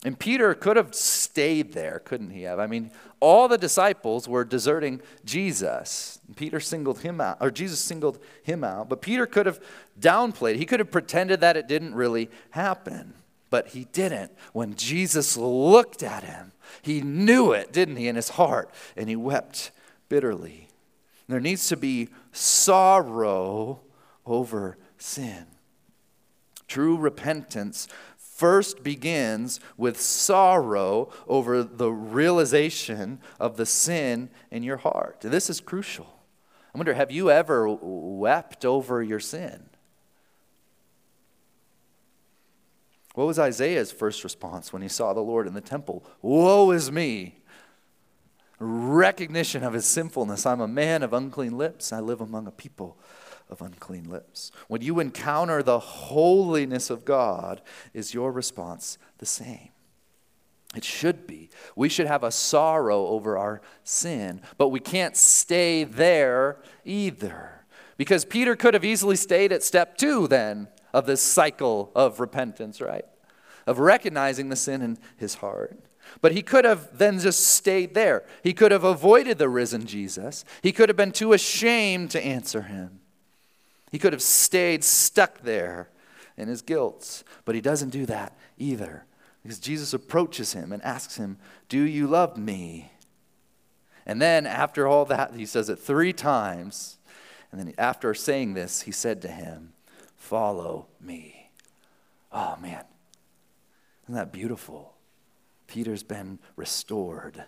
And 0.06 0.16
Peter 0.16 0.54
could 0.54 0.76
have 0.76 0.94
stayed 0.94 1.72
there, 1.72 2.00
couldn't 2.04 2.30
he 2.30 2.42
have? 2.42 2.60
I 2.60 2.68
mean, 2.68 2.92
all 3.18 3.48
the 3.48 3.58
disciples 3.58 4.28
were 4.28 4.44
deserting 4.44 5.00
Jesus. 5.24 6.20
Peter 6.36 6.60
singled 6.60 7.00
him 7.00 7.20
out, 7.20 7.38
or 7.40 7.50
Jesus 7.50 7.80
singled 7.80 8.20
him 8.44 8.62
out. 8.62 8.88
But 8.88 9.02
Peter 9.02 9.26
could 9.26 9.46
have 9.46 9.58
downplayed. 9.98 10.58
He 10.58 10.64
could 10.64 10.78
have 10.78 10.92
pretended 10.92 11.40
that 11.40 11.56
it 11.56 11.66
didn't 11.66 11.96
really 11.96 12.30
happen. 12.50 13.14
But 13.50 13.66
he 13.70 13.86
didn't. 13.86 14.30
When 14.52 14.76
Jesus 14.76 15.36
looked 15.36 16.04
at 16.04 16.22
him, 16.22 16.52
he 16.82 17.00
knew 17.00 17.50
it, 17.50 17.72
didn't 17.72 17.96
he, 17.96 18.06
in 18.06 18.14
his 18.14 18.28
heart, 18.28 18.70
and 18.96 19.08
he 19.08 19.16
wept 19.16 19.72
bitterly. 20.08 20.68
There 21.28 21.40
needs 21.40 21.66
to 21.66 21.76
be 21.76 22.10
sorrow 22.30 23.80
over 24.24 24.78
sin. 24.98 25.46
True 26.68 26.96
repentance 26.96 27.88
first 28.36 28.82
begins 28.82 29.60
with 29.78 29.98
sorrow 29.98 31.10
over 31.26 31.62
the 31.62 31.90
realization 31.90 33.18
of 33.40 33.56
the 33.56 33.64
sin 33.64 34.28
in 34.50 34.62
your 34.62 34.76
heart. 34.76 35.20
This 35.22 35.48
is 35.48 35.60
crucial. 35.60 36.20
I 36.74 36.78
wonder, 36.78 36.92
have 36.92 37.10
you 37.10 37.30
ever 37.30 37.66
wept 37.68 38.66
over 38.66 39.02
your 39.02 39.20
sin? 39.20 39.70
What 43.14 43.26
was 43.26 43.38
Isaiah's 43.38 43.90
first 43.90 44.22
response 44.22 44.70
when 44.70 44.82
he 44.82 44.88
saw 44.88 45.14
the 45.14 45.20
Lord 45.20 45.46
in 45.46 45.54
the 45.54 45.62
temple? 45.62 46.04
Woe 46.20 46.70
is 46.72 46.92
me! 46.92 47.40
recognition 48.58 49.62
of 49.62 49.74
his 49.74 49.84
sinfulness. 49.84 50.46
I'm 50.46 50.60
a 50.60 50.68
man 50.68 51.02
of 51.02 51.12
unclean 51.12 51.58
lips. 51.58 51.92
I 51.92 52.00
live 52.00 52.20
among 52.20 52.46
a 52.46 52.50
people 52.50 52.96
of 53.48 53.62
unclean 53.62 54.10
lips. 54.10 54.50
When 54.68 54.82
you 54.82 55.00
encounter 55.00 55.62
the 55.62 55.78
holiness 55.78 56.90
of 56.90 57.04
God, 57.04 57.62
is 57.94 58.14
your 58.14 58.32
response 58.32 58.98
the 59.18 59.26
same? 59.26 59.70
It 60.74 60.84
should 60.84 61.26
be. 61.26 61.48
We 61.74 61.88
should 61.88 62.06
have 62.06 62.24
a 62.24 62.30
sorrow 62.30 63.06
over 63.06 63.38
our 63.38 63.62
sin, 63.84 64.42
but 64.58 64.68
we 64.68 64.80
can't 64.80 65.16
stay 65.16 65.84
there 65.84 66.58
either. 66.84 67.64
Because 67.96 68.24
Peter 68.24 68.56
could 68.56 68.74
have 68.74 68.84
easily 68.84 69.16
stayed 69.16 69.52
at 69.52 69.62
step 69.62 69.96
two 69.96 70.26
then 70.26 70.68
of 70.92 71.06
this 71.06 71.22
cycle 71.22 71.92
of 71.94 72.20
repentance, 72.20 72.80
right? 72.80 73.06
Of 73.66 73.78
recognizing 73.78 74.48
the 74.48 74.56
sin 74.56 74.82
in 74.82 74.98
his 75.16 75.36
heart. 75.36 75.80
But 76.20 76.32
he 76.32 76.42
could 76.42 76.64
have 76.64 76.98
then 76.98 77.18
just 77.18 77.46
stayed 77.46 77.94
there. 77.94 78.24
He 78.42 78.52
could 78.52 78.70
have 78.70 78.84
avoided 78.84 79.38
the 79.38 79.48
risen 79.48 79.86
Jesus. 79.86 80.44
He 80.62 80.72
could 80.72 80.88
have 80.88 80.96
been 80.96 81.12
too 81.12 81.32
ashamed 81.32 82.10
to 82.10 82.24
answer 82.24 82.62
him. 82.62 83.00
He 83.96 83.98
could 83.98 84.12
have 84.12 84.20
stayed 84.20 84.84
stuck 84.84 85.40
there 85.40 85.88
in 86.36 86.48
his 86.48 86.60
guilt. 86.60 87.22
But 87.46 87.54
he 87.54 87.62
doesn't 87.62 87.88
do 87.88 88.04
that 88.04 88.36
either. 88.58 89.06
Because 89.42 89.58
Jesus 89.58 89.94
approaches 89.94 90.52
him 90.52 90.70
and 90.70 90.82
asks 90.82 91.16
him, 91.16 91.38
Do 91.70 91.80
you 91.80 92.06
love 92.06 92.36
me? 92.36 92.92
And 94.04 94.20
then 94.20 94.46
after 94.46 94.86
all 94.86 95.06
that, 95.06 95.34
he 95.34 95.46
says 95.46 95.70
it 95.70 95.78
three 95.78 96.12
times. 96.12 96.98
And 97.50 97.58
then 97.58 97.72
after 97.78 98.12
saying 98.12 98.52
this, 98.52 98.82
he 98.82 98.92
said 98.92 99.22
to 99.22 99.28
him, 99.28 99.72
Follow 100.14 100.88
me. 101.00 101.52
Oh, 102.30 102.58
man. 102.60 102.84
Isn't 104.04 104.14
that 104.14 104.30
beautiful? 104.30 104.92
Peter's 105.68 106.02
been 106.02 106.38
restored. 106.54 107.44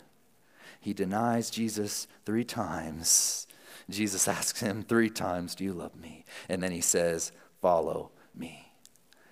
He 0.81 0.95
denies 0.95 1.51
Jesus 1.51 2.09
three 2.25 2.45
times. 2.45 3.48
Jesus 3.91 4.29
asks 4.29 4.61
him 4.61 4.83
three 4.83 5.11
times, 5.11 5.55
Do 5.55 5.65
you 5.65 5.73
love 5.73 5.97
me? 5.97 6.25
And 6.49 6.63
then 6.63 6.73
he 6.73 6.81
says, 6.81 7.33
Follow 7.61 8.11
me. 8.35 8.73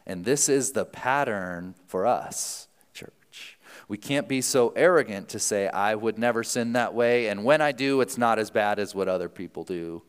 And 0.06 0.24
this 0.24 0.48
is 0.48 0.72
the 0.72 0.84
pattern 0.84 1.74
for 1.86 2.06
us, 2.06 2.68
church. 2.94 3.58
We 3.88 3.98
can't 3.98 4.28
be 4.28 4.40
so 4.40 4.72
arrogant 4.76 5.28
to 5.30 5.38
say, 5.38 5.68
I 5.68 5.94
would 5.94 6.18
never 6.18 6.42
sin 6.42 6.72
that 6.72 6.94
way, 6.94 7.28
and 7.28 7.44
when 7.44 7.60
I 7.60 7.72
do, 7.72 8.00
it's 8.00 8.16
not 8.16 8.38
as 8.38 8.50
bad 8.50 8.78
as 8.78 8.94
what 8.94 9.08
other 9.08 9.28
people 9.28 9.64
do. 9.64 10.02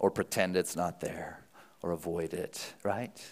Or 0.00 0.10
pretend 0.10 0.56
it's 0.56 0.76
not 0.76 1.00
there, 1.00 1.44
or 1.82 1.90
avoid 1.90 2.32
it, 2.32 2.74
right? 2.84 3.24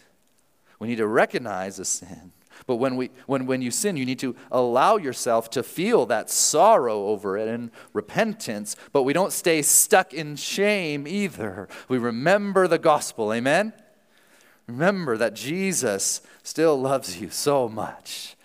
We 0.79 0.89
need 0.89 0.97
to 0.97 1.07
recognize 1.07 1.79
a 1.79 1.85
sin 1.85 2.33
but 2.67 2.77
when, 2.77 2.97
we, 2.97 3.11
when, 3.27 3.47
when 3.47 3.63
you 3.63 3.71
sin, 3.71 3.97
you 3.97 4.07
need 4.07 4.19
to 4.21 4.37
allow 4.51 4.97
yourself 4.97 5.51
to 5.51 5.63
feel 5.63 6.07
that 6.07 6.31
sorrow 6.31 7.07
over 7.07 7.37
it 7.37 7.49
and 7.49 7.71
repentance, 7.93 8.77
but 8.93 9.03
we 9.03 9.13
don't 9.13 9.33
stay 9.33 9.63
stuck 9.63 10.15
in 10.15 10.37
shame 10.37 11.07
either. 11.07 11.69
We 11.89 11.99
remember 11.99 12.67
the 12.69 12.79
gospel, 12.79 13.33
amen? 13.33 13.73
Remember 14.67 15.17
that 15.17 15.35
Jesus 15.35 16.21
still 16.43 16.81
loves 16.81 17.21
you 17.21 17.31
so 17.31 17.69
much, 17.69 18.37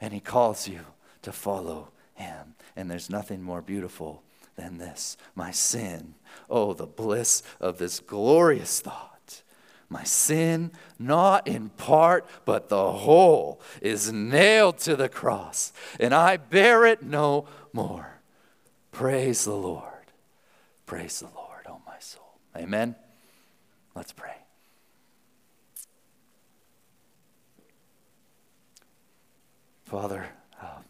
and 0.00 0.12
he 0.12 0.20
calls 0.20 0.68
you 0.68 0.80
to 1.22 1.32
follow 1.32 1.88
him. 2.14 2.54
And 2.76 2.90
there's 2.90 3.10
nothing 3.10 3.42
more 3.42 3.62
beautiful 3.62 4.22
than 4.56 4.78
this 4.78 5.16
my 5.34 5.50
sin. 5.50 6.14
Oh, 6.48 6.72
the 6.72 6.86
bliss 6.86 7.42
of 7.60 7.78
this 7.78 8.00
glorious 8.00 8.80
thought 8.80 9.15
my 9.88 10.02
sin, 10.04 10.72
not 10.98 11.46
in 11.46 11.68
part, 11.70 12.26
but 12.44 12.68
the 12.68 12.92
whole, 12.92 13.60
is 13.80 14.12
nailed 14.12 14.78
to 14.78 14.96
the 14.96 15.08
cross, 15.08 15.72
and 16.00 16.12
I 16.12 16.36
bear 16.36 16.84
it 16.84 17.02
no 17.02 17.46
more. 17.72 18.20
Praise 18.90 19.44
the 19.44 19.54
Lord. 19.54 19.84
Praise 20.86 21.20
the 21.20 21.28
Lord, 21.34 21.66
oh 21.68 21.80
my 21.86 21.98
soul. 21.98 22.38
Amen. 22.56 22.96
Let's 23.94 24.12
pray. 24.12 24.34
Father, 29.84 30.26
uh, 30.60 30.80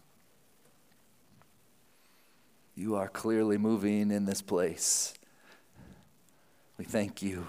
you 2.75 2.95
are 2.95 3.07
clearly 3.07 3.57
moving 3.57 4.09
in 4.09 4.25
this 4.25 4.41
place. 4.41 5.13
We 6.77 6.85
thank 6.85 7.21
you 7.21 7.47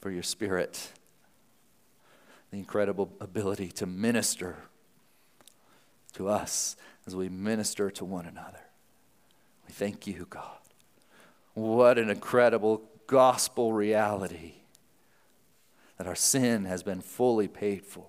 for 0.00 0.10
your 0.10 0.22
spirit, 0.22 0.92
the 2.50 2.58
incredible 2.58 3.12
ability 3.20 3.68
to 3.72 3.86
minister 3.86 4.56
to 6.14 6.28
us 6.28 6.76
as 7.06 7.14
we 7.14 7.28
minister 7.28 7.90
to 7.90 8.04
one 8.04 8.26
another. 8.26 8.60
We 9.66 9.72
thank 9.72 10.06
you, 10.06 10.26
God. 10.28 10.58
What 11.54 11.98
an 11.98 12.10
incredible 12.10 12.82
gospel 13.06 13.72
reality 13.72 14.54
that 15.96 16.06
our 16.06 16.14
sin 16.14 16.64
has 16.66 16.82
been 16.82 17.00
fully 17.00 17.48
paid 17.48 17.84
for. 17.84 18.06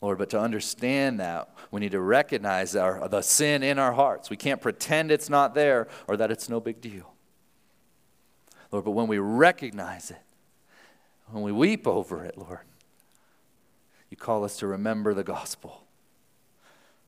Lord, 0.00 0.18
but 0.18 0.30
to 0.30 0.40
understand 0.40 1.18
that, 1.18 1.48
we 1.70 1.80
need 1.80 1.92
to 1.92 2.00
recognize 2.00 2.76
our, 2.76 3.08
the 3.08 3.22
sin 3.22 3.62
in 3.62 3.78
our 3.78 3.92
hearts. 3.92 4.30
We 4.30 4.36
can't 4.36 4.60
pretend 4.60 5.10
it's 5.10 5.28
not 5.28 5.54
there 5.54 5.88
or 6.06 6.16
that 6.16 6.30
it's 6.30 6.48
no 6.48 6.60
big 6.60 6.80
deal. 6.80 7.12
Lord, 8.70 8.84
but 8.84 8.92
when 8.92 9.08
we 9.08 9.18
recognize 9.18 10.10
it, 10.10 10.18
when 11.30 11.42
we 11.42 11.52
weep 11.52 11.86
over 11.86 12.24
it, 12.24 12.36
Lord, 12.38 12.60
you 14.10 14.16
call 14.16 14.44
us 14.44 14.56
to 14.58 14.66
remember 14.66 15.14
the 15.14 15.24
gospel 15.24 15.84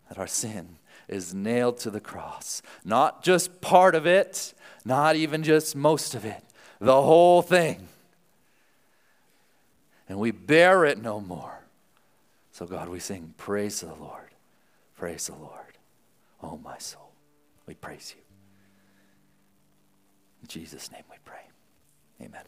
that 0.09 0.18
our 0.18 0.27
sin 0.27 0.77
is 1.09 1.35
nailed 1.35 1.79
to 1.79 1.91
the 1.91 2.01
cross. 2.01 2.62
Not 2.85 3.23
just 3.23 3.61
part 3.61 3.95
of 3.95 4.07
it, 4.07 4.55
not 4.85 5.16
even 5.16 5.43
just 5.43 5.75
most 5.75 6.14
of 6.14 6.25
it, 6.25 6.43
the 6.81 7.01
whole 7.01 7.43
thing. 7.43 7.89
And 10.09 10.18
we 10.18 10.31
bear 10.31 10.85
it 10.85 11.01
no 11.01 11.21
more. 11.21 11.61
So, 12.53 12.66
God, 12.66 12.89
we 12.89 13.01
sing, 13.01 13.35
Praise 13.39 13.81
the 13.81 13.95
Lord. 13.95 14.31
Praise 14.97 15.29
the 15.29 15.37
Lord. 15.37 15.79
Oh, 16.43 16.59
my 16.62 16.79
soul. 16.79 17.12
We 17.66 17.75
praise 17.75 18.14
you. 18.16 18.23
In 20.43 20.49
Jesus' 20.49 20.91
name 20.91 21.05
we 21.11 21.16
pray. 21.25 21.47
Amen. 22.21 22.43